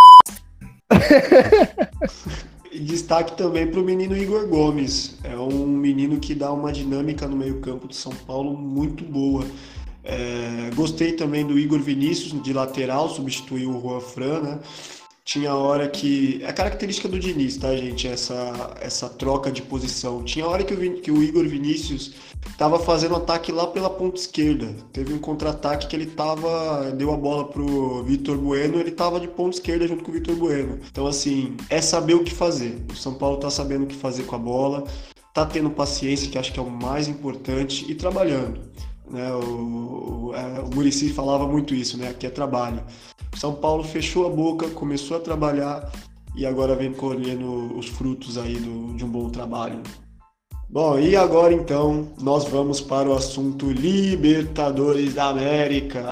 E 2.71 2.79
destaque 2.79 3.35
também 3.35 3.65
para 3.65 3.79
o 3.79 3.83
menino 3.83 4.15
Igor 4.15 4.47
Gomes. 4.47 5.17
É 5.23 5.35
um 5.35 5.65
menino 5.65 6.19
que 6.19 6.35
dá 6.35 6.51
uma 6.51 6.71
dinâmica 6.71 7.27
no 7.27 7.35
meio-campo 7.35 7.87
de 7.87 7.95
São 7.95 8.13
Paulo 8.27 8.55
muito 8.55 9.03
boa. 9.03 9.43
É, 10.03 10.69
gostei 10.75 11.13
também 11.13 11.45
do 11.45 11.57
Igor 11.57 11.79
Vinícius 11.79 12.41
de 12.41 12.53
lateral, 12.53 13.09
substituiu 13.09 13.71
o 13.71 13.81
Juan 13.81 13.99
Fran, 13.99 14.39
né? 14.41 14.59
Tinha 15.29 15.53
hora 15.53 15.87
que. 15.87 16.41
É 16.43 16.51
característica 16.51 17.07
do 17.07 17.19
Diniz, 17.19 17.55
tá, 17.55 17.75
gente? 17.75 18.07
Essa, 18.07 18.75
essa 18.81 19.07
troca 19.07 19.51
de 19.51 19.61
posição. 19.61 20.23
Tinha 20.23 20.47
hora 20.47 20.63
que 20.63 20.73
o, 20.73 21.01
que 21.01 21.11
o 21.11 21.21
Igor 21.21 21.47
Vinícius 21.47 22.15
tava 22.57 22.79
fazendo 22.79 23.15
ataque 23.15 23.51
lá 23.51 23.67
pela 23.67 23.91
ponta 23.91 24.19
esquerda. 24.19 24.73
Teve 24.91 25.13
um 25.13 25.19
contra-ataque 25.19 25.85
que 25.85 25.95
ele 25.95 26.07
tava. 26.07 26.91
Deu 26.97 27.13
a 27.13 27.17
bola 27.17 27.47
pro 27.47 28.01
Vitor 28.05 28.39
Bueno, 28.39 28.79
ele 28.79 28.89
tava 28.89 29.19
de 29.19 29.27
ponta 29.27 29.57
esquerda 29.57 29.87
junto 29.87 30.03
com 30.03 30.09
o 30.09 30.15
Vitor 30.15 30.35
Bueno. 30.35 30.79
Então, 30.89 31.05
assim, 31.05 31.55
é 31.69 31.79
saber 31.79 32.15
o 32.15 32.23
que 32.23 32.33
fazer. 32.33 32.83
O 32.91 32.95
São 32.95 33.13
Paulo 33.13 33.37
tá 33.37 33.51
sabendo 33.51 33.83
o 33.83 33.87
que 33.87 33.95
fazer 33.95 34.23
com 34.23 34.35
a 34.35 34.39
bola, 34.39 34.83
tá 35.31 35.45
tendo 35.45 35.69
paciência, 35.69 36.27
que 36.27 36.39
acho 36.39 36.51
que 36.51 36.59
é 36.59 36.63
o 36.63 36.71
mais 36.71 37.07
importante, 37.07 37.85
e 37.87 37.93
trabalhando. 37.93 38.61
Né? 39.09 39.31
O, 39.33 40.29
o, 40.29 40.35
é, 40.35 40.59
o 40.61 40.73
Murici 40.73 41.09
falava 41.09 41.47
muito 41.47 41.73
isso, 41.73 41.97
né? 41.97 42.09
Aqui 42.09 42.27
é 42.27 42.29
trabalho. 42.29 42.83
São 43.35 43.53
Paulo 43.53 43.83
fechou 43.83 44.25
a 44.25 44.29
boca, 44.29 44.67
começou 44.69 45.17
a 45.17 45.19
trabalhar 45.19 45.91
e 46.35 46.45
agora 46.45 46.75
vem 46.75 46.93
colhendo 46.93 47.77
os 47.77 47.87
frutos 47.87 48.37
aí 48.37 48.55
do, 48.55 48.95
de 48.95 49.03
um 49.03 49.09
bom 49.09 49.29
trabalho. 49.29 49.81
Bom, 50.69 50.99
e 50.99 51.15
agora 51.15 51.51
então 51.51 52.09
nós 52.21 52.45
vamos 52.45 52.79
para 52.79 53.09
o 53.09 53.13
assunto 53.13 53.71
Libertadores 53.71 55.15
da 55.15 55.29
América. 55.29 56.05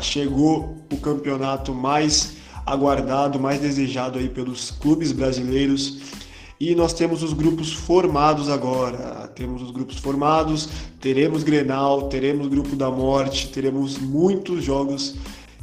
Chegou 0.00 0.78
o 0.90 0.96
campeonato 0.96 1.74
mais 1.74 2.36
aguardado, 2.64 3.38
mais 3.38 3.60
desejado 3.60 4.18
aí 4.18 4.28
pelos 4.28 4.70
clubes 4.70 5.12
brasileiros. 5.12 6.21
E 6.62 6.76
nós 6.76 6.92
temos 6.92 7.24
os 7.24 7.32
grupos 7.32 7.72
formados 7.72 8.48
agora. 8.48 9.26
Temos 9.34 9.62
os 9.62 9.72
grupos 9.72 9.96
formados, 9.96 10.68
teremos 11.00 11.42
Grenal, 11.42 12.02
teremos 12.08 12.46
Grupo 12.46 12.76
da 12.76 12.88
Morte, 12.88 13.48
teremos 13.48 13.98
muitos 13.98 14.62
jogos 14.62 15.16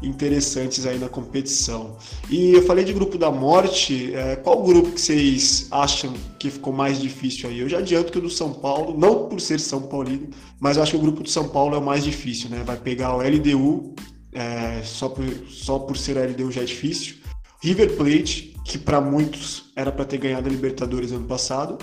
interessantes 0.03 0.85
aí 0.85 0.99
na 0.99 1.07
competição. 1.07 1.95
E 2.29 2.51
eu 2.51 2.63
falei 2.63 2.83
de 2.83 2.91
grupo 2.91 3.17
da 3.17 3.31
morte, 3.31 4.13
é, 4.13 4.35
qual 4.35 4.61
grupo 4.61 4.91
que 4.91 4.99
vocês 4.99 5.69
acham 5.71 6.13
que 6.37 6.51
ficou 6.51 6.73
mais 6.73 6.99
difícil 6.99 7.49
aí? 7.49 7.59
Eu 7.59 7.69
já 7.69 7.77
adianto 7.77 8.11
que 8.11 8.17
o 8.17 8.21
do 8.21 8.29
São 8.29 8.51
Paulo, 8.51 8.97
não 8.97 9.29
por 9.29 9.39
ser 9.39 9.57
São 9.61 9.83
Paulino, 9.83 10.27
mas 10.59 10.75
eu 10.75 10.83
acho 10.83 10.91
que 10.91 10.97
o 10.97 11.01
grupo 11.01 11.23
do 11.23 11.29
São 11.29 11.47
Paulo 11.47 11.75
é 11.75 11.77
o 11.77 11.81
mais 11.81 12.03
difícil, 12.03 12.49
né? 12.49 12.61
Vai 12.65 12.75
pegar 12.75 13.15
o 13.15 13.21
LDU, 13.21 13.95
é, 14.33 14.81
só, 14.83 15.07
por, 15.07 15.23
só 15.47 15.79
por 15.79 15.95
ser 15.95 16.17
LDU 16.17 16.51
já 16.51 16.61
é 16.61 16.65
difícil. 16.65 17.15
River 17.61 17.95
Plate, 17.95 18.53
que 18.69 18.77
para 18.77 19.01
muitos 19.01 19.65
era 19.75 19.91
para 19.91 20.05
ter 20.05 20.19
ganhado 20.19 20.47
a 20.47 20.51
Libertadores 20.51 21.11
ano 21.11 21.25
passado. 21.25 21.79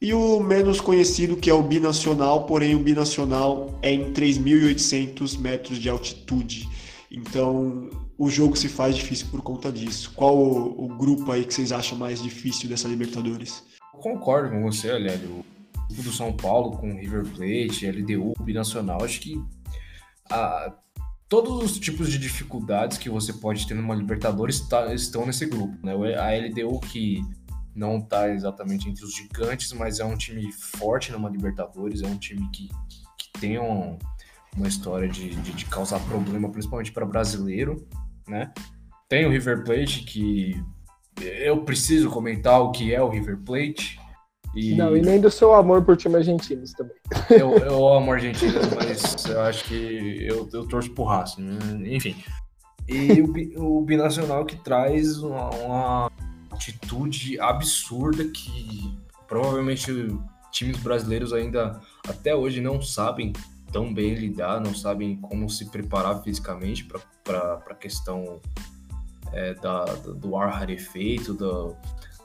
E 0.00 0.14
o 0.14 0.40
menos 0.40 0.80
conhecido, 0.80 1.36
que 1.36 1.50
é 1.50 1.54
o 1.54 1.62
binacional, 1.62 2.46
porém 2.46 2.74
o 2.74 2.78
binacional 2.78 3.78
é 3.82 3.92
em 3.92 4.12
3.800 4.12 5.38
metros 5.38 5.78
de 5.78 5.90
altitude. 5.90 6.68
Então, 7.10 7.90
o 8.16 8.30
jogo 8.30 8.56
se 8.56 8.68
faz 8.68 8.96
difícil 8.96 9.26
por 9.30 9.42
conta 9.42 9.70
disso. 9.70 10.10
Qual 10.16 10.36
o, 10.36 10.86
o 10.86 10.88
grupo 10.88 11.30
aí 11.30 11.44
que 11.44 11.52
vocês 11.52 11.70
acham 11.70 11.98
mais 11.98 12.22
difícil 12.22 12.68
dessa 12.68 12.88
Libertadores? 12.88 13.62
Eu 13.94 14.00
concordo 14.00 14.50
com 14.50 14.62
você, 14.62 14.90
Aliás. 14.90 15.20
O 15.22 15.44
grupo 15.88 16.02
do 16.02 16.12
São 16.12 16.32
Paulo 16.32 16.78
com 16.78 16.94
River 16.94 17.26
Plate, 17.26 17.90
LDU, 17.90 18.32
Binacional, 18.40 19.04
acho 19.04 19.20
que 19.20 19.38
a, 20.30 20.72
todos 21.32 21.62
os 21.64 21.78
tipos 21.78 22.10
de 22.10 22.18
dificuldades 22.18 22.98
que 22.98 23.08
você 23.08 23.32
pode 23.32 23.66
ter 23.66 23.72
numa 23.72 23.94
Libertadores 23.94 24.60
tá, 24.68 24.92
estão 24.92 25.24
nesse 25.24 25.46
grupo. 25.46 25.74
Né? 25.82 25.94
A 26.14 26.28
LDU 26.46 26.78
que 26.78 27.24
não 27.74 27.96
está 27.96 28.28
exatamente 28.28 28.86
entre 28.86 29.02
os 29.02 29.14
gigantes, 29.14 29.72
mas 29.72 29.98
é 29.98 30.04
um 30.04 30.14
time 30.14 30.52
forte 30.52 31.10
numa 31.10 31.30
Libertadores, 31.30 32.02
é 32.02 32.06
um 32.06 32.18
time 32.18 32.46
que, 32.50 32.68
que 33.16 33.40
tem 33.40 33.58
um, 33.58 33.98
uma 34.54 34.68
história 34.68 35.08
de, 35.08 35.30
de, 35.36 35.54
de 35.54 35.64
causar 35.64 36.00
problema, 36.00 36.50
principalmente 36.50 36.92
para 36.92 37.06
brasileiro, 37.06 37.88
né? 38.28 38.52
Tem 39.08 39.24
o 39.24 39.30
River 39.30 39.64
Plate, 39.64 40.04
que 40.04 40.62
eu 41.18 41.64
preciso 41.64 42.10
comentar 42.10 42.60
o 42.60 42.72
que 42.72 42.92
é 42.92 43.00
o 43.00 43.08
River 43.08 43.38
Plate. 43.38 43.98
E... 44.54 44.74
Não, 44.74 44.96
e 44.96 45.00
nem 45.00 45.20
do 45.20 45.30
seu 45.30 45.54
amor 45.54 45.82
por 45.82 45.96
time 45.96 46.16
argentinos 46.16 46.72
também. 46.72 46.96
Eu, 47.30 47.56
eu 47.56 47.88
amo 47.88 48.12
argentinos, 48.12 48.68
mas 48.74 49.24
eu 49.24 49.40
acho 49.40 49.64
que 49.64 50.26
eu, 50.26 50.48
eu 50.52 50.66
torço 50.68 50.90
pro 50.90 51.04
Racing, 51.04 51.58
enfim. 51.86 52.14
E 52.86 53.22
o, 53.56 53.78
o 53.78 53.82
Binacional 53.82 54.44
que 54.44 54.56
traz 54.56 55.18
uma, 55.18 55.48
uma 55.50 56.10
atitude 56.50 57.40
absurda 57.40 58.24
que 58.24 58.94
provavelmente 59.26 59.90
times 60.50 60.76
brasileiros 60.78 61.32
ainda 61.32 61.80
até 62.06 62.34
hoje 62.34 62.60
não 62.60 62.82
sabem 62.82 63.32
tão 63.72 63.92
bem 63.92 64.14
lidar, 64.14 64.60
não 64.60 64.74
sabem 64.74 65.16
como 65.16 65.48
se 65.48 65.70
preparar 65.70 66.22
fisicamente 66.22 66.86
para 67.24 67.54
a 67.66 67.74
questão 67.74 68.40
é, 69.32 69.54
da, 69.54 69.84
do 69.84 70.36
ar 70.36 70.52
rarefeito, 70.52 71.32
da, 71.32 71.74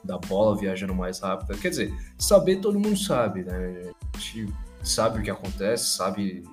da 0.08 0.18
bola 0.18 0.58
viajando 0.58 0.96
mais 0.96 1.20
rápido. 1.20 1.58
Quer 1.60 1.70
dizer, 1.70 1.94
saber 2.18 2.58
todo 2.58 2.80
mundo 2.80 2.98
sabe, 2.98 3.44
né? 3.44 3.92
A 4.16 4.18
gente 4.18 4.52
sabe 4.82 5.20
o 5.20 5.24
que 5.24 5.30
acontece, 5.30 5.98
sabe 5.98 6.44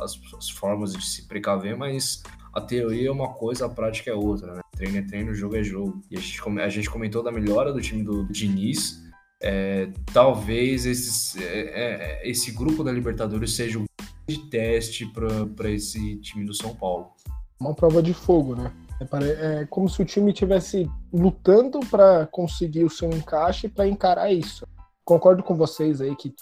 as, 0.00 0.18
as 0.36 0.48
formas 0.48 0.94
de 0.94 1.04
se 1.04 1.28
precaver, 1.28 1.76
mas 1.76 2.22
a 2.52 2.60
teoria 2.60 3.08
é 3.08 3.12
uma 3.12 3.34
coisa, 3.34 3.66
a 3.66 3.68
prática 3.68 4.10
é 4.10 4.14
outra, 4.14 4.54
né? 4.54 4.60
Treino 4.72 4.98
é 4.98 5.02
treino, 5.02 5.34
jogo 5.34 5.56
é 5.56 5.62
jogo. 5.62 6.00
E 6.10 6.16
a 6.16 6.20
gente, 6.20 6.40
a 6.60 6.68
gente 6.68 6.90
comentou 6.90 7.22
da 7.22 7.30
melhora 7.30 7.72
do 7.72 7.80
time 7.80 8.02
do 8.02 8.24
Diniz. 8.24 9.04
É, 9.42 9.90
talvez 10.12 10.86
esses, 10.86 11.36
é, 11.36 12.22
é, 12.22 12.28
esse 12.28 12.50
grupo 12.52 12.82
da 12.82 12.90
Libertadores 12.90 13.54
seja 13.54 13.78
o 13.78 13.84
de 14.28 14.38
teste 14.50 15.06
para 15.54 15.70
esse 15.70 16.16
time 16.16 16.44
do 16.44 16.52
São 16.52 16.74
Paulo. 16.74 17.12
Uma 17.60 17.74
prova 17.74 18.02
de 18.02 18.12
fogo, 18.12 18.56
né? 18.56 18.72
É, 19.00 19.60
é 19.60 19.66
como 19.66 19.88
se 19.88 20.00
o 20.00 20.04
time 20.04 20.32
estivesse 20.32 20.90
lutando 21.12 21.80
para 21.90 22.26
conseguir 22.26 22.84
o 22.84 22.90
seu 22.90 23.10
encaixe 23.10 23.68
para 23.68 23.86
encarar 23.86 24.32
isso. 24.32 24.66
Concordo 25.04 25.42
com 25.42 25.54
vocês 25.54 26.00
aí 26.00 26.14
que 26.16 26.34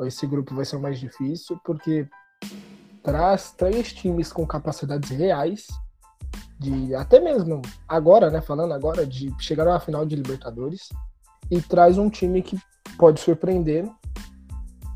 esse 0.00 0.26
grupo 0.26 0.54
vai 0.54 0.64
ser 0.64 0.76
o 0.76 0.80
mais 0.80 0.98
difícil, 0.98 1.58
porque 1.64 2.08
traz 3.02 3.52
três 3.52 3.92
times 3.92 4.32
com 4.32 4.46
capacidades 4.46 5.10
reais 5.10 5.66
de 6.58 6.94
até 6.94 7.20
mesmo 7.20 7.60
agora, 7.88 8.30
né, 8.30 8.40
falando 8.40 8.72
agora 8.72 9.06
de 9.06 9.32
chegar 9.38 9.68
à 9.68 9.78
final 9.78 10.06
de 10.06 10.16
Libertadores 10.16 10.88
e 11.50 11.60
traz 11.60 11.98
um 11.98 12.08
time 12.08 12.42
que 12.42 12.58
pode 12.96 13.20
surpreender 13.20 13.86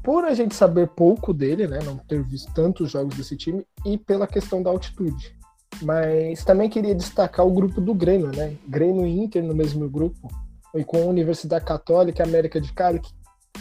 por 0.03 0.24
a 0.24 0.33
gente 0.33 0.55
saber 0.55 0.89
pouco 0.89 1.35
dele, 1.35 1.66
né, 1.66 1.81
não 1.85 1.99
ter 1.99 2.22
visto 2.22 2.53
tantos 2.55 2.91
jogos 2.91 3.14
desse 3.14 3.37
time, 3.37 3.66
e 3.85 3.99
pela 3.99 4.26
questão 4.26 4.62
da 4.62 4.70
altitude. 4.70 5.38
Mas 5.83 6.45
também 6.45 6.68
queria 6.68 6.95
destacar 6.95 7.47
o 7.47 7.53
grupo 7.53 7.81
do 7.81 7.95
Grêmio, 7.95 8.31
né? 8.35 8.57
Grêmio 8.66 9.07
e 9.07 9.18
Inter 9.20 9.45
no 9.45 9.55
mesmo 9.55 9.89
grupo, 9.89 10.29
e 10.74 10.85
com 10.85 10.99
a 10.99 11.07
Universidade 11.07 11.64
Católica 11.64 12.22
e 12.22 12.29
América 12.29 12.61
de 12.61 12.72
Cali, 12.72 13.01
que 13.01 13.12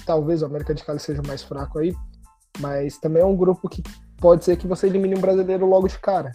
talvez 0.05 0.41
a 0.41 0.47
América 0.47 0.74
de 0.74 0.84
Cali 0.84 0.99
seja 0.99 1.22
mais 1.26 1.43
fraco 1.43 1.80
aí, 1.80 1.93
mas 2.59 2.97
também 2.97 3.22
é 3.22 3.26
um 3.26 3.36
grupo 3.36 3.70
que 3.70 3.84
pode 4.18 4.43
ser 4.43 4.57
que 4.57 4.68
você 4.68 4.88
elimine 4.88 5.15
um 5.15 5.22
brasileiro 5.22 5.65
logo 5.65 5.88
de 5.88 5.99
cara. 5.99 6.32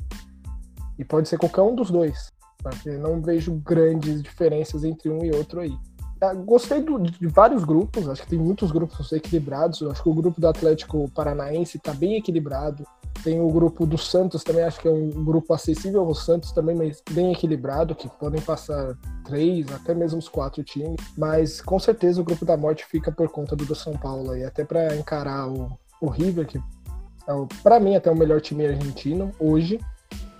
E 0.98 1.04
pode 1.04 1.28
ser 1.28 1.38
qualquer 1.38 1.62
um 1.62 1.74
dos 1.74 1.90
dois, 1.90 2.30
porque 2.62 2.90
não 2.90 3.20
vejo 3.20 3.52
grandes 3.54 4.22
diferenças 4.22 4.84
entre 4.84 5.10
um 5.10 5.24
e 5.24 5.34
outro 5.34 5.60
aí. 5.60 5.76
Ah, 6.22 6.34
gostei 6.34 6.80
do, 6.80 7.00
de 7.00 7.26
vários 7.26 7.64
grupos, 7.64 8.08
acho 8.08 8.22
que 8.22 8.28
tem 8.28 8.38
muitos 8.38 8.70
grupos 8.70 9.10
equilibrados. 9.10 9.82
Acho 9.82 10.04
que 10.04 10.08
o 10.08 10.14
grupo 10.14 10.40
do 10.40 10.46
Atlético 10.46 11.10
Paranaense 11.10 11.78
está 11.78 11.92
bem 11.92 12.14
equilibrado. 12.14 12.86
Tem 13.24 13.40
o 13.40 13.48
grupo 13.50 13.84
do 13.84 13.98
Santos 13.98 14.44
também, 14.44 14.62
acho 14.62 14.80
que 14.80 14.86
é 14.86 14.90
um 14.90 15.10
grupo 15.24 15.52
acessível 15.52 16.00
ao 16.00 16.14
Santos 16.14 16.52
também, 16.52 16.76
mas 16.76 17.02
bem 17.10 17.32
equilibrado, 17.32 17.94
que 17.94 18.08
podem 18.08 18.40
passar 18.40 18.96
três, 19.24 19.66
até 19.72 19.94
mesmo 19.94 20.20
os 20.20 20.28
quatro 20.28 20.62
times. 20.62 20.96
Mas 21.18 21.60
com 21.60 21.78
certeza 21.80 22.20
o 22.20 22.24
grupo 22.24 22.44
da 22.44 22.56
morte 22.56 22.86
fica 22.86 23.10
por 23.10 23.28
conta 23.28 23.56
do, 23.56 23.64
do 23.64 23.74
São 23.74 23.94
Paulo 23.94 24.30
aí, 24.30 24.44
até 24.44 24.64
para 24.64 24.94
encarar 24.94 25.48
o, 25.48 25.76
o 26.00 26.08
River, 26.08 26.46
que 26.46 26.58
é, 26.58 27.32
para 27.64 27.80
mim, 27.80 27.96
até 27.96 28.10
o 28.10 28.16
melhor 28.16 28.40
time 28.40 28.64
argentino 28.64 29.32
hoje. 29.40 29.80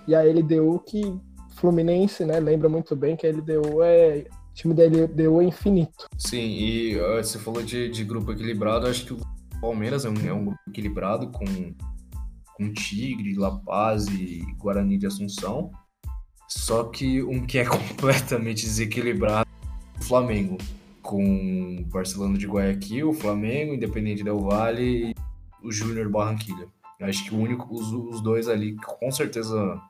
E 0.07 0.15
a 0.15 0.23
LDU, 0.23 0.79
que 0.79 1.19
Fluminense, 1.55 2.25
né? 2.25 2.39
Lembra 2.39 2.67
muito 2.69 2.95
bem 2.95 3.15
que 3.15 3.27
a 3.27 3.31
LDU 3.31 3.83
é 3.83 4.25
o 4.53 4.55
time 4.55 4.73
dele 4.75 5.07
deu 5.07 5.41
infinito. 5.41 6.07
Sim, 6.15 6.37
e 6.37 6.95
você 7.17 7.39
falou 7.39 7.63
de, 7.63 7.89
de 7.89 8.03
grupo 8.03 8.31
equilibrado, 8.31 8.85
acho 8.85 9.03
que 9.03 9.13
o 9.13 9.17
Palmeiras 9.59 10.05
é 10.05 10.09
um, 10.09 10.27
é 10.27 10.31
um 10.31 10.45
grupo 10.45 10.59
equilibrado 10.69 11.27
com, 11.31 11.45
com 12.55 12.71
Tigre, 12.71 13.33
La 13.33 13.51
Paz 13.51 14.05
e 14.07 14.45
Guarani 14.59 14.99
de 14.99 15.07
Assunção. 15.07 15.71
Só 16.47 16.83
que 16.83 17.23
um 17.23 17.43
que 17.47 17.57
é 17.57 17.65
completamente 17.65 18.63
desequilibrado 18.63 19.49
é 19.95 19.99
o 19.99 20.03
Flamengo. 20.03 20.57
Com 21.01 21.79
o 21.79 21.85
Barcelona 21.85 22.37
de 22.37 22.45
Guayaquil, 22.45 23.09
o 23.09 23.13
Flamengo, 23.13 23.73
Independente 23.73 24.23
Del 24.23 24.39
Vale 24.39 25.09
e 25.09 25.15
o 25.67 25.71
Júnior 25.71 26.09
Barranquilla. 26.09 26.67
Acho 27.01 27.25
que 27.25 27.33
o 27.33 27.39
único, 27.39 27.73
os, 27.73 27.91
os 27.91 28.21
dois 28.21 28.47
ali, 28.47 28.75
com 28.75 29.11
certeza 29.11 29.81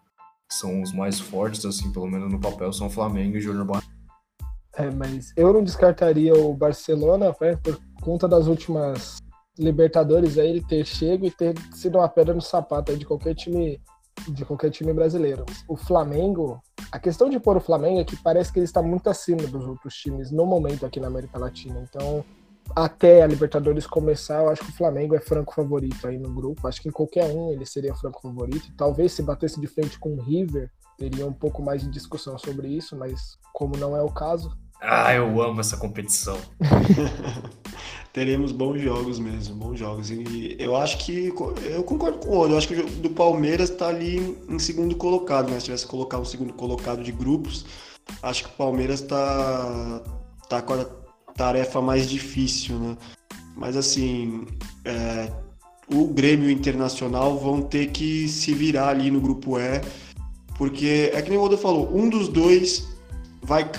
são 0.49 0.82
os 0.82 0.93
mais 0.93 1.20
fortes, 1.20 1.66
assim, 1.66 1.91
pelo 1.91 2.07
menos 2.07 2.32
no 2.32 2.39
papel, 2.39 2.72
são 2.72 2.88
o 2.88 2.89
Flamengo 2.89 3.36
e 3.36 3.39
o 3.39 3.41
Júnior 3.41 3.66
Barranquilla. 3.66 4.03
É, 4.76 4.89
mas 4.89 5.32
eu 5.36 5.53
não 5.53 5.63
descartaria 5.63 6.34
o 6.34 6.53
Barcelona 6.53 7.36
né, 7.39 7.55
por 7.61 7.80
conta 8.01 8.28
das 8.28 8.47
últimas 8.47 9.17
Libertadores 9.57 10.39
aí 10.39 10.49
ele 10.49 10.65
ter 10.65 10.84
chego 10.84 11.28
e 11.28 11.32
ter 11.32 11.53
sido 11.74 11.99
uma 11.99 12.09
pedra 12.09 12.34
no 12.34 12.41
sapato 12.41 12.97
de 12.97 13.05
qualquer 13.05 13.36
time 13.36 13.80
de 14.28 14.45
qualquer 14.45 14.69
time 14.69 14.93
brasileiro. 14.93 15.45
O 15.67 15.76
Flamengo, 15.76 16.61
a 16.91 16.99
questão 16.99 17.30
de 17.30 17.39
pôr 17.39 17.57
o 17.57 17.61
Flamengo 17.61 17.99
é 17.99 18.03
que 18.03 18.15
parece 18.15 18.51
que 18.51 18.59
ele 18.59 18.65
está 18.65 18.82
muito 18.82 19.09
acima 19.09 19.43
dos 19.43 19.65
outros 19.65 19.95
times 19.95 20.32
no 20.32 20.45
momento 20.45 20.86
aqui 20.86 20.99
na 20.99 21.07
América 21.07 21.38
Latina. 21.38 21.84
Então, 21.88 22.24
até 22.76 23.21
a 23.21 23.28
Libertadores 23.28 23.86
começar, 23.86 24.43
eu 24.43 24.49
acho 24.49 24.63
que 24.63 24.71
o 24.71 24.76
Flamengo 24.76 25.15
é 25.15 25.19
franco 25.19 25.53
favorito 25.53 26.07
aí 26.07 26.17
no 26.17 26.32
grupo. 26.32 26.67
Acho 26.67 26.82
que 26.82 26.89
em 26.89 26.91
qualquer 26.91 27.26
um 27.26 27.51
ele 27.51 27.65
seria 27.65 27.93
franco 27.95 28.21
favorito. 28.21 28.71
Talvez 28.78 29.11
se 29.11 29.21
batesse 29.21 29.59
de 29.59 29.67
frente 29.67 29.99
com 29.99 30.13
o 30.13 30.21
River, 30.21 30.71
teria 30.97 31.26
um 31.26 31.34
pouco 31.34 31.61
mais 31.61 31.82
de 31.82 31.89
discussão 31.89 32.38
sobre 32.38 32.67
isso, 32.67 32.95
mas 32.95 33.38
como 33.51 33.76
não 33.78 33.97
é 33.97 34.01
o 34.01 34.11
caso, 34.11 34.55
ah, 34.86 35.13
eu 35.13 35.41
amo 35.41 35.61
essa 35.61 35.77
competição. 35.77 36.38
Teremos 38.11 38.51
bons 38.51 38.79
jogos 38.81 39.17
mesmo, 39.17 39.55
bons 39.55 39.79
jogos. 39.79 40.11
E 40.11 40.55
eu 40.59 40.75
acho 40.75 40.97
que. 40.97 41.34
Eu 41.63 41.84
concordo 41.84 42.19
com 42.19 42.29
o 42.29 42.39
Odo. 42.39 42.53
Eu 42.53 42.57
acho 42.57 42.67
que 42.67 42.75
o 42.75 42.86
do 42.86 43.09
Palmeiras 43.09 43.69
está 43.69 43.88
ali 43.88 44.38
em 44.47 44.59
segundo 44.59 44.95
colocado, 44.95 45.49
né? 45.49 45.59
Se 45.59 45.65
tivesse 45.65 45.88
colocar 45.88 46.19
um 46.19 46.25
segundo 46.25 46.53
colocado 46.53 47.01
de 47.01 47.11
grupos, 47.13 47.65
acho 48.21 48.43
que 48.43 48.49
o 48.49 48.53
Palmeiras 48.53 49.01
tá, 49.01 50.01
tá 50.49 50.61
com 50.61 50.73
a 50.73 50.86
tarefa 51.34 51.81
mais 51.81 52.09
difícil, 52.09 52.77
né? 52.77 52.97
Mas 53.55 53.77
assim, 53.77 54.45
é, 54.84 55.31
o 55.91 56.07
Grêmio 56.07 56.49
Internacional 56.49 57.39
vão 57.39 57.61
ter 57.61 57.88
que 57.88 58.27
se 58.27 58.53
virar 58.53 58.89
ali 58.89 59.09
no 59.09 59.21
grupo 59.21 59.57
E, 59.57 59.81
porque 60.57 61.09
é 61.13 61.21
que 61.21 61.29
nem 61.29 61.39
o 61.39 61.43
Oda 61.43 61.57
falou, 61.57 61.89
um 61.95 62.09
dos 62.09 62.27
dois 62.27 62.88
vai 63.41 63.69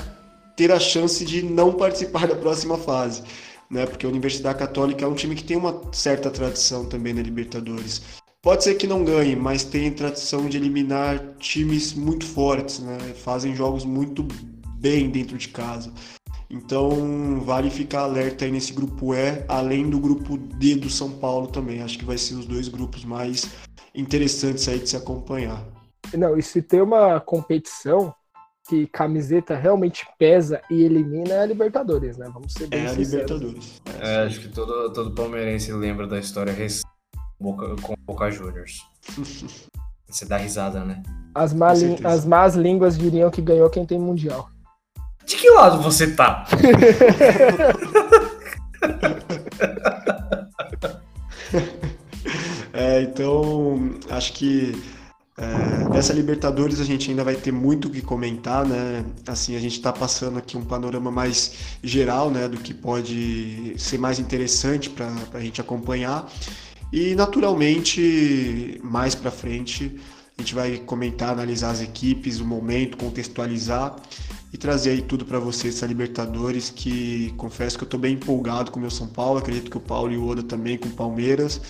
ter 0.56 0.72
a 0.72 0.80
chance 0.80 1.24
de 1.24 1.42
não 1.42 1.72
participar 1.72 2.26
da 2.28 2.36
próxima 2.36 2.76
fase, 2.76 3.22
né? 3.70 3.86
Porque 3.86 4.06
a 4.06 4.08
Universidade 4.08 4.58
Católica 4.58 5.04
é 5.04 5.08
um 5.08 5.14
time 5.14 5.34
que 5.34 5.44
tem 5.44 5.56
uma 5.56 5.80
certa 5.92 6.30
tradição 6.30 6.84
também 6.86 7.12
na 7.12 7.22
Libertadores. 7.22 8.02
Pode 8.42 8.62
ser 8.62 8.74
que 8.74 8.86
não 8.86 9.02
ganhe, 9.02 9.34
mas 9.34 9.64
tem 9.64 9.90
tradição 9.90 10.48
de 10.48 10.58
eliminar 10.58 11.18
times 11.38 11.94
muito 11.94 12.26
fortes, 12.26 12.78
né? 12.80 12.98
Fazem 13.14 13.54
jogos 13.54 13.84
muito 13.84 14.26
bem 14.78 15.08
dentro 15.08 15.38
de 15.38 15.48
casa. 15.48 15.90
Então, 16.50 17.40
vale 17.40 17.70
ficar 17.70 18.00
alerta 18.00 18.44
aí 18.44 18.52
nesse 18.52 18.72
grupo 18.72 19.14
E, 19.14 19.44
além 19.48 19.88
do 19.88 19.98
grupo 19.98 20.36
D 20.36 20.76
do 20.76 20.90
São 20.90 21.10
Paulo 21.10 21.46
também. 21.46 21.80
Acho 21.82 21.98
que 21.98 22.04
vai 22.04 22.18
ser 22.18 22.34
os 22.34 22.46
dois 22.46 22.68
grupos 22.68 23.04
mais 23.04 23.46
interessantes 23.94 24.68
aí 24.68 24.78
de 24.78 24.90
se 24.90 24.96
acompanhar. 24.96 25.64
Não, 26.12 26.36
e 26.38 26.42
se 26.42 26.60
tem 26.60 26.82
uma 26.82 27.18
competição 27.20 28.14
que 28.68 28.86
camiseta 28.86 29.54
realmente 29.54 30.06
pesa 30.18 30.60
e 30.70 30.82
elimina 30.82 31.34
é 31.34 31.40
a 31.40 31.46
Libertadores, 31.46 32.16
né? 32.16 32.30
Vamos 32.32 32.52
ser 32.52 32.66
bem 32.66 32.80
É 32.80 32.86
a 32.86 32.88
sinceros. 32.94 33.30
Libertadores. 33.30 33.82
É, 34.00 34.16
acho 34.24 34.40
que 34.40 34.48
todo, 34.48 34.92
todo 34.92 35.14
palmeirense 35.14 35.72
lembra 35.72 36.06
da 36.06 36.18
história 36.18 36.52
recente 36.52 36.84
com 37.38 37.92
o 37.92 37.96
Boca 38.06 38.30
Juniors. 38.30 38.80
Você 40.08 40.24
dá 40.26 40.36
risada, 40.36 40.84
né? 40.84 41.02
As, 41.34 41.52
má 41.52 41.72
as 42.04 42.24
más 42.24 42.54
línguas 42.54 42.96
diriam 42.96 43.30
que 43.30 43.42
ganhou 43.42 43.68
quem 43.68 43.84
tem 43.84 43.98
mundial. 43.98 44.48
De 45.26 45.36
que 45.36 45.50
lado 45.50 45.82
você 45.82 46.14
tá? 46.14 46.44
É, 52.72 53.02
então, 53.02 53.94
acho 54.10 54.32
que 54.32 54.72
é, 55.36 55.88
dessa 55.90 56.12
Libertadores 56.12 56.80
a 56.80 56.84
gente 56.84 57.10
ainda 57.10 57.24
vai 57.24 57.34
ter 57.34 57.52
muito 57.52 57.88
o 57.88 57.90
que 57.90 58.00
comentar, 58.00 58.64
né? 58.64 59.04
Assim, 59.26 59.56
a 59.56 59.60
gente 59.60 59.72
está 59.72 59.92
passando 59.92 60.38
aqui 60.38 60.56
um 60.56 60.64
panorama 60.64 61.10
mais 61.10 61.54
geral, 61.82 62.30
né, 62.30 62.48
do 62.48 62.56
que 62.56 62.72
pode 62.72 63.74
ser 63.76 63.98
mais 63.98 64.18
interessante 64.18 64.88
para 64.90 65.12
a 65.32 65.40
gente 65.40 65.60
acompanhar. 65.60 66.30
E, 66.92 67.14
naturalmente, 67.16 68.80
mais 68.84 69.16
para 69.16 69.30
frente, 69.30 69.96
a 70.38 70.42
gente 70.42 70.54
vai 70.54 70.78
comentar, 70.78 71.30
analisar 71.30 71.70
as 71.70 71.80
equipes, 71.80 72.38
o 72.38 72.46
momento, 72.46 72.96
contextualizar 72.96 73.96
e 74.54 74.56
trazer 74.56 74.90
aí 74.90 75.02
tudo 75.02 75.24
para 75.24 75.40
vocês 75.40 75.74
essa 75.74 75.84
Libertadores, 75.84 76.70
que 76.70 77.34
confesso 77.36 77.76
que 77.76 77.82
eu 77.82 77.86
estou 77.86 77.98
bem 77.98 78.14
empolgado 78.14 78.70
com 78.70 78.78
o 78.78 78.80
meu 78.80 78.90
São 78.90 79.08
Paulo, 79.08 79.40
acredito 79.40 79.68
que 79.68 79.76
o 79.76 79.80
Paulo 79.80 80.12
e 80.12 80.16
o 80.16 80.24
Oda 80.28 80.44
também 80.44 80.78
com 80.78 80.86
o 80.88 80.92
Palmeiras. 80.92 81.60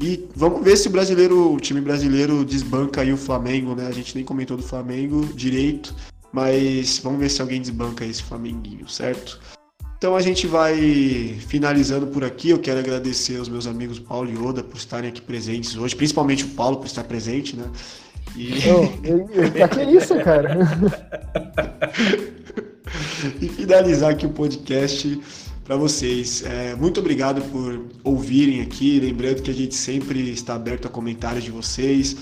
E 0.00 0.26
vamos 0.34 0.60
ver 0.64 0.76
se 0.76 0.88
o 0.88 0.90
brasileiro, 0.90 1.52
o 1.54 1.60
time 1.60 1.80
brasileiro 1.80 2.44
desbanca 2.44 3.02
aí 3.02 3.12
o 3.12 3.16
Flamengo, 3.16 3.76
né? 3.76 3.86
A 3.86 3.92
gente 3.92 4.16
nem 4.16 4.24
comentou 4.24 4.56
do 4.56 4.62
Flamengo 4.64 5.24
direito, 5.36 5.94
mas 6.32 6.98
vamos 6.98 7.20
ver 7.20 7.30
se 7.30 7.40
alguém 7.40 7.60
desbanca 7.60 8.04
esse 8.04 8.24
Flamenguinho, 8.24 8.88
certo? 8.88 9.38
Então 9.96 10.16
a 10.16 10.20
gente 10.20 10.48
vai 10.48 11.36
finalizando 11.46 12.08
por 12.08 12.24
aqui. 12.24 12.50
Eu 12.50 12.58
quero 12.58 12.80
agradecer 12.80 13.36
aos 13.38 13.48
meus 13.48 13.68
amigos 13.68 14.00
Paulo 14.00 14.28
e 14.28 14.36
Oda 14.36 14.64
por 14.64 14.76
estarem 14.78 15.08
aqui 15.08 15.20
presentes 15.20 15.76
hoje, 15.76 15.94
principalmente 15.94 16.42
o 16.42 16.48
Paulo 16.48 16.78
por 16.78 16.86
estar 16.86 17.04
presente, 17.04 17.54
né? 17.56 17.66
E, 18.34 18.52
Ô, 18.68 18.82
eu- 19.04 19.30
eu- 19.32 19.52
pra 19.52 19.68
que 19.68 19.82
isso, 19.82 20.18
cara? 20.24 20.58
e 23.40 23.48
finalizar 23.48 24.10
aqui 24.10 24.26
o 24.26 24.30
podcast 24.30 25.20
para 25.64 25.76
vocês. 25.76 26.42
É, 26.44 26.74
muito 26.74 27.00
obrigado 27.00 27.42
por 27.50 27.86
ouvirem 28.02 28.60
aqui. 28.60 28.98
Lembrando 28.98 29.42
que 29.42 29.50
a 29.50 29.54
gente 29.54 29.74
sempre 29.74 30.30
está 30.30 30.54
aberto 30.54 30.86
a 30.86 30.88
comentários 30.88 31.44
de 31.44 31.50
vocês. 31.50 32.16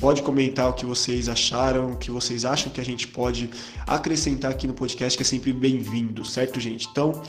Pode 0.00 0.22
comentar 0.22 0.68
o 0.68 0.74
que 0.74 0.84
vocês 0.84 1.28
acharam, 1.28 1.92
o 1.92 1.96
que 1.96 2.10
vocês 2.10 2.44
acham 2.44 2.70
que 2.70 2.80
a 2.80 2.84
gente 2.84 3.08
pode 3.08 3.48
acrescentar 3.86 4.50
aqui 4.50 4.66
no 4.66 4.74
podcast, 4.74 5.16
que 5.16 5.22
é 5.22 5.26
sempre 5.26 5.52
bem-vindo, 5.52 6.22
certo, 6.24 6.60
gente? 6.60 6.86
Então, 6.90 7.22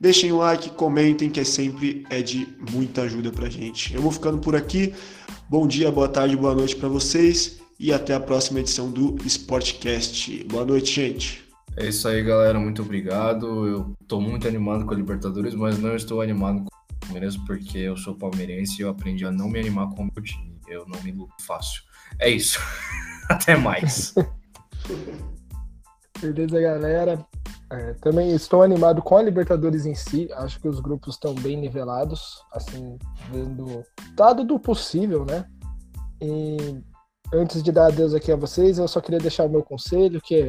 deixem 0.00 0.32
o 0.32 0.38
like, 0.38 0.70
comentem, 0.70 1.28
que 1.28 1.40
é 1.40 1.44
sempre 1.44 2.04
é 2.08 2.22
de 2.22 2.48
muita 2.72 3.02
ajuda 3.02 3.30
pra 3.30 3.50
gente. 3.50 3.94
Eu 3.94 4.00
vou 4.00 4.10
ficando 4.10 4.38
por 4.38 4.56
aqui. 4.56 4.94
Bom 5.50 5.66
dia, 5.66 5.90
boa 5.90 6.08
tarde, 6.08 6.34
boa 6.34 6.54
noite 6.54 6.76
para 6.76 6.88
vocês 6.88 7.58
e 7.78 7.92
até 7.92 8.14
a 8.14 8.20
próxima 8.20 8.60
edição 8.60 8.90
do 8.90 9.16
Sportcast. 9.26 10.44
Boa 10.44 10.64
noite, 10.64 10.94
gente. 10.94 11.53
É 11.76 11.86
isso 11.86 12.06
aí, 12.06 12.22
galera. 12.22 12.58
Muito 12.58 12.82
obrigado. 12.82 13.66
Eu 13.66 13.96
tô 14.06 14.20
muito 14.20 14.46
animado 14.46 14.86
com 14.86 14.94
a 14.94 14.96
Libertadores, 14.96 15.54
mas 15.54 15.78
não 15.78 15.96
estou 15.96 16.20
animado 16.20 16.64
com 16.64 16.68
o 16.68 17.00
Palmeiras 17.00 17.36
porque 17.36 17.78
eu 17.78 17.96
sou 17.96 18.14
palmeirense 18.14 18.80
e 18.80 18.82
eu 18.82 18.88
aprendi 18.88 19.24
a 19.24 19.32
não 19.32 19.48
me 19.48 19.58
animar 19.58 19.90
com 19.90 20.02
o 20.02 20.04
meu 20.04 20.22
time. 20.22 20.56
Eu 20.68 20.86
não 20.86 21.02
me 21.02 21.10
iludo 21.10 21.32
fácil. 21.40 21.82
É 22.20 22.30
isso. 22.30 22.60
Até 23.28 23.56
mais. 23.56 24.14
Beleza, 26.20 26.60
galera. 26.60 27.26
É, 27.70 27.94
também 27.94 28.32
estou 28.32 28.62
animado 28.62 29.02
com 29.02 29.16
a 29.16 29.22
Libertadores 29.22 29.84
em 29.84 29.96
si. 29.96 30.28
Acho 30.34 30.60
que 30.60 30.68
os 30.68 30.78
grupos 30.78 31.14
estão 31.14 31.34
bem 31.34 31.56
nivelados, 31.56 32.40
assim, 32.52 32.96
dando 33.32 33.82
dado 34.14 34.44
do 34.44 34.60
possível, 34.60 35.24
né? 35.24 35.44
E 36.20 36.80
antes 37.32 37.62
de 37.62 37.72
dar 37.72 37.86
adeus 37.86 38.14
aqui 38.14 38.30
a 38.30 38.36
vocês, 38.36 38.78
eu 38.78 38.86
só 38.86 39.00
queria 39.00 39.18
deixar 39.18 39.44
o 39.44 39.50
meu 39.50 39.62
conselho, 39.62 40.20
que 40.20 40.42
é 40.42 40.48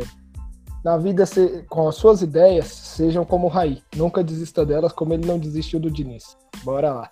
na 0.86 0.98
vida, 0.98 1.26
se- 1.26 1.66
com 1.68 1.88
as 1.88 1.96
suas 1.96 2.22
ideias, 2.22 2.68
sejam 2.68 3.26
como 3.26 3.48
o 3.48 3.50
Raí. 3.50 3.82
Nunca 3.96 4.24
desista 4.24 4.64
delas, 4.64 4.94
como 4.94 5.16
ele 5.16 5.26
não 5.26 5.40
desistiu 5.40 5.80
do 5.80 5.90
Diniz. 5.90 6.38
Bora 6.64 6.94
lá. 6.94 7.12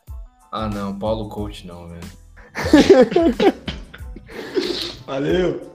Ah, 0.52 0.70
não. 0.70 0.98
Paulo 1.00 1.28
Coach 1.28 1.66
não, 1.66 1.90
velho. 1.90 2.08
Valeu! 5.08 5.73